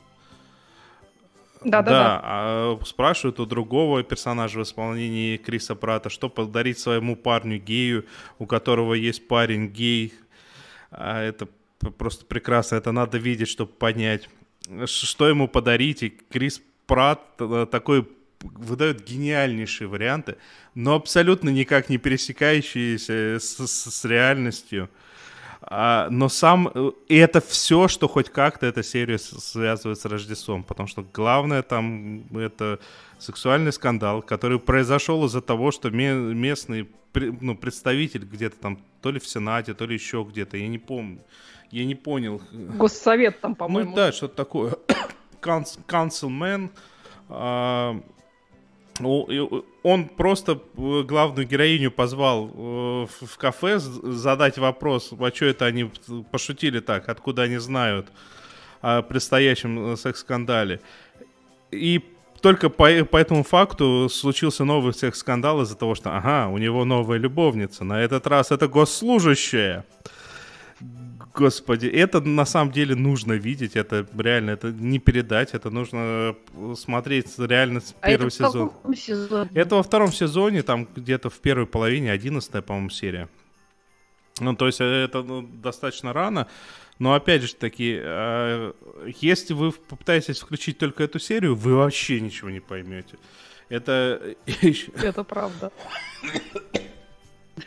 Да, 1.65 1.83
да, 1.83 1.91
да. 1.91 2.21
А 2.25 2.79
спрашивают 2.85 3.39
у 3.41 3.47
другого 3.47 4.03
персонажа 4.03 4.59
в 4.59 4.63
исполнении 4.63 5.37
Криса 5.37 5.75
Прата, 5.75 6.11
что 6.11 6.29
подарить 6.29 6.79
своему 6.79 7.17
парню 7.17 7.59
гею, 7.59 8.05
у 8.39 8.47
которого 8.47 8.95
есть 8.95 9.29
парень 9.29 9.69
гей. 9.69 10.13
А 10.91 11.23
это 11.23 11.49
просто 11.99 12.25
прекрасно, 12.25 12.77
это 12.77 12.93
надо 12.93 13.19
видеть, 13.19 13.49
чтобы 13.49 13.73
понять, 13.73 14.29
что 14.87 15.29
ему 15.29 15.49
подарить. 15.49 16.03
И 16.03 16.11
Крис 16.11 16.61
Прат 16.87 17.21
э, 17.39 17.67
такой 17.71 18.09
выдает 18.43 19.05
гениальнейшие 19.05 19.89
варианты, 19.89 20.37
но 20.75 20.95
абсолютно 20.95 21.49
никак 21.49 21.89
не 21.89 21.99
пересекающиеся 21.99 23.39
с, 23.39 23.67
с, 23.67 23.91
с 23.91 24.05
реальностью. 24.05 24.91
А, 25.75 26.09
но 26.11 26.29
сам... 26.29 26.71
Э, 26.75 26.91
и 27.09 27.17
это 27.17 27.41
все, 27.41 27.89
что 27.89 28.07
хоть 28.07 28.29
как-то 28.29 28.67
эта 28.67 28.83
серия 28.83 29.19
связывает 29.19 29.99
с 29.99 30.05
Рождеством, 30.05 30.65
потому 30.65 30.87
что 30.87 31.03
главное 31.15 31.63
там 31.63 32.25
это 32.37 32.79
сексуальный 33.19 33.73
скандал, 33.73 34.21
который 34.21 34.59
произошел 34.59 35.25
из-за 35.25 35.41
того, 35.41 35.71
что 35.71 35.89
местный 35.89 36.91
ну, 37.15 37.57
представитель 37.57 38.25
где-то 38.25 38.57
там, 38.59 38.79
то 39.01 39.11
ли 39.11 39.19
в 39.19 39.27
Сенате, 39.27 39.73
то 39.73 39.87
ли 39.87 39.95
еще 39.95 40.27
где-то, 40.29 40.59
я 40.59 40.69
не 40.69 40.79
помню. 40.79 41.21
Я 41.71 41.87
не 41.87 41.95
понял. 41.95 42.43
Госсовет 42.53 43.41
там, 43.41 43.55
по-моему. 43.55 43.91
Ну 43.91 43.97
да, 43.97 44.13
что-то 44.13 44.37
такое. 44.37 44.77
Councilman, 45.41 46.69
а, 47.31 47.99
он 49.01 50.09
просто 50.09 50.53
э, 50.77 51.03
главную 51.03 51.47
героиню 51.47 51.91
позвал 51.91 52.47
э, 52.47 53.07
в 53.27 53.39
кафе 53.39 53.79
задать 53.79 54.59
вопрос, 54.59 55.13
а 55.19 55.31
что 55.35 55.47
это 55.47 55.67
они 55.67 55.91
пошутили 56.31 56.81
так, 56.81 57.09
откуда 57.09 57.43
они 57.43 57.57
знают 57.57 58.09
о 58.81 59.03
предстоящем 59.03 59.93
э, 59.93 59.97
секс-скандале. 59.97 60.81
И 61.71 62.03
только 62.43 62.69
по, 62.69 63.05
по 63.05 63.17
этому 63.17 63.45
факту 63.45 64.09
случился 64.11 64.65
новый 64.65 64.93
секс-скандал 64.93 65.63
из-за 65.63 65.77
того, 65.77 65.95
что, 65.95 66.15
ага, 66.17 66.49
у 66.49 66.59
него 66.59 66.85
новая 66.85 67.19
любовница. 67.19 67.85
На 67.85 68.03
этот 68.03 68.27
раз 68.27 68.51
это 68.51 68.69
госслужащая. 68.69 69.85
Господи, 71.35 71.87
это 71.87 72.21
на 72.21 72.45
самом 72.45 72.73
деле 72.73 72.95
нужно 72.95 73.33
видеть, 73.33 73.75
это 73.75 74.07
реально, 74.17 74.51
это 74.51 74.71
не 74.71 74.99
передать, 74.99 75.55
это 75.55 75.71
нужно 75.71 76.37
э, 76.53 76.75
смотреть 76.77 77.39
реально 77.39 77.81
с 77.81 77.95
а 78.01 78.09
первого 78.09 78.29
это 78.29 78.37
сезона. 78.37 78.71
сезоне? 78.95 79.51
Это 79.55 79.77
во 79.77 79.83
втором 79.83 80.13
сезоне, 80.13 80.63
там 80.63 80.87
где-то 80.95 81.31
в 81.31 81.39
первой 81.39 81.67
половине, 81.67 82.13
одиннадцатая, 82.13 82.61
по-моему, 82.61 82.91
серия. 82.91 83.29
Ну, 84.41 84.55
то 84.55 84.67
есть 84.67 84.81
э, 84.83 84.85
это 84.85 85.23
ну, 85.23 85.43
достаточно 85.43 86.13
рано, 86.13 86.49
но 86.99 87.15
опять 87.15 87.43
же 87.43 87.55
таки, 87.55 87.99
э, 87.99 88.73
если 89.21 89.55
вы 89.55 89.73
попытаетесь 89.73 90.39
включить 90.41 90.77
только 90.77 91.05
эту 91.05 91.19
серию, 91.19 91.55
вы 91.55 91.77
вообще 91.77 92.21
ничего 92.21 92.51
не 92.51 92.61
поймете. 92.61 93.17
Это... 93.71 94.37
Это 95.03 95.25
правда. 95.25 95.73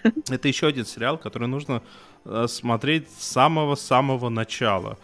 Это 0.30 0.48
еще 0.48 0.68
один 0.68 0.86
сериал, 0.86 1.18
который 1.18 1.48
нужно 1.48 1.82
Э, 2.26 2.48
смотреть 2.48 3.08
с 3.12 3.32
самого-самого 3.34 4.30
начала. 4.30 4.98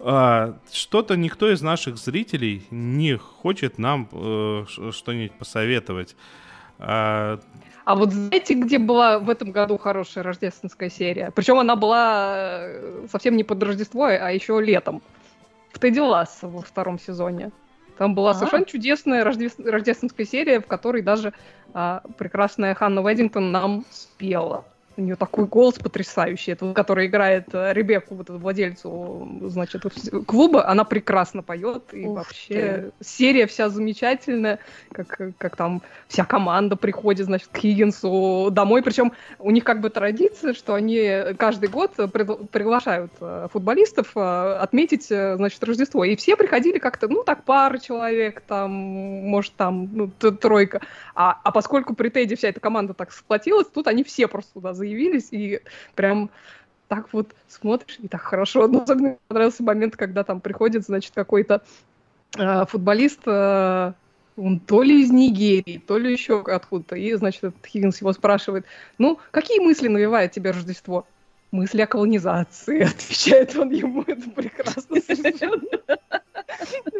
А, 0.00 0.56
что-то 0.72 1.16
никто 1.16 1.48
из 1.52 1.62
наших 1.62 1.96
зрителей 1.96 2.66
не 2.70 3.16
хочет 3.16 3.78
нам 3.78 4.08
э, 4.10 4.64
что-нибудь 4.90 5.32
посоветовать. 5.38 6.16
А... 6.80 7.38
а 7.84 7.94
вот 7.94 8.12
знаете, 8.12 8.54
где 8.54 8.78
была 8.78 9.20
в 9.20 9.30
этом 9.30 9.52
году 9.52 9.78
хорошая 9.78 10.24
рождественская 10.24 10.90
серия? 10.90 11.30
Причем 11.30 11.60
она 11.60 11.76
была 11.76 12.56
э, 12.62 13.06
совсем 13.12 13.36
не 13.36 13.44
под 13.44 13.62
Рождество, 13.62 14.06
а 14.06 14.32
еще 14.32 14.60
летом. 14.60 15.00
В 15.72 15.78
Тедди 15.78 16.00
Ласса 16.00 16.48
во 16.48 16.62
втором 16.62 16.98
сезоне. 16.98 17.52
Там 17.98 18.16
была 18.16 18.32
а? 18.32 18.34
совершенно 18.34 18.64
чудесная 18.64 19.22
рождественская 19.22 20.26
серия, 20.26 20.58
в 20.58 20.66
которой 20.66 21.02
даже 21.02 21.34
прекрасная 21.72 22.74
Ханна 22.74 23.00
Веддингтон 23.00 23.50
нам 23.52 23.84
спела. 23.90 24.64
У 24.96 25.00
нее 25.00 25.16
такой 25.16 25.46
голос 25.46 25.78
потрясающий, 25.78 26.52
это, 26.52 26.72
который 26.74 27.06
играет 27.06 27.48
э, 27.52 27.72
Ребекку, 27.72 28.14
вот 28.14 28.28
эту 28.28 28.38
владельцу, 28.38 29.28
значит, 29.44 29.82
клуба, 30.26 30.68
она 30.68 30.84
прекрасно 30.84 31.42
поет, 31.42 31.84
и 31.92 32.04
Ух 32.04 32.18
вообще 32.18 32.92
ты. 32.98 33.04
серия 33.04 33.46
вся 33.46 33.68
замечательная, 33.68 34.58
как, 34.92 35.20
как 35.38 35.56
там 35.56 35.82
вся 36.08 36.24
команда 36.24 36.76
приходит, 36.76 37.26
значит, 37.26 37.48
к 37.48 37.56
Хиггинсу 37.56 38.50
домой, 38.50 38.82
причем 38.82 39.12
у 39.38 39.50
них 39.50 39.64
как 39.64 39.80
бы 39.80 39.88
традиция, 39.88 40.52
что 40.52 40.74
они 40.74 41.34
каждый 41.38 41.68
год 41.70 41.92
приглашают 41.96 43.12
э, 43.20 43.48
футболистов 43.50 44.12
э, 44.14 44.56
отметить, 44.60 45.06
значит, 45.06 45.62
Рождество, 45.64 46.04
и 46.04 46.16
все 46.16 46.36
приходили 46.36 46.78
как-то, 46.78 47.08
ну, 47.08 47.22
так, 47.24 47.44
пара 47.44 47.78
человек, 47.78 48.42
там, 48.46 48.70
может, 48.70 49.54
там, 49.54 49.88
ну, 49.92 50.10
тройка, 50.10 50.82
а, 51.14 51.38
а 51.42 51.50
поскольку 51.50 51.94
при 51.94 52.10
Теди 52.10 52.36
вся 52.36 52.48
эта 52.48 52.60
команда 52.60 52.94
так 52.94 53.12
сплотилась, 53.12 53.66
тут 53.66 53.86
они 53.86 54.04
все 54.04 54.28
просто 54.28 54.52
туда 54.54 54.74
заявились, 54.82 55.28
и 55.30 55.60
прям 55.94 56.30
так 56.88 57.12
вот 57.12 57.34
смотришь, 57.48 57.98
и 58.02 58.08
так 58.08 58.20
хорошо. 58.20 58.68
Но 58.68 58.82
особенно 58.82 59.08
мне 59.08 59.18
понравился 59.28 59.62
момент, 59.62 59.96
когда 59.96 60.24
там 60.24 60.40
приходит, 60.40 60.84
значит, 60.84 61.12
какой-то 61.14 61.62
э, 62.36 62.66
футболист, 62.66 63.20
э, 63.26 63.92
он 64.36 64.60
то 64.60 64.82
ли 64.82 65.02
из 65.02 65.10
Нигерии, 65.10 65.82
то 65.86 65.98
ли 65.98 66.12
еще 66.12 66.42
откуда-то. 66.42 66.96
И, 66.96 67.14
значит, 67.14 67.44
этот 67.44 67.66
Хиггинс 67.66 68.00
его 68.00 68.12
спрашивает, 68.12 68.66
ну, 68.98 69.18
какие 69.30 69.60
мысли 69.60 69.88
навевает 69.88 70.32
тебе 70.32 70.50
Рождество? 70.50 71.06
Мысли 71.50 71.82
о 71.82 71.86
колонизации, 71.86 72.82
отвечает 72.82 73.56
он 73.56 73.70
ему, 73.70 74.02
это 74.06 74.30
прекрасно 74.30 75.00
совершенно. 75.00 75.60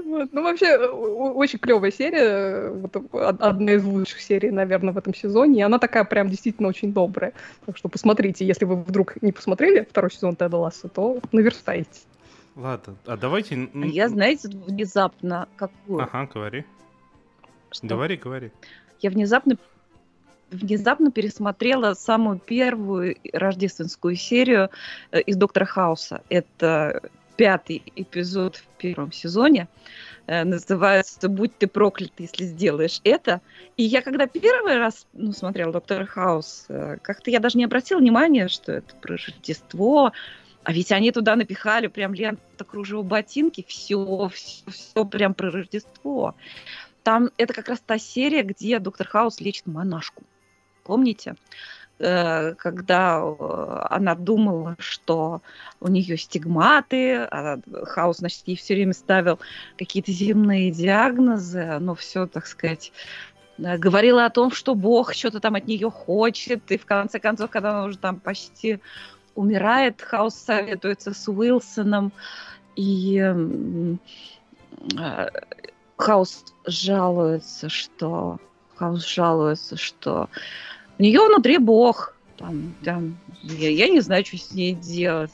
Вот. 0.05 0.29
Ну, 0.33 0.43
вообще, 0.43 0.77
очень 0.77 1.59
клевая 1.59 1.91
серия. 1.91 2.71
Вот, 2.71 2.97
одна 3.15 3.73
из 3.73 3.85
лучших 3.85 4.21
серий, 4.21 4.51
наверное, 4.51 4.93
в 4.93 4.99
этом 4.99 5.15
сезоне. 5.15 5.61
И 5.61 5.63
она 5.63 5.79
такая 5.79 6.05
прям 6.05 6.29
действительно 6.29 6.69
очень 6.69 6.93
добрая. 6.93 7.33
Так 7.67 7.77
что 7.77 7.89
посмотрите, 7.89 8.47
если 8.47 8.65
вы 8.65 8.77
вдруг 8.77 9.21
не 9.23 9.33
посмотрели 9.33 9.87
второй 9.89 10.11
сезон 10.11 10.37
Теда 10.37 10.57
Ласса, 10.57 10.89
то 10.89 11.21
наверстайте. 11.33 12.01
Ладно, 12.57 12.97
а 13.07 13.17
давайте... 13.17 13.69
А 13.75 13.79
я, 13.79 14.09
знаете, 14.09 14.49
внезапно 14.49 15.49
какую? 15.57 16.03
Ага, 16.03 16.29
говори. 16.33 16.65
Что? 17.71 17.87
Говори, 17.87 18.17
говори. 18.17 18.51
Я 19.01 19.11
внезапно 19.11 19.57
внезапно 20.51 21.11
пересмотрела 21.11 21.95
самую 21.95 22.39
первую 22.39 23.17
рождественскую 23.33 24.17
серию 24.17 24.69
э, 25.11 25.21
из 25.23 25.37
Доктора 25.37 25.65
Хауса. 25.65 26.23
Это 26.29 27.01
пятый 27.43 27.83
эпизод 27.97 28.55
в 28.55 28.67
первом 28.79 29.11
сезоне. 29.11 29.67
Э, 30.29 30.45
называется 30.45 31.29
«Будь 31.29 31.59
ты 31.59 31.67
проклят, 31.67 32.13
если 32.19 32.45
сделаешь 32.45 33.01
это». 33.03 33.41
И 33.77 33.83
я 33.83 34.01
когда 34.01 34.29
первый 34.29 34.77
раз 34.79 35.09
ну, 35.13 35.33
смотрела 35.33 35.73
«Доктор 35.73 36.07
Хаус», 36.07 36.67
э, 36.69 36.99
как-то 37.03 37.33
я 37.33 37.41
даже 37.41 37.59
не 37.59 37.65
обратила 37.65 37.99
внимания, 37.99 38.47
что 38.47 38.71
это 38.71 38.95
про 38.95 39.17
Рождество, 39.17 40.13
а 40.63 40.73
ведь 40.73 40.93
они 40.93 41.11
туда 41.11 41.35
напихали 41.35 41.89
прям 41.89 42.15
лента 42.15 42.65
кружево 42.65 43.03
ботинки, 43.03 43.65
все, 43.67 44.31
все, 44.33 44.71
все 44.71 45.05
прям 45.05 45.35
про 45.35 45.51
Рождество. 45.51 46.37
Там 47.03 47.31
это 47.39 47.53
как 47.55 47.69
раз 47.69 47.83
та 47.85 47.99
серия, 47.99 48.45
где 48.45 48.79
доктор 48.79 49.09
Хаус 49.09 49.41
лечит 49.41 49.67
монашку. 49.67 50.23
Помните? 50.85 51.35
Э, 52.03 52.55
когда 52.55 53.21
э, 53.23 53.87
она 53.91 54.17
думала, 54.17 54.75
что 54.81 55.41
у 55.79 55.87
нее 55.87 56.17
стигматы, 56.19 57.19
а 57.19 57.61
Хаус, 57.85 58.17
значит, 58.17 58.43
ей 58.47 58.57
все 58.57 58.75
время 58.75 58.93
ставил 58.93 59.39
какие-то 59.79 60.11
земные 60.11 60.73
диагнозы, 60.73 61.79
но 61.79 61.95
все, 61.95 62.27
так 62.27 62.47
сказать, 62.47 62.93
э, 63.59 63.79
говорила 63.79 64.25
о 64.25 64.31
том, 64.31 64.51
что 64.51 64.75
Бог 64.75 65.15
что-то 65.15 65.39
там 65.39 65.55
от 65.55 65.69
нее 65.69 65.93
хочет, 65.93 66.73
и 66.73 66.77
в 66.77 66.87
конце 66.87 67.21
концов, 67.21 67.51
когда 67.51 67.71
она 67.71 67.85
уже 67.85 67.99
там 67.99 68.19
почти 68.19 68.81
умирает, 69.37 70.03
Хаус 70.03 70.35
советуется 70.35 71.15
с 71.15 71.29
Уилсоном, 71.29 72.13
и 72.75 73.23
Хаус 75.97 76.45
жалуется, 76.67 77.69
что 77.69 78.39
Хаус 78.75 79.07
жалуется, 79.07 79.77
что 79.77 80.29
у 81.03 81.05
нее 81.05 81.19
внутри 81.27 81.59
Бог. 81.59 82.15
Там, 82.37 82.77
там, 82.85 83.19
я, 83.43 83.71
я 83.71 83.89
не 83.89 83.99
знаю, 83.99 84.25
что 84.25 84.37
с 84.37 84.53
ней 84.53 84.73
делать. 84.73 85.33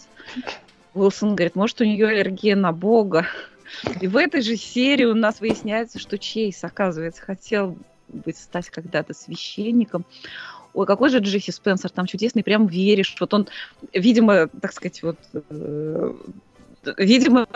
Уилсон 0.95 1.37
говорит, 1.37 1.57
может, 1.57 1.79
у 1.83 1.85
нее 1.85 2.07
аллергия 2.07 2.57
на 2.57 2.73
Бога. 2.73 3.27
И 4.01 4.07
в 4.07 4.17
этой 4.17 4.41
же 4.41 4.57
серии 4.57 5.05
у 5.05 5.15
нас 5.15 5.41
выясняется, 5.41 5.99
что 5.99 6.17
Чейз, 6.17 6.65
оказывается, 6.65 7.21
хотел 7.21 7.77
быть 8.09 8.39
стать 8.39 8.71
когда-то 8.71 9.13
священником. 9.13 10.07
Ой, 10.73 10.87
какой 10.87 11.11
же 11.11 11.19
Джесси 11.19 11.53
Спенсер 11.53 11.91
там 11.91 12.07
чудесный, 12.07 12.43
прям 12.43 12.67
веришь. 12.67 13.15
Вот 13.21 13.35
он, 13.35 13.47
видимо, 13.93 14.49
так 14.49 14.73
сказать, 14.73 15.03
вот 15.03 15.19
э, 15.35 16.15
видимо, 16.97 17.47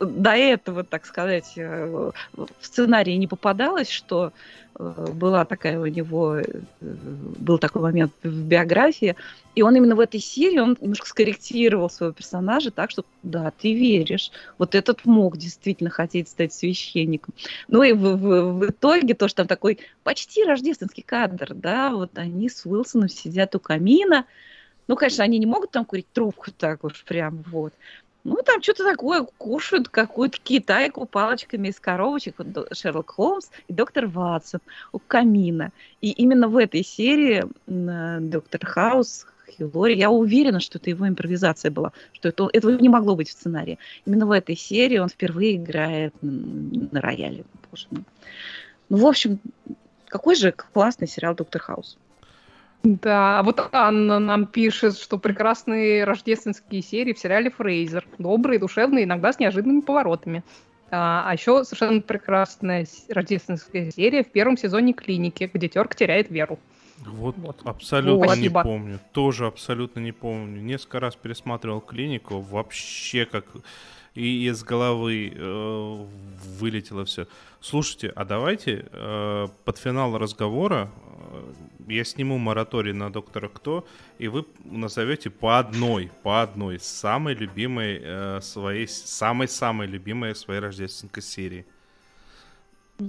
до 0.00 0.30
этого, 0.30 0.84
так 0.84 1.06
сказать, 1.06 1.52
э, 1.56 2.10
в 2.34 2.48
сценарии 2.60 3.12
не 3.12 3.26
попадалось, 3.26 3.90
что 3.90 4.32
э, 4.74 5.06
была 5.12 5.44
такая 5.44 5.78
у 5.80 5.86
него, 5.86 6.36
э, 6.36 6.44
был 6.80 7.58
такой 7.58 7.82
момент 7.82 8.12
в 8.22 8.44
биографии, 8.44 9.16
и 9.54 9.62
он 9.62 9.76
именно 9.76 9.96
в 9.96 10.00
этой 10.00 10.20
серии, 10.20 10.58
он 10.58 10.76
немножко 10.80 11.06
скорректировал 11.06 11.90
своего 11.90 12.12
персонажа 12.12 12.70
так, 12.70 12.90
что 12.90 13.04
да, 13.22 13.52
ты 13.58 13.74
веришь, 13.74 14.30
вот 14.58 14.74
этот 14.74 15.04
мог 15.04 15.36
действительно 15.36 15.90
хотеть 15.90 16.28
стать 16.28 16.52
священником. 16.52 17.34
Ну 17.68 17.82
и 17.82 17.92
в, 17.92 18.16
в, 18.16 18.58
в 18.58 18.70
итоге 18.70 19.14
тоже 19.14 19.34
там 19.34 19.46
такой 19.46 19.78
почти 20.02 20.44
рождественский 20.44 21.02
кадр, 21.02 21.54
да, 21.54 21.90
вот 21.90 22.16
они 22.18 22.48
с 22.48 22.64
Уилсоном 22.66 23.08
сидят 23.08 23.54
у 23.54 23.60
камина, 23.60 24.26
ну, 24.90 24.96
конечно, 24.96 25.22
они 25.22 25.38
не 25.38 25.46
могут 25.46 25.70
там 25.70 25.84
курить 25.84 26.10
трубку 26.12 26.50
так 26.50 26.82
уж 26.82 27.04
прям 27.04 27.44
вот. 27.46 27.72
Ну, 28.24 28.36
там 28.44 28.60
что-то 28.60 28.82
такое 28.82 29.24
кушают, 29.38 29.88
какую-то 29.88 30.38
китайку 30.42 31.06
палочками 31.06 31.68
из 31.68 31.78
коробочек. 31.78 32.34
Вот 32.38 32.76
Шерлок 32.76 33.10
Холмс 33.10 33.50
и 33.68 33.72
доктор 33.72 34.08
Ватсон 34.08 34.60
у 34.90 34.98
камина. 34.98 35.70
И 36.00 36.10
именно 36.10 36.48
в 36.48 36.56
этой 36.56 36.84
серии 36.84 37.44
доктор 37.68 38.66
Хаус, 38.66 39.26
Хиллори, 39.48 39.94
я 39.94 40.10
уверена, 40.10 40.58
что 40.58 40.78
это 40.78 40.90
его 40.90 41.06
импровизация 41.06 41.70
была, 41.70 41.92
что 42.10 42.30
это, 42.30 42.48
этого 42.52 42.72
не 42.72 42.88
могло 42.88 43.14
быть 43.14 43.28
в 43.28 43.32
сценарии. 43.32 43.78
Именно 44.06 44.26
в 44.26 44.32
этой 44.32 44.56
серии 44.56 44.98
он 44.98 45.08
впервые 45.08 45.54
играет 45.54 46.14
на 46.20 47.00
рояле. 47.00 47.44
Боже 47.70 47.86
мой. 47.92 48.02
Ну, 48.88 48.96
в 48.96 49.06
общем, 49.06 49.38
какой 50.08 50.34
же 50.34 50.50
классный 50.50 51.06
сериал 51.06 51.36
«Доктор 51.36 51.62
Хаус». 51.62 51.96
Да, 52.82 53.38
а 53.38 53.42
вот 53.42 53.68
Анна 53.72 54.18
нам 54.18 54.46
пишет, 54.46 54.96
что 54.96 55.18
прекрасные 55.18 56.04
рождественские 56.04 56.82
серии 56.82 57.12
в 57.12 57.18
сериале 57.18 57.50
«Фрейзер». 57.50 58.06
Добрые, 58.18 58.58
душевные, 58.58 59.04
иногда 59.04 59.32
с 59.32 59.38
неожиданными 59.38 59.80
поворотами. 59.80 60.42
А, 60.90 61.24
а 61.26 61.34
еще 61.34 61.62
совершенно 61.64 62.00
прекрасная 62.00 62.86
рождественская 63.10 63.90
серия 63.90 64.24
в 64.24 64.32
первом 64.32 64.56
сезоне 64.56 64.94
«Клиники», 64.94 65.50
где 65.52 65.68
Терк 65.68 65.94
теряет 65.94 66.30
веру. 66.30 66.58
Вот, 67.06 67.36
вот. 67.38 67.60
абсолютно 67.64 68.26
вот. 68.26 68.38
не 68.38 68.48
помню. 68.48 68.98
Тоже 69.12 69.46
абсолютно 69.46 70.00
не 70.00 70.12
помню. 70.12 70.62
Несколько 70.62 71.00
раз 71.00 71.16
пересматривал 71.16 71.80
клинику, 71.80 72.40
вообще 72.40 73.26
как 73.26 73.44
и 74.14 74.46
из 74.46 74.64
головы 74.64 75.32
э, 75.34 76.04
вылетело 76.58 77.04
все. 77.04 77.26
Слушайте, 77.60 78.12
а 78.14 78.24
давайте 78.24 78.86
э, 78.90 79.48
под 79.64 79.78
финал 79.78 80.18
разговора 80.18 80.90
э, 81.30 81.52
я 81.88 82.04
сниму 82.04 82.38
мораторий 82.38 82.92
на 82.92 83.10
доктора 83.10 83.48
Кто, 83.48 83.86
и 84.18 84.28
вы 84.28 84.44
назовете 84.64 85.30
по 85.30 85.58
одной, 85.58 86.10
по 86.22 86.42
одной 86.42 86.78
самой 86.78 87.34
любимой 87.34 88.00
э, 88.02 88.40
своей, 88.42 88.86
самой-самой 88.88 89.86
любимой 89.86 90.34
своей 90.34 90.60
рождественской 90.60 91.22
серии. 91.22 91.66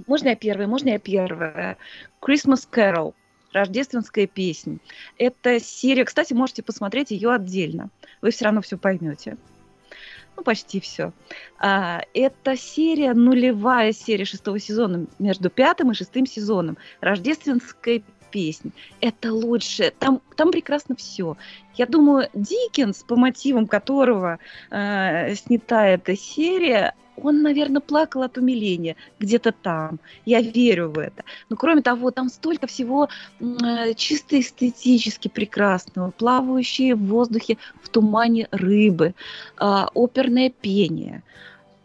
Можно 0.06 0.28
я 0.28 0.36
первая? 0.36 0.66
Можно 0.66 0.90
я 0.90 0.98
первая? 0.98 1.76
Christmas 2.20 2.68
Carol. 2.70 3.14
Рождественская 3.52 4.26
песня. 4.26 4.78
Это 5.18 5.60
серия, 5.60 6.06
кстати, 6.06 6.32
можете 6.32 6.62
посмотреть 6.62 7.10
ее 7.10 7.32
отдельно. 7.32 7.90
Вы 8.22 8.30
все 8.30 8.46
равно 8.46 8.62
все 8.62 8.78
поймете. 8.78 9.36
Ну, 10.36 10.42
почти 10.42 10.80
все. 10.80 11.12
А, 11.58 12.02
это 12.14 12.56
серия, 12.56 13.14
нулевая 13.14 13.92
серия 13.92 14.24
шестого 14.24 14.58
сезона, 14.58 15.06
между 15.18 15.50
пятым 15.50 15.90
и 15.90 15.94
шестым 15.94 16.26
сезоном. 16.26 16.78
Рождественской 17.00 18.04
песнь. 18.32 18.72
Это 19.00 19.32
лучше. 19.32 19.92
Там, 19.98 20.20
там 20.36 20.50
прекрасно 20.50 20.96
все. 20.96 21.36
Я 21.74 21.86
думаю, 21.86 22.28
Диккенс, 22.34 23.04
по 23.04 23.16
мотивам 23.16 23.66
которого 23.66 24.38
э, 24.70 25.34
снята 25.34 25.86
эта 25.86 26.16
серия, 26.16 26.94
он, 27.16 27.42
наверное, 27.42 27.80
плакал 27.80 28.22
от 28.22 28.38
умиления 28.38 28.96
где-то 29.20 29.52
там. 29.52 30.00
Я 30.24 30.40
верю 30.40 30.90
в 30.90 30.98
это. 30.98 31.24
Но 31.50 31.56
кроме 31.56 31.82
того, 31.82 32.10
там 32.10 32.28
столько 32.28 32.66
всего 32.66 33.08
э, 33.40 33.94
чисто 33.94 34.40
эстетически 34.40 35.28
прекрасного. 35.28 36.10
Плавающие 36.10 36.94
в 36.94 37.06
воздухе 37.06 37.58
в 37.82 37.88
тумане 37.88 38.48
рыбы, 38.50 39.14
э, 39.60 39.64
оперное 39.94 40.50
пение 40.50 41.22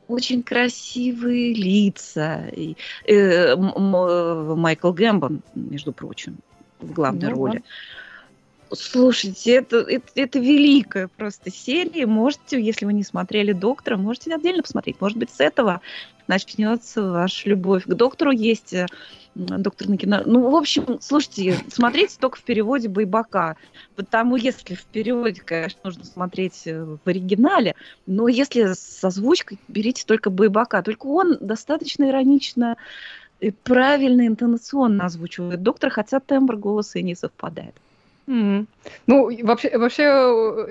очень 0.08 0.44
красивые 0.44 1.54
лица. 1.54 2.48
И, 2.56 2.76
э, 3.06 3.56
Майкл 3.56 4.92
Гэмбон, 4.92 5.42
между 5.56 5.94
прочим, 5.94 6.38
в 6.80 6.92
главной 6.94 7.30
ну, 7.30 7.36
роли. 7.36 7.58
Да. 7.58 8.76
Слушайте, 8.76 9.54
это, 9.56 9.78
это, 9.78 10.08
это 10.16 10.40
великая 10.40 11.08
просто 11.08 11.52
серия. 11.52 12.06
Можете, 12.06 12.62
если 12.62 12.86
вы 12.86 12.94
не 12.94 13.04
смотрели 13.04 13.54
«Доктора», 13.54 13.98
можете 13.98 14.34
отдельно 14.34 14.62
посмотреть. 14.62 15.00
Может 15.00 15.18
быть, 15.18 15.30
с 15.30 15.40
этого 15.40 15.82
начнется 16.28 17.02
ваша 17.02 17.50
любовь. 17.50 17.86
К 17.86 17.94
«Доктору» 17.94 18.32
есть 18.32 18.74
э, 18.74 18.88
доктор 19.36 19.90
на 19.90 19.98
кино. 19.98 20.22
Ну, 20.26 20.50
в 20.50 20.56
общем, 20.56 21.00
слушайте, 21.02 21.58
смотрите 21.70 22.18
только 22.20 22.38
в 22.38 22.44
переводе 22.44 22.90
Байбака. 22.90 23.56
Потому 23.96 24.36
если 24.36 24.76
в 24.76 24.86
переводе, 24.86 25.42
конечно, 25.42 25.80
нужно 25.84 26.04
смотреть 26.06 26.64
э, 26.66 26.84
в 26.84 27.08
оригинале, 27.08 27.76
но 28.06 28.28
если 28.28 28.74
с 28.74 29.04
озвучкой, 29.04 29.60
берите 29.68 30.04
только 30.06 30.30
Байбака. 30.30 30.82
Только 30.84 31.08
он 31.08 31.38
достаточно 31.40 32.10
иронично 32.10 32.78
и 33.40 33.52
правильно 33.52 34.28
интонационно 34.28 35.06
озвучивает 35.06 35.62
доктора, 35.62 35.92
хотя 35.92 36.20
тембр 36.20 36.56
голоса 36.56 37.00
и 37.00 37.04
не 37.04 37.16
совпадает. 37.16 37.76
Mm. 38.28 38.68
Ну, 39.08 39.46
вообще, 39.46 39.78
вообще, 39.78 40.04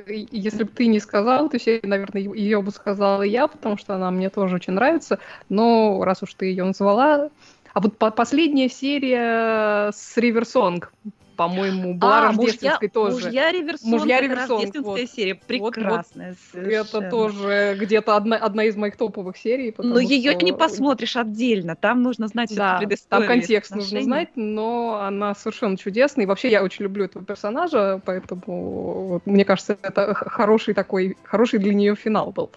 э, 0.07 0.27
если 0.31 0.65
бы 0.65 0.71
ты 0.71 0.87
не 0.87 1.01
сказал, 1.01 1.49
то 1.49 1.57
я, 1.57 1.81
наверное, 1.83 2.21
ее 2.21 2.61
бы 2.61 2.71
сказала 2.71 3.23
я, 3.23 3.49
потому 3.49 3.79
что 3.79 3.95
она 3.95 4.11
мне 4.11 4.29
тоже 4.29 4.57
очень 4.57 4.75
нравится. 4.75 5.19
Но 5.49 6.05
раз 6.05 6.23
уж 6.23 6.35
ты 6.35 6.47
ее 6.47 6.65
назвала, 6.65 7.31
а 7.73 7.81
вот 7.81 7.97
по 7.99 8.11
последняя 8.11 8.69
серия 8.69 9.91
с 9.93 10.17
Риверсонг, 10.17 10.93
по-моему, 11.37 11.95
была 11.95 12.19
а, 12.19 12.27
рождественской 12.29 12.89
мужья, 12.89 12.89
тоже. 12.89 13.27
Мужья 13.27 13.53
Реверсон, 13.53 13.91
мужья 13.91 14.21
Реверсон, 14.21 14.57
рождественская 14.57 15.05
вот. 15.05 15.11
серия, 15.11 15.35
прекрасная. 15.35 16.37
Вот, 16.53 16.63
вот 16.63 16.73
это 16.73 17.11
тоже 17.11 17.77
где-то 17.79 18.17
одна, 18.17 18.37
одна 18.37 18.65
из 18.65 18.77
моих 18.77 18.97
топовых 18.97 19.37
серий. 19.37 19.75
Но 19.79 19.99
ее 19.99 20.33
что... 20.33 20.45
не 20.45 20.53
посмотришь 20.53 21.17
отдельно, 21.17 21.77
там 21.77 22.03
нужно 22.03 22.29
знать 22.29 22.55
да, 22.55 22.81
там 23.09 23.27
контекст 23.27 23.75
нужно 23.75 24.03
знать, 24.03 24.31
но 24.35 25.01
она 25.03 25.35
совершенно 25.35 25.77
чудесная. 25.77 26.25
И 26.25 26.27
вообще 26.27 26.51
я 26.51 26.63
очень 26.63 26.85
люблю 26.85 27.05
этого 27.05 27.25
персонажа, 27.25 28.01
поэтому 28.05 29.09
вот, 29.09 29.27
мне 29.27 29.45
кажется, 29.45 29.77
это 29.83 30.15
хороший 30.15 30.75
такой, 30.75 31.17
хороший 31.25 31.59
для 31.59 31.75
нее 31.75 31.95
финал 31.95 32.33
был. 32.33 32.51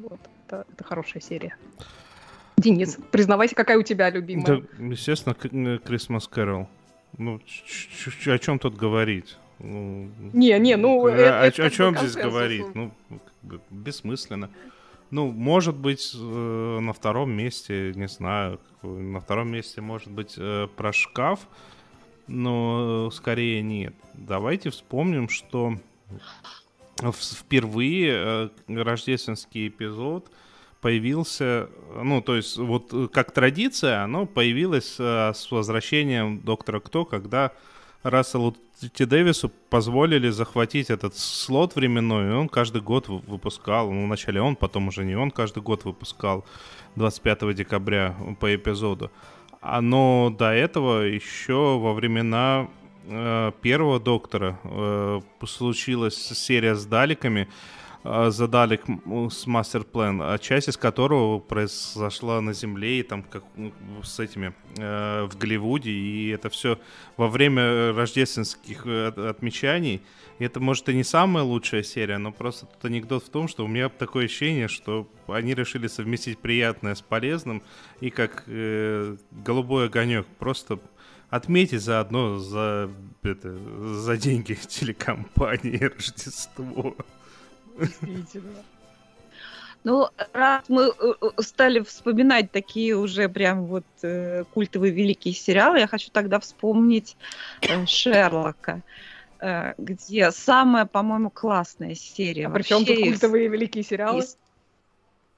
Вот, 0.00 0.20
это, 0.46 0.66
это 0.72 0.84
хорошая 0.84 1.22
серия. 1.22 1.56
Денис, 2.56 2.98
признавайся, 3.10 3.54
какая 3.54 3.78
у 3.78 3.82
тебя 3.82 4.10
любимая? 4.10 4.46
Да, 4.46 4.84
естественно, 4.84 5.34
Christmas 5.34 6.22
Carol. 6.32 6.66
Ну, 7.18 7.40
о 8.26 8.38
чем 8.38 8.58
тут 8.58 8.76
говорить? 8.76 9.36
Ну, 9.58 10.10
не, 10.32 10.58
не, 10.58 10.76
ну... 10.76 11.06
Э, 11.06 11.12
это, 11.12 11.40
о, 11.40 11.46
это 11.46 11.64
о 11.66 11.70
чем 11.70 11.96
здесь 11.96 12.14
говорить? 12.14 12.66
Ну, 12.74 12.92
бессмысленно. 13.70 14.50
Ну, 15.10 15.30
может 15.30 15.76
быть, 15.76 16.12
э, 16.14 16.78
на 16.80 16.92
втором 16.92 17.32
месте, 17.32 17.92
не 17.94 18.08
знаю, 18.08 18.58
на 18.82 19.20
втором 19.20 19.52
месте 19.52 19.80
может 19.80 20.10
быть 20.10 20.34
э, 20.36 20.66
про 20.76 20.92
шкаф, 20.92 21.40
но 22.26 23.10
скорее 23.12 23.62
нет. 23.62 23.94
Давайте 24.14 24.70
вспомним, 24.70 25.28
что 25.28 25.74
впервые 27.12 28.50
рождественский 28.66 29.68
эпизод 29.68 30.30
появился, 30.84 31.70
ну, 32.02 32.20
то 32.20 32.36
есть 32.36 32.58
вот 32.58 32.92
э, 32.92 33.08
как 33.10 33.32
традиция, 33.32 34.02
оно 34.04 34.26
появилось 34.26 34.96
э, 34.98 35.32
с 35.34 35.50
возвращением 35.50 36.40
Доктора 36.40 36.78
Кто, 36.80 37.06
когда 37.06 37.52
Расселу 38.02 38.54
Т. 38.92 39.06
Дэвису 39.06 39.50
позволили 39.70 40.28
захватить 40.28 40.90
этот 40.90 41.16
слот 41.16 41.74
временной, 41.74 42.28
и 42.28 42.34
он 42.34 42.50
каждый 42.50 42.82
год 42.82 43.08
выпускал, 43.08 43.90
ну, 43.90 44.04
вначале 44.04 44.42
он, 44.42 44.56
потом 44.56 44.88
уже 44.88 45.06
не 45.06 45.16
он, 45.16 45.30
каждый 45.30 45.62
год 45.62 45.86
выпускал 45.86 46.44
25 46.96 47.54
декабря 47.54 48.14
по 48.38 48.54
эпизоду. 48.54 49.10
А, 49.62 49.80
но 49.80 50.34
до 50.38 50.52
этого 50.52 51.00
еще 51.00 51.78
во 51.78 51.94
времена 51.94 52.68
э, 53.06 53.52
первого 53.62 54.00
Доктора 54.00 54.58
э, 54.64 55.20
случилась 55.46 56.16
серия 56.16 56.74
с 56.74 56.84
Даликами, 56.84 57.48
задали 58.04 58.78
с 59.30 59.46
мастер-план, 59.46 60.20
а 60.20 60.36
часть 60.38 60.68
из 60.68 60.76
которого 60.76 61.38
произошла 61.38 62.42
на 62.42 62.52
Земле 62.52 63.00
и 63.00 63.02
там 63.02 63.22
как 63.22 63.44
с 64.02 64.20
этими 64.20 64.54
э, 64.76 65.24
в 65.24 65.38
Голливуде, 65.38 65.90
и 65.90 66.28
это 66.28 66.50
все 66.50 66.78
во 67.16 67.28
время 67.28 67.94
рождественских 67.94 68.86
э, 68.86 69.08
отмечаний. 69.08 70.02
И 70.38 70.44
это, 70.44 70.60
может, 70.60 70.88
и 70.90 70.94
не 70.94 71.04
самая 71.04 71.44
лучшая 71.44 71.82
серия, 71.82 72.18
но 72.18 72.30
просто 72.30 72.66
тут 72.66 72.84
анекдот 72.84 73.24
в 73.24 73.30
том, 73.30 73.48
что 73.48 73.64
у 73.64 73.68
меня 73.68 73.88
такое 73.88 74.26
ощущение, 74.26 74.68
что 74.68 75.08
они 75.26 75.54
решили 75.54 75.86
совместить 75.86 76.38
приятное 76.38 76.94
с 76.94 77.00
полезным, 77.00 77.62
и 78.00 78.10
как 78.10 78.44
э, 78.48 79.16
голубой 79.30 79.86
огонек, 79.86 80.26
просто 80.38 80.78
отметить 81.30 81.80
заодно 81.80 82.38
за, 82.38 82.90
это, 83.22 83.56
за 83.94 84.16
деньги 84.18 84.54
телекомпании 84.68 85.84
Рождество. 85.96 86.96
Действительно. 87.78 88.64
Ну, 89.84 90.08
раз 90.32 90.64
мы 90.68 90.84
э, 90.84 90.92
э, 91.20 91.42
стали 91.42 91.80
вспоминать 91.80 92.50
такие 92.50 92.96
уже 92.96 93.28
прям 93.28 93.66
вот 93.66 93.84
э, 94.02 94.44
культовые 94.54 94.92
великие 94.92 95.34
сериалы, 95.34 95.78
я 95.78 95.86
хочу 95.86 96.10
тогда 96.10 96.40
вспомнить 96.40 97.18
э, 97.60 97.84
Шерлока, 97.84 98.80
э, 99.40 99.74
где 99.76 100.30
самая, 100.30 100.86
по-моему, 100.86 101.28
классная 101.28 101.94
серия. 101.94 102.46
А 102.46 102.50
при 102.50 102.62
чем 102.62 102.86
тут 102.86 102.98
культовые 102.98 103.48
великие 103.48 103.84
сериалы? 103.84 104.20
Из... 104.20 104.38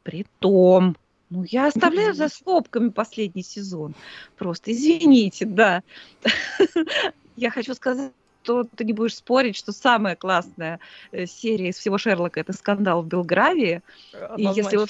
Притом, 0.04 0.96
ну, 1.28 1.42
я 1.42 1.66
оставляю 1.66 2.14
за 2.14 2.28
скобками 2.28 2.90
последний 2.90 3.42
сезон. 3.42 3.96
Просто 4.36 4.70
извините, 4.70 5.44
да. 5.44 5.82
Я 7.36 7.50
хочу 7.50 7.74
сказать 7.74 8.12
что 8.46 8.62
ты 8.62 8.84
не 8.84 8.92
будешь 8.92 9.16
спорить, 9.16 9.56
что 9.56 9.72
самая 9.72 10.14
классная 10.14 10.78
э, 11.10 11.26
серия 11.26 11.70
из 11.70 11.76
всего 11.76 11.98
Шерлока 11.98 12.38
это 12.38 12.52
скандал 12.52 13.02
в 13.02 13.08
Белгравии. 13.08 13.82
И 14.36 14.42
если 14.42 14.76
вы 14.76 14.86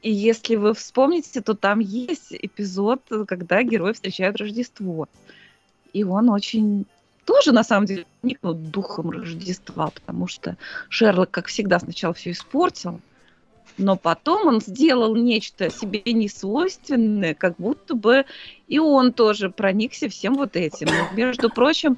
и 0.00 0.12
если 0.12 0.54
вы 0.54 0.74
вспомните, 0.74 1.40
то 1.40 1.54
там 1.54 1.80
есть 1.80 2.28
эпизод, 2.30 3.02
когда 3.26 3.64
герои 3.64 3.92
встречают 3.92 4.36
Рождество. 4.36 5.08
И 5.92 6.04
он 6.04 6.30
очень 6.30 6.86
тоже, 7.24 7.50
на 7.50 7.64
самом 7.64 7.86
деле, 7.86 8.06
никнул 8.22 8.54
духом 8.54 9.10
Рождества, 9.10 9.90
потому 9.90 10.28
что 10.28 10.56
Шерлок, 10.88 11.32
как 11.32 11.48
всегда, 11.48 11.80
сначала 11.80 12.14
все 12.14 12.30
испортил, 12.30 13.00
но 13.76 13.96
потом 13.96 14.46
он 14.46 14.60
сделал 14.60 15.16
нечто 15.16 15.68
себе 15.70 16.00
несвойственное, 16.04 17.34
как 17.34 17.56
будто 17.58 17.94
бы 17.94 18.24
и 18.66 18.78
он 18.78 19.12
тоже 19.12 19.50
проникся 19.50 20.08
всем 20.08 20.34
вот 20.34 20.56
этим. 20.56 20.88
Между 21.14 21.48
прочим, 21.48 21.96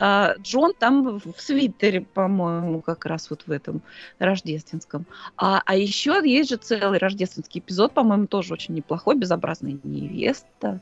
а, 0.00 0.34
Джон 0.40 0.72
там 0.78 1.18
в 1.18 1.34
свитере, 1.36 2.00
по-моему, 2.00 2.80
как 2.80 3.04
раз 3.04 3.28
вот 3.28 3.42
в 3.46 3.52
этом 3.52 3.82
рождественском. 4.18 5.04
А, 5.36 5.62
а 5.66 5.76
еще 5.76 6.20
есть 6.24 6.48
же 6.48 6.56
целый 6.56 6.98
рождественский 6.98 7.60
эпизод, 7.60 7.92
по-моему, 7.92 8.26
тоже 8.26 8.54
очень 8.54 8.74
неплохой, 8.74 9.16
«Безобразная 9.16 9.78
невеста». 9.84 10.80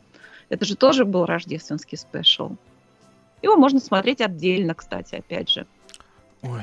Это 0.49 0.65
же 0.65 0.77
тоже 0.77 1.05
был 1.05 1.27
рождественский 1.27 1.99
спешл. 1.99 2.53
Его 3.43 3.57
можно 3.57 3.81
смотреть 3.81 4.21
отдельно, 4.21 4.75
кстати, 4.75 5.17
опять 5.17 5.51
же. 5.51 5.67
Ой, 6.43 6.63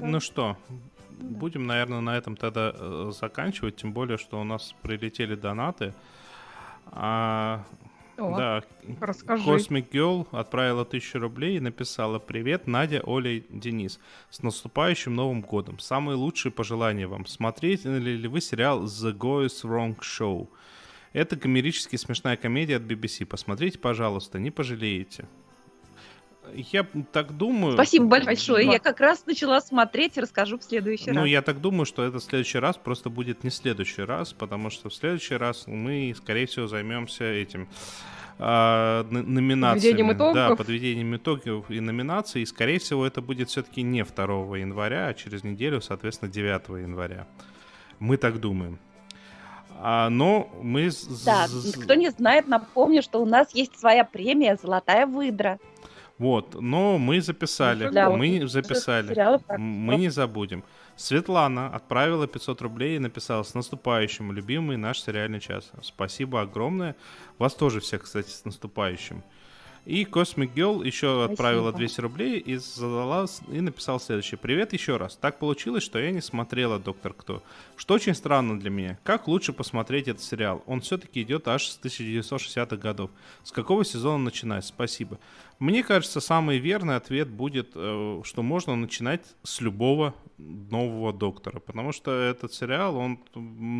ну 0.00 0.20
что, 0.20 0.56
будем, 1.08 1.66
наверное, 1.66 2.00
на 2.00 2.16
этом 2.16 2.36
тогда 2.36 2.72
э, 2.72 3.12
заканчивать, 3.12 3.76
тем 3.76 3.92
более, 3.92 4.16
что 4.16 4.40
у 4.40 4.44
нас 4.44 4.74
прилетели 4.82 5.34
донаты. 5.34 5.92
А, 6.86 7.64
о, 8.20 8.36
да, 8.36 8.62
расскажи. 9.00 9.48
Cosmic 9.48 9.90
Girl 9.90 10.26
отправила 10.32 10.84
тысячу 10.84 11.18
рублей 11.18 11.56
и 11.56 11.60
написала 11.60 12.18
«Привет, 12.18 12.66
Надя, 12.66 13.00
Оля, 13.04 13.42
Денис. 13.48 13.98
С 14.30 14.42
наступающим 14.42 15.14
Новым 15.14 15.40
годом. 15.40 15.78
Самые 15.78 16.16
лучшие 16.16 16.52
пожелания 16.52 17.06
вам. 17.06 17.26
Смотрели 17.26 17.98
ли 17.98 18.28
вы 18.28 18.40
сериал 18.40 18.84
The 18.84 19.16
Goes 19.16 19.64
Wrong 19.64 19.96
Show? 20.00 20.48
Это 21.12 21.36
комерически 21.36 21.96
смешная 21.96 22.36
комедия 22.36 22.76
от 22.76 22.82
BBC. 22.82 23.26
Посмотрите, 23.26 23.78
пожалуйста, 23.78 24.38
не 24.38 24.50
пожалеете». 24.50 25.26
Я 26.54 26.86
так 27.12 27.36
думаю... 27.36 27.74
Спасибо 27.74 28.06
большое. 28.06 28.66
Я 28.66 28.78
как 28.78 29.00
раз 29.00 29.24
начала 29.26 29.60
смотреть 29.60 30.16
и 30.16 30.20
расскажу 30.20 30.58
в 30.58 30.64
следующий 30.64 31.10
ну, 31.10 31.14
раз. 31.14 31.16
Ну, 31.16 31.24
я 31.26 31.42
так 31.42 31.60
думаю, 31.60 31.86
что 31.86 32.02
это 32.02 32.18
в 32.18 32.22
следующий 32.22 32.58
раз 32.58 32.76
просто 32.76 33.10
будет 33.10 33.44
не 33.44 33.50
следующий 33.50 34.02
раз, 34.02 34.32
потому 34.32 34.70
что 34.70 34.88
в 34.88 34.94
следующий 34.94 35.36
раз 35.36 35.66
мы, 35.66 36.14
скорее 36.16 36.46
всего, 36.46 36.66
займемся 36.66 37.24
этим 37.24 37.68
н- 38.38 39.34
номинациями. 39.34 40.12
Итогов. 40.12 40.34
Да, 40.34 40.56
подведением 40.56 41.16
итогов 41.16 41.70
и 41.70 41.80
номинаций. 41.80 42.42
И, 42.42 42.46
скорее 42.46 42.78
всего, 42.78 43.06
это 43.06 43.20
будет 43.20 43.48
все-таки 43.48 43.82
не 43.82 44.02
2 44.02 44.24
января, 44.58 45.08
а 45.08 45.14
через 45.14 45.44
неделю, 45.44 45.80
соответственно, 45.80 46.30
9 46.30 46.68
января. 46.82 47.26
Мы 47.98 48.16
так 48.16 48.40
думаем. 48.40 48.78
А, 49.82 50.10
но 50.10 50.50
мы... 50.62 50.90
Да, 51.24 51.46
кто 51.82 51.94
не 51.94 52.10
знает, 52.10 52.46
напомню, 52.46 53.02
что 53.02 53.20
у 53.22 53.26
нас 53.26 53.54
есть 53.54 53.78
своя 53.78 54.04
премия 54.04 54.58
«Золотая 54.60 55.06
выдра». 55.06 55.58
Вот, 56.20 56.60
но 56.60 56.98
мы 56.98 57.22
записали. 57.22 57.88
Для 57.88 58.10
мы 58.10 58.46
записали. 58.46 59.16
Мы 59.56 59.96
не 59.96 60.10
забудем. 60.10 60.64
Светлана 60.94 61.74
отправила 61.74 62.26
500 62.26 62.60
рублей 62.60 62.96
и 62.96 62.98
написала 62.98 63.42
«С 63.42 63.54
наступающим, 63.54 64.30
любимый 64.30 64.76
наш 64.76 65.00
сериальный 65.00 65.40
час». 65.40 65.72
Спасибо 65.80 66.42
огромное. 66.42 66.94
Вас 67.38 67.54
тоже 67.54 67.80
всех, 67.80 68.02
кстати, 68.02 68.28
с 68.28 68.44
наступающим. 68.44 69.22
И 69.86 70.04
Cosmic 70.04 70.52
Girl 70.52 70.84
еще 70.84 71.06
Спасибо. 71.06 71.24
отправила 71.24 71.72
200 71.72 72.00
рублей 72.02 72.38
и 72.38 72.56
задала 72.56 73.24
и 73.48 73.62
написал 73.62 73.98
следующее. 73.98 74.36
Привет 74.36 74.74
еще 74.74 74.98
раз. 74.98 75.16
Так 75.16 75.38
получилось, 75.38 75.82
что 75.84 75.98
я 75.98 76.10
не 76.10 76.20
смотрела 76.20 76.78
«Доктор 76.78 77.14
Кто». 77.14 77.42
Что 77.80 77.94
очень 77.94 78.14
странно 78.14 78.60
для 78.60 78.68
меня. 78.68 78.98
Как 79.04 79.26
лучше 79.26 79.54
посмотреть 79.54 80.06
этот 80.06 80.22
сериал? 80.22 80.62
Он 80.66 80.82
все-таки 80.82 81.22
идет 81.22 81.48
аж 81.48 81.66
с 81.66 81.80
1960-х 81.82 82.76
годов. 82.76 83.10
С 83.42 83.52
какого 83.52 83.86
сезона 83.86 84.18
начинать? 84.18 84.66
Спасибо. 84.66 85.18
Мне 85.58 85.82
кажется, 85.82 86.20
самый 86.20 86.58
верный 86.58 86.96
ответ 86.96 87.30
будет, 87.30 87.70
э, 87.74 88.20
что 88.22 88.42
можно 88.42 88.76
начинать 88.76 89.22
с 89.44 89.62
любого 89.62 90.14
нового 90.36 91.14
доктора, 91.14 91.58
потому 91.58 91.92
что 91.92 92.10
этот 92.10 92.52
сериал, 92.52 92.96
он 92.96 93.18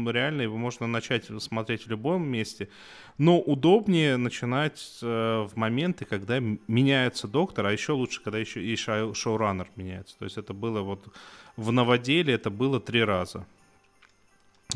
реально 0.09 0.43
его 0.43 0.57
можно 0.57 0.87
начать 0.87 1.27
смотреть 1.39 1.85
в 1.85 1.91
любом 1.91 2.27
месте, 2.27 2.71
но 3.19 3.39
удобнее 3.39 4.17
начинать 4.17 4.99
э, 5.03 5.47
в 5.47 5.57
моменты, 5.57 6.07
когда 6.07 6.39
меняется 6.41 7.29
доктор, 7.29 7.67
а 7.67 7.73
еще 7.73 7.93
лучше, 7.93 8.23
когда 8.23 8.39
еще 8.39 8.65
и 8.65 8.75
шоу- 8.77 9.13
шоураннер 9.13 9.69
меняется. 9.77 10.17
То 10.19 10.25
есть 10.25 10.39
это 10.39 10.55
было 10.55 10.81
вот 10.81 11.07
в 11.59 11.71
новоделе, 11.71 12.33
это 12.33 12.49
было 12.49 12.81
три 12.81 13.05
раза. 13.05 13.47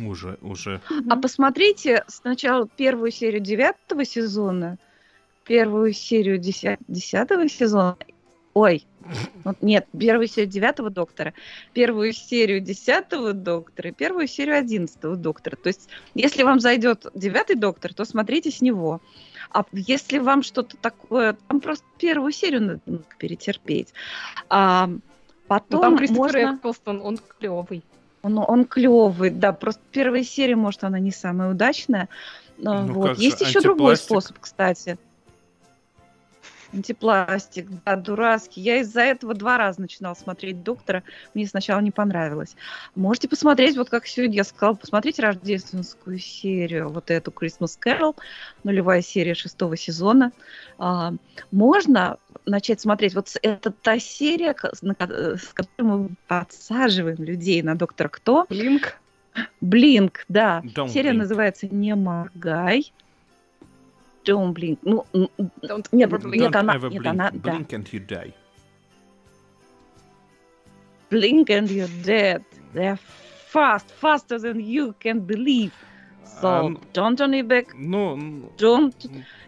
Уже, 0.01 0.39
уже. 0.43 0.81
А 1.09 1.17
посмотрите 1.17 2.05
сначала 2.09 2.67
первую 2.67 3.11
серию 3.11 3.41
девятого 3.41 4.05
сезона, 4.05 4.79
первую 5.45 5.93
серию 5.93 6.39
деся- 6.39 6.79
десятого 6.89 7.49
сезона. 7.49 7.97
Ой, 8.55 8.87
вот 9.43 9.57
нет, 9.63 9.87
первую 9.99 10.29
серию 10.29 10.51
девятого 10.51 10.89
доктора, 10.89 11.35
первую 11.73 12.13
серию 12.13 12.61
десятого 12.61 13.33
доктора, 13.33 13.91
и 13.91 13.93
первую 13.93 14.29
серию 14.29 14.57
одиннадцатого 14.57 15.17
доктора. 15.17 15.57
То 15.57 15.69
есть, 15.69 15.89
если 16.15 16.45
вам 16.45 16.61
зайдет 16.61 17.07
девятый 17.15 17.57
доктор, 17.57 17.93
то 17.93 18.05
смотрите 18.05 18.51
с 18.51 18.61
него. 18.61 19.01
А 19.51 19.65
если 19.73 20.19
вам 20.19 20.43
что-то 20.43 20.77
такое, 20.77 21.37
там 21.49 21.61
просто 21.61 21.85
первую 21.99 22.33
серию 22.33 22.63
надо 22.63 23.03
перетерпеть. 23.19 23.93
А 24.49 24.87
Ну, 24.87 25.01
потом 25.49 25.81
там 25.81 25.99
Кристофер 25.99 26.47
можно... 26.47 26.59
Эклстон, 26.59 27.01
он 27.03 27.19
клевый. 27.39 27.83
Он, 28.25 28.39
он 28.39 28.65
клевый, 28.65 29.31
да. 29.31 29.53
Просто 29.53 29.83
первая 29.93 30.25
серия, 30.25 30.57
может, 30.57 30.83
она 30.83 30.99
не 30.99 31.11
самая 31.11 31.51
удачная. 31.51 32.09
А, 32.65 32.83
Ну, 32.83 32.93
вот. 32.95 33.19
Есть 33.19 33.43
еще 33.43 33.61
другой 33.61 33.97
способ, 33.99 34.39
кстати. 34.41 34.99
Антипластик, 36.75 37.69
да, 37.85 37.97
дурацкий. 37.97 38.61
Я 38.61 38.81
из-за 38.81 39.03
этого 39.03 39.35
два 39.35 39.59
раза 39.59 39.81
начинала 39.81 40.15
смотреть 40.15 40.63
«Доктора». 40.63 41.05
Мне 41.33 41.47
сначала 41.47 41.81
не 41.81 41.93
понравилось. 41.93 42.57
Можете 42.97 43.29
посмотреть, 43.29 43.77
вот 43.77 43.91
как 43.91 44.07
сегодня 44.07 44.37
я 44.37 44.45
сказала, 44.45 44.75
посмотрите 44.75 45.23
рождественскую 45.23 46.19
серию, 46.19 46.89
вот 46.89 47.11
эту 47.11 47.31
«Christmas 47.31 47.79
Carol», 47.83 48.17
нулевая 48.65 49.03
серия 49.03 49.35
шестого 49.35 49.77
сезона. 49.77 50.33
А, 50.79 51.15
можно 51.53 52.19
начать 52.45 52.81
смотреть, 52.81 53.15
вот 53.15 53.29
это 53.43 53.71
та 53.71 53.99
серия, 53.99 54.55
с 54.55 55.53
которой 55.55 55.83
мы 55.83 56.09
подсаживаем 56.27 57.23
людей 57.23 57.63
на 57.63 57.77
«Доктора 57.77 58.09
Кто». 58.09 58.47
Блинк. 58.49 58.99
Блинк, 59.61 60.25
да. 60.29 60.63
Don't 60.65 60.89
Серия 60.89 61.11
blink. 61.11 61.19
называется 61.19 61.67
«Не 61.69 61.95
моргай». 61.95 62.93
Don't 64.25 64.53
blink. 64.55 64.79
Ну, 64.83 65.05
Don't 65.13 65.89
нет, 65.93 66.11
blink. 66.11 66.35
нет, 66.37 66.53
Don't 66.53 66.57
она, 66.61 66.75
ever 66.77 66.91
нет, 66.91 67.03
blink. 67.03 67.09
она, 67.11 67.31
да. 67.33 67.53
Blink 67.59 67.69
and 67.69 67.87
you 67.93 68.01
die. 68.07 68.33
Blink 71.11 71.51
and 71.51 71.69
you're 71.71 71.89
dead. 72.05 72.43
They're 72.73 72.99
fast, 73.53 73.87
faster 74.01 74.39
than 74.39 74.61
you 74.61 74.95
can 75.01 75.21
believe. 75.21 75.73
So, 76.41 76.69
ну- 76.71 76.81
don't 76.93 77.17
turn 77.17 77.33
your 77.33 77.45
back, 77.47 77.69
Ну, 77.75 78.15
м, 78.17 78.51
don't 78.57 78.93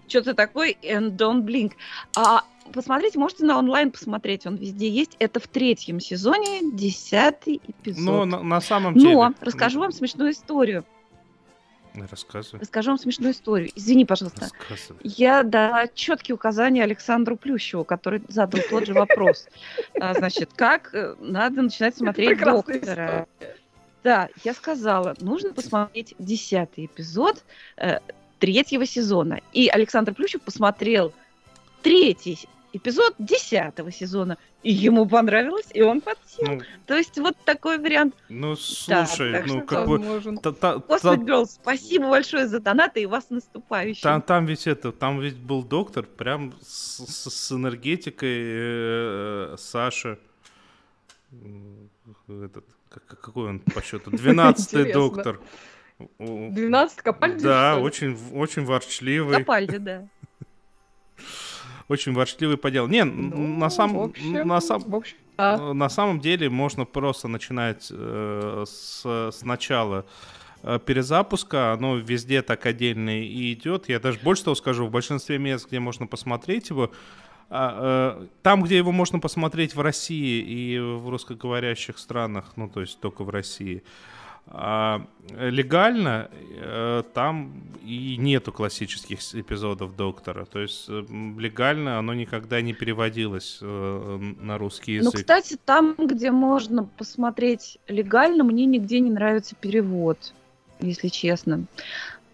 что-то 0.07 0.35
такое, 0.35 0.75
and 0.83 1.17
don't 1.17 1.43
blink. 1.43 1.73
А 2.17 2.43
посмотрите, 2.73 3.19
можете 3.19 3.45
на 3.45 3.59
онлайн 3.59 3.91
посмотреть, 3.91 4.47
он 4.47 4.57
везде 4.57 4.89
есть. 4.89 5.17
Это 5.19 5.41
в 5.41 5.49
третьем 5.49 5.99
сезоне, 5.99 6.61
десятый 6.73 7.61
эпизод. 7.67 8.05
но 8.05 8.25
на, 8.25 8.43
на 8.43 8.61
самом 8.61 8.95
деле... 8.95 9.15
Но 9.15 9.35
расскажу 9.41 9.81
вам 9.81 9.91
смешную 9.91 10.31
историю. 10.31 10.85
Рассказывай. 12.05 12.61
Расскажу 12.61 12.91
вам 12.91 12.99
смешную 12.99 13.33
историю. 13.33 13.71
Извини, 13.75 14.05
пожалуйста. 14.05 14.43
Рассказывай. 14.43 15.01
Я 15.03 15.43
дала 15.43 15.89
четкие 15.89 16.35
указания 16.35 16.83
Александру 16.83 17.37
Плющеву, 17.37 17.85
который 17.85 18.23
задал 18.29 18.61
тот 18.69 18.87
же 18.87 18.95
вопрос. 18.95 19.49
А, 20.01 20.15
Значит, 20.15 20.51
как 20.55 20.95
э, 20.95 21.15
надо 21.21 21.63
начинать 21.63 21.97
смотреть 21.97 22.39
доктора? 22.41 23.27
Да, 24.03 24.29
я 24.45 24.55
сказала, 24.55 25.17
нужно 25.21 25.53
посмотреть 25.53 26.15
десятый 26.19 26.87
эпизод 26.87 27.43
э, 27.77 27.99
третьего 28.39 28.87
сезона. 28.87 29.41
И 29.53 29.69
Александр 29.69 30.15
Плющев 30.15 30.43
посмотрел 30.43 31.13
третий 31.83 32.49
эпизод 32.77 33.15
десятого 33.19 33.91
сезона. 33.91 34.37
И 34.63 34.73
ему 34.73 35.07
понравилось, 35.07 35.67
и 35.73 35.83
он 35.83 36.01
подсел. 36.01 36.47
Ну, 36.47 36.61
То 36.87 36.97
есть 36.97 37.19
вот 37.19 37.37
такой 37.45 37.79
вариант. 37.79 38.15
ну, 38.29 38.57
Да, 38.89 39.07
слушай, 39.07 39.33
так 39.33 39.47
ну 39.47 39.63
как 39.65 39.87
бы... 39.89 39.99
Та- 40.43 40.53
та- 40.53 40.75
Girls, 41.17 41.47
спасибо 41.47 42.09
большое 42.11 42.47
за 42.49 42.61
донаты 42.61 43.03
и 43.03 43.07
вас 43.07 43.31
наступающим. 43.31 44.03
Там, 44.03 44.23
там 44.23 44.47
ведь 44.47 44.67
это, 44.67 44.93
там 44.93 45.21
ведь 45.21 45.37
был 45.37 45.63
доктор, 45.63 46.05
прям 46.05 46.53
с, 46.61 46.99
с- 47.07 47.31
с 47.31 47.53
энергетикой 47.53 48.37
э, 49.53 49.57
Саши. 49.59 50.19
Этот, 52.29 52.65
как- 52.89 53.07
какой 53.07 53.49
он 53.49 53.61
по 53.61 53.83
счету? 53.83 54.11
Двенадцатый 54.17 54.93
доктор. 54.93 55.41
12 56.19 57.01
Капальди, 57.01 57.43
Да, 57.43 57.79
очень, 57.79 58.19
очень 58.35 58.65
ворчливый. 58.65 59.39
Капальди, 59.39 59.79
да. 59.79 60.07
Очень 61.89 62.13
ворчливый 62.15 62.57
по 62.57 62.71
делу. 62.71 62.89
Не, 62.89 63.05
Ну, 63.05 63.59
на, 63.59 63.71
самом 63.71 64.11
общем, 64.11 64.47
на, 64.47 64.61
сам, 64.61 64.83
общем, 64.93 65.17
э, 65.39 65.73
на 65.73 65.89
самом 65.89 66.21
деле 66.21 66.51
можно 66.51 66.85
просто 66.85 67.29
начинать 67.29 67.89
э, 67.91 68.65
с, 68.67 69.03
с 69.05 69.43
начала 69.43 70.05
э, 70.63 70.81
перезапуска. 70.85 71.73
Оно 71.73 71.97
везде 71.97 72.43
так 72.43 72.67
отдельно 72.67 73.23
и 73.23 73.53
идет. 73.53 73.89
Я 73.89 74.01
даже 74.01 74.19
больше 74.21 74.45
того 74.45 74.57
скажу, 74.57 74.87
в 74.87 74.91
большинстве 74.91 75.39
мест, 75.39 75.69
где 75.69 75.79
можно 75.79 76.07
посмотреть 76.07 76.71
его, 76.71 76.91
а, 77.49 78.19
э, 78.19 78.27
там, 78.43 78.63
где 78.65 78.77
его 78.77 78.91
можно 78.91 79.21
посмотреть 79.21 79.77
в 79.77 79.81
России 79.81 80.43
и 80.43 80.79
в 80.81 81.09
русскоговорящих 81.09 81.99
странах, 81.99 82.53
ну, 82.57 82.69
то 82.69 82.81
есть 82.81 82.99
только 82.99 83.23
в 83.23 83.31
России, 83.31 83.85
а, 84.49 85.03
легально 85.31 86.31
э, 86.57 87.03
там 87.15 87.63
и 87.83 88.17
нету 88.17 88.53
классических 88.53 89.19
эпизодов 89.35 89.97
Доктора. 89.97 90.45
То 90.45 90.61
есть 90.61 90.87
э, 90.89 91.05
легально 91.39 91.99
оно 91.99 92.15
никогда 92.15 92.61
не 92.61 92.73
переводилось 92.73 93.59
э, 93.61 94.19
на 94.41 94.57
русский 94.59 94.99
Ну, 94.99 95.07
язык. 95.07 95.21
кстати, 95.21 95.59
там, 95.65 95.95
где 95.99 96.31
можно 96.31 96.85
посмотреть 96.85 97.79
легально, 97.89 98.45
мне 98.45 98.67
нигде 98.67 99.01
не 99.01 99.11
нравится 99.11 99.57
перевод, 99.57 100.33
если 100.81 101.09
честно. 101.09 101.65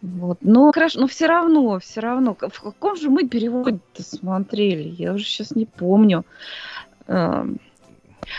Вот. 0.02 0.38
Но 0.42 0.72
хорошо, 0.72 1.00
но 1.00 1.06
все 1.06 1.26
равно, 1.26 1.78
все 1.78 2.00
равно. 2.00 2.34
В 2.34 2.62
каком 2.62 2.96
же 2.96 3.08
мы 3.08 3.28
переводе 3.28 3.78
смотрели? 3.96 4.88
Я 4.88 5.14
уже 5.14 5.24
сейчас 5.24 5.52
не 5.54 5.64
помню. 5.64 6.24
Эм, 7.06 7.58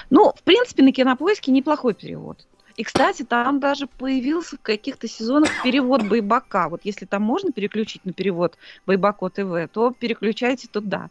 Ну, 0.09 0.31
в 0.35 0.43
принципе, 0.43 0.83
на 0.83 0.91
кинопоиске 0.91 1.51
неплохой 1.51 1.93
перевод. 1.93 2.45
И, 2.75 2.83
кстати, 2.83 3.23
там 3.23 3.59
даже 3.59 3.87
появился 3.87 4.57
в 4.57 4.61
каких-то 4.61 5.07
сезонах 5.07 5.49
перевод 5.63 6.03
Байбака. 6.03 6.69
Вот 6.69 6.81
если 6.83 7.05
там 7.05 7.21
можно 7.21 7.51
переключить 7.51 8.03
на 8.05 8.13
перевод 8.13 8.57
Байбако 8.87 9.29
ТВ, 9.29 9.71
то 9.71 9.91
переключайте 9.91 10.67
туда. 10.67 11.09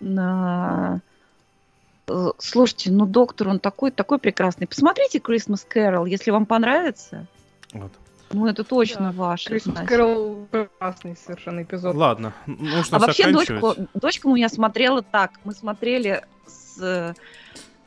На- 0.00 1.00
Э, 2.08 2.30
Слушайте, 2.38 2.90
ну 2.90 3.06
доктор, 3.06 3.48
он 3.48 3.58
такой, 3.58 3.90
такой 3.90 4.18
прекрасный. 4.18 4.66
Посмотрите 4.66 5.18
Christmas 5.18 5.64
Carol, 5.72 6.08
если 6.08 6.30
вам 6.30 6.46
понравится. 6.46 7.26
Вот. 7.72 7.92
Ну, 8.32 8.46
это 8.46 8.64
точно 8.64 9.12
Да, 9.12 9.12
ваше. 9.12 9.50
Christmas 9.54 9.72
значит. 9.72 9.90
Carol 9.90 10.46
прекрасный 10.46 11.16
совершенно 11.16 11.62
эпизод. 11.62 11.94
Ладно, 11.94 12.32
нужно 12.46 12.96
А 12.96 13.00
вообще 13.00 13.30
дочку, 13.30 13.74
дочка 13.94 14.26
у 14.26 14.34
меня 14.34 14.48
смотрела 14.48 15.02
так. 15.02 15.32
Мы 15.44 15.52
смотрели 15.54 16.24
с, 16.46 17.14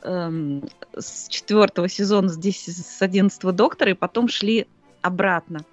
эм, 0.02 0.64
с 0.96 1.28
четвертого 1.28 1.88
сезона, 1.88 2.34
10, 2.34 2.76
с 2.76 3.02
11 3.02 3.42
доктора, 3.54 3.92
и 3.92 3.94
потом 3.94 4.28
шли 4.28 4.66
обратно. 5.02 5.64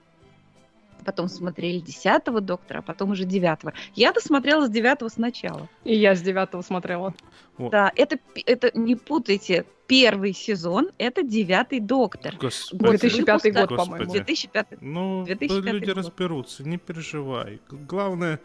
потом 1.06 1.28
смотрели 1.28 1.80
десятого 1.80 2.40
доктора, 2.40 2.80
а 2.80 2.82
потом 2.82 3.12
уже 3.12 3.26
девятого. 3.26 3.74
Я 3.94 4.14
досмотрела 4.14 4.68
с 4.68 4.70
девятого 4.70 5.10
сначала. 5.10 5.68
И 5.84 5.96
я 5.96 6.16
с 6.16 6.22
девятого 6.22 6.62
смотрела. 6.62 7.14
Вот. 7.58 7.72
Да, 7.72 7.92
это, 7.96 8.18
это 8.46 8.72
не 8.78 8.96
путайте. 8.96 9.66
Первый 9.86 10.34
сезон 10.34 10.92
это 10.98 11.24
девятый 11.24 11.82
доктор. 11.82 12.36
Господи. 12.38 12.98
2005 12.98 13.54
год, 13.54 13.70
по-моему. 13.76 14.12
2005. 14.12 14.68
Ну, 14.80 15.26
2005 15.26 15.64
да 15.64 15.72
люди 15.72 15.86
год. 15.86 15.98
разберутся, 15.98 16.64
не 16.64 16.78
переживай. 16.78 17.60
Главное, 17.70 18.40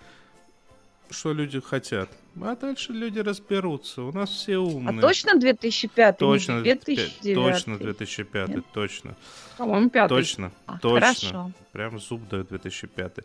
что 1.10 1.32
люди 1.32 1.60
хотят. 1.60 2.08
А 2.40 2.54
дальше 2.56 2.92
люди 2.92 3.18
разберутся. 3.18 4.02
У 4.02 4.12
нас 4.12 4.30
все 4.30 4.56
А 4.56 4.60
умные. 4.60 5.00
точно 5.00 5.34
2005? 5.38 6.18
Точно, 6.18 6.52
не 6.58 6.62
2005, 6.62 6.94
2009? 6.96 7.34
точно 7.52 7.78
2005, 7.78 8.48
Нет? 8.48 8.64
точно, 8.72 9.16
По-моему, 9.56 9.90
пятый. 9.90 10.08
точно, 10.16 10.52
А, 10.66 10.78
точно. 10.78 11.00
Хорошо. 11.00 11.52
Прям 11.72 11.98
зуб 11.98 12.28
дает 12.28 12.48
2005. 12.48 13.18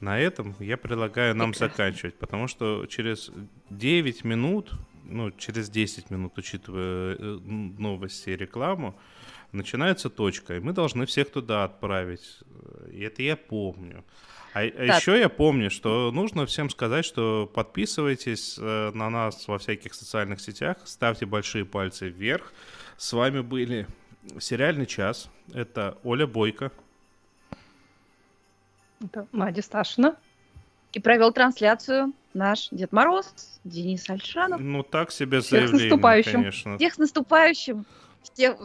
На 0.00 0.18
этом 0.18 0.54
я 0.60 0.76
предлагаю 0.76 1.34
нам 1.34 1.52
Прекрасно. 1.52 1.74
заканчивать, 1.76 2.14
потому 2.16 2.48
что 2.48 2.86
через 2.86 3.30
9 3.70 4.24
минут, 4.24 4.72
ну, 5.04 5.30
через 5.30 5.68
10 5.70 6.10
минут, 6.10 6.36
учитывая 6.38 7.16
э, 7.18 7.38
новости 7.78 8.30
и 8.30 8.36
рекламу, 8.36 8.94
начинается 9.52 10.10
точка, 10.10 10.56
и 10.56 10.60
мы 10.60 10.72
должны 10.72 11.06
всех 11.06 11.30
туда 11.30 11.64
отправить. 11.64 12.40
И 12.92 13.00
это 13.00 13.22
я 13.22 13.36
помню. 13.36 14.04
А, 14.56 14.70
Так. 14.70 15.00
еще 15.02 15.18
я 15.18 15.28
помню, 15.28 15.70
что 15.70 16.10
нужно 16.12 16.46
всем 16.46 16.70
сказать, 16.70 17.04
что 17.04 17.50
подписывайтесь 17.52 18.56
э, 18.58 18.90
на 18.94 19.10
нас 19.10 19.46
во 19.48 19.58
всяких 19.58 19.92
социальных 19.92 20.40
сетях, 20.40 20.78
ставьте 20.84 21.26
большие 21.26 21.66
пальцы 21.66 22.08
вверх. 22.08 22.54
С 22.96 23.12
вами 23.12 23.40
были 23.40 23.86
Сериальный 24.40 24.86
час. 24.86 25.28
Это 25.52 25.98
Оля 26.04 26.26
Бойко. 26.26 26.72
Это 29.04 29.26
Надя 29.30 29.60
Сташина. 29.60 30.16
И 30.94 31.00
провел 31.00 31.32
трансляцию 31.32 32.14
наш 32.32 32.68
Дед 32.70 32.92
Мороз, 32.92 33.34
Денис 33.64 34.08
Альшанов. 34.08 34.58
Ну, 34.58 34.82
так 34.82 35.12
себе 35.12 35.40
Всех 35.40 35.48
с 35.48 35.50
заявление, 35.50 35.90
наступающим. 35.90 36.32
конечно. 36.32 36.76
Всех 36.78 36.94
с 36.94 36.98
наступающим! 36.98 37.84
Всех... 38.22 38.56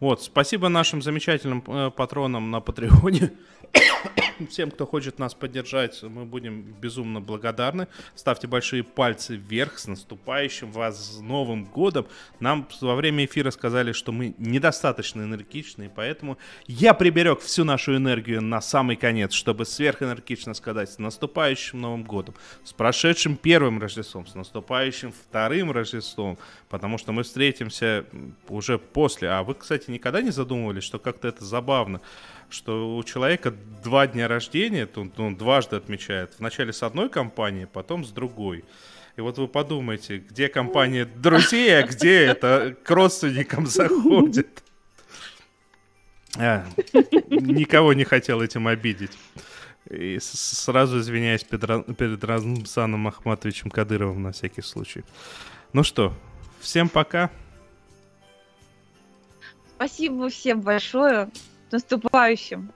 Вот, 0.00 0.22
спасибо 0.22 0.68
нашим 0.68 1.02
замечательным 1.02 1.62
э, 1.66 1.90
патронам 1.90 2.50
на 2.50 2.60
Патреоне. 2.60 3.32
Всем, 4.50 4.70
кто 4.70 4.86
хочет 4.86 5.18
нас 5.18 5.34
поддержать, 5.34 6.02
мы 6.02 6.24
будем 6.24 6.62
безумно 6.62 7.20
благодарны. 7.20 7.88
Ставьте 8.14 8.46
большие 8.46 8.82
пальцы 8.82 9.36
вверх 9.36 9.78
с 9.78 9.86
наступающим 9.86 10.70
вас 10.72 11.16
с 11.16 11.20
Новым 11.20 11.64
годом. 11.64 12.06
Нам 12.40 12.68
во 12.80 12.94
время 12.94 13.24
эфира 13.24 13.50
сказали, 13.50 13.92
что 13.92 14.12
мы 14.12 14.34
недостаточно 14.38 15.22
энергичные, 15.22 15.90
поэтому 15.90 16.38
я 16.66 16.94
приберег 16.94 17.40
всю 17.40 17.64
нашу 17.64 17.96
энергию 17.96 18.42
на 18.42 18.60
самый 18.60 18.96
конец, 18.96 19.32
чтобы 19.32 19.64
сверхэнергично 19.64 20.54
сказать 20.54 20.90
с 20.90 20.98
наступающим 20.98 21.80
Новым 21.80 22.04
годом, 22.04 22.34
с 22.64 22.72
прошедшим 22.72 23.36
первым 23.36 23.80
Рождеством, 23.80 24.26
с 24.26 24.34
наступающим 24.34 25.12
вторым 25.12 25.70
Рождеством, 25.70 26.38
потому 26.68 26.98
что 26.98 27.12
мы 27.12 27.22
встретимся 27.22 28.04
уже 28.48 28.78
после. 28.78 29.30
А 29.30 29.42
вы, 29.42 29.54
кстати, 29.54 29.90
никогда 29.90 30.22
не 30.22 30.30
задумывались, 30.30 30.84
что 30.84 30.98
как-то 30.98 31.28
это 31.28 31.44
забавно, 31.44 32.00
что 32.50 32.96
у 32.96 33.02
человека 33.02 33.52
два 33.82 34.06
дня 34.06 34.28
рождения, 34.28 34.86
то 34.86 35.00
он, 35.00 35.12
он 35.16 35.36
дважды 35.36 35.76
отмечает. 35.76 36.34
Вначале 36.38 36.72
с 36.72 36.82
одной 36.82 37.08
компанией, 37.08 37.66
потом 37.66 38.04
с 38.04 38.10
другой. 38.10 38.64
И 39.16 39.20
вот 39.20 39.38
вы 39.38 39.46
подумайте, 39.46 40.18
где 40.18 40.48
компания 40.48 41.04
друзей, 41.04 41.78
а 41.78 41.86
где 41.86 42.24
это 42.24 42.76
к 42.82 42.90
родственникам 42.90 43.66
заходит. 43.66 44.62
А, 46.36 46.66
никого 47.30 47.92
не 47.92 48.04
хотел 48.04 48.42
этим 48.42 48.66
обидеть. 48.66 49.12
И 49.88 50.18
сразу 50.20 50.98
извиняюсь 51.00 51.44
перед, 51.44 51.96
перед 51.96 52.24
Рамзаном 52.24 53.06
Ахматовичем 53.06 53.70
Кадыровым 53.70 54.22
на 54.22 54.32
всякий 54.32 54.62
случай. 54.62 55.04
Ну 55.72 55.82
что, 55.82 56.12
всем 56.60 56.88
пока. 56.88 57.30
Спасибо 59.76 60.28
всем 60.28 60.60
большое. 60.60 61.28
Наступающим! 61.74 62.70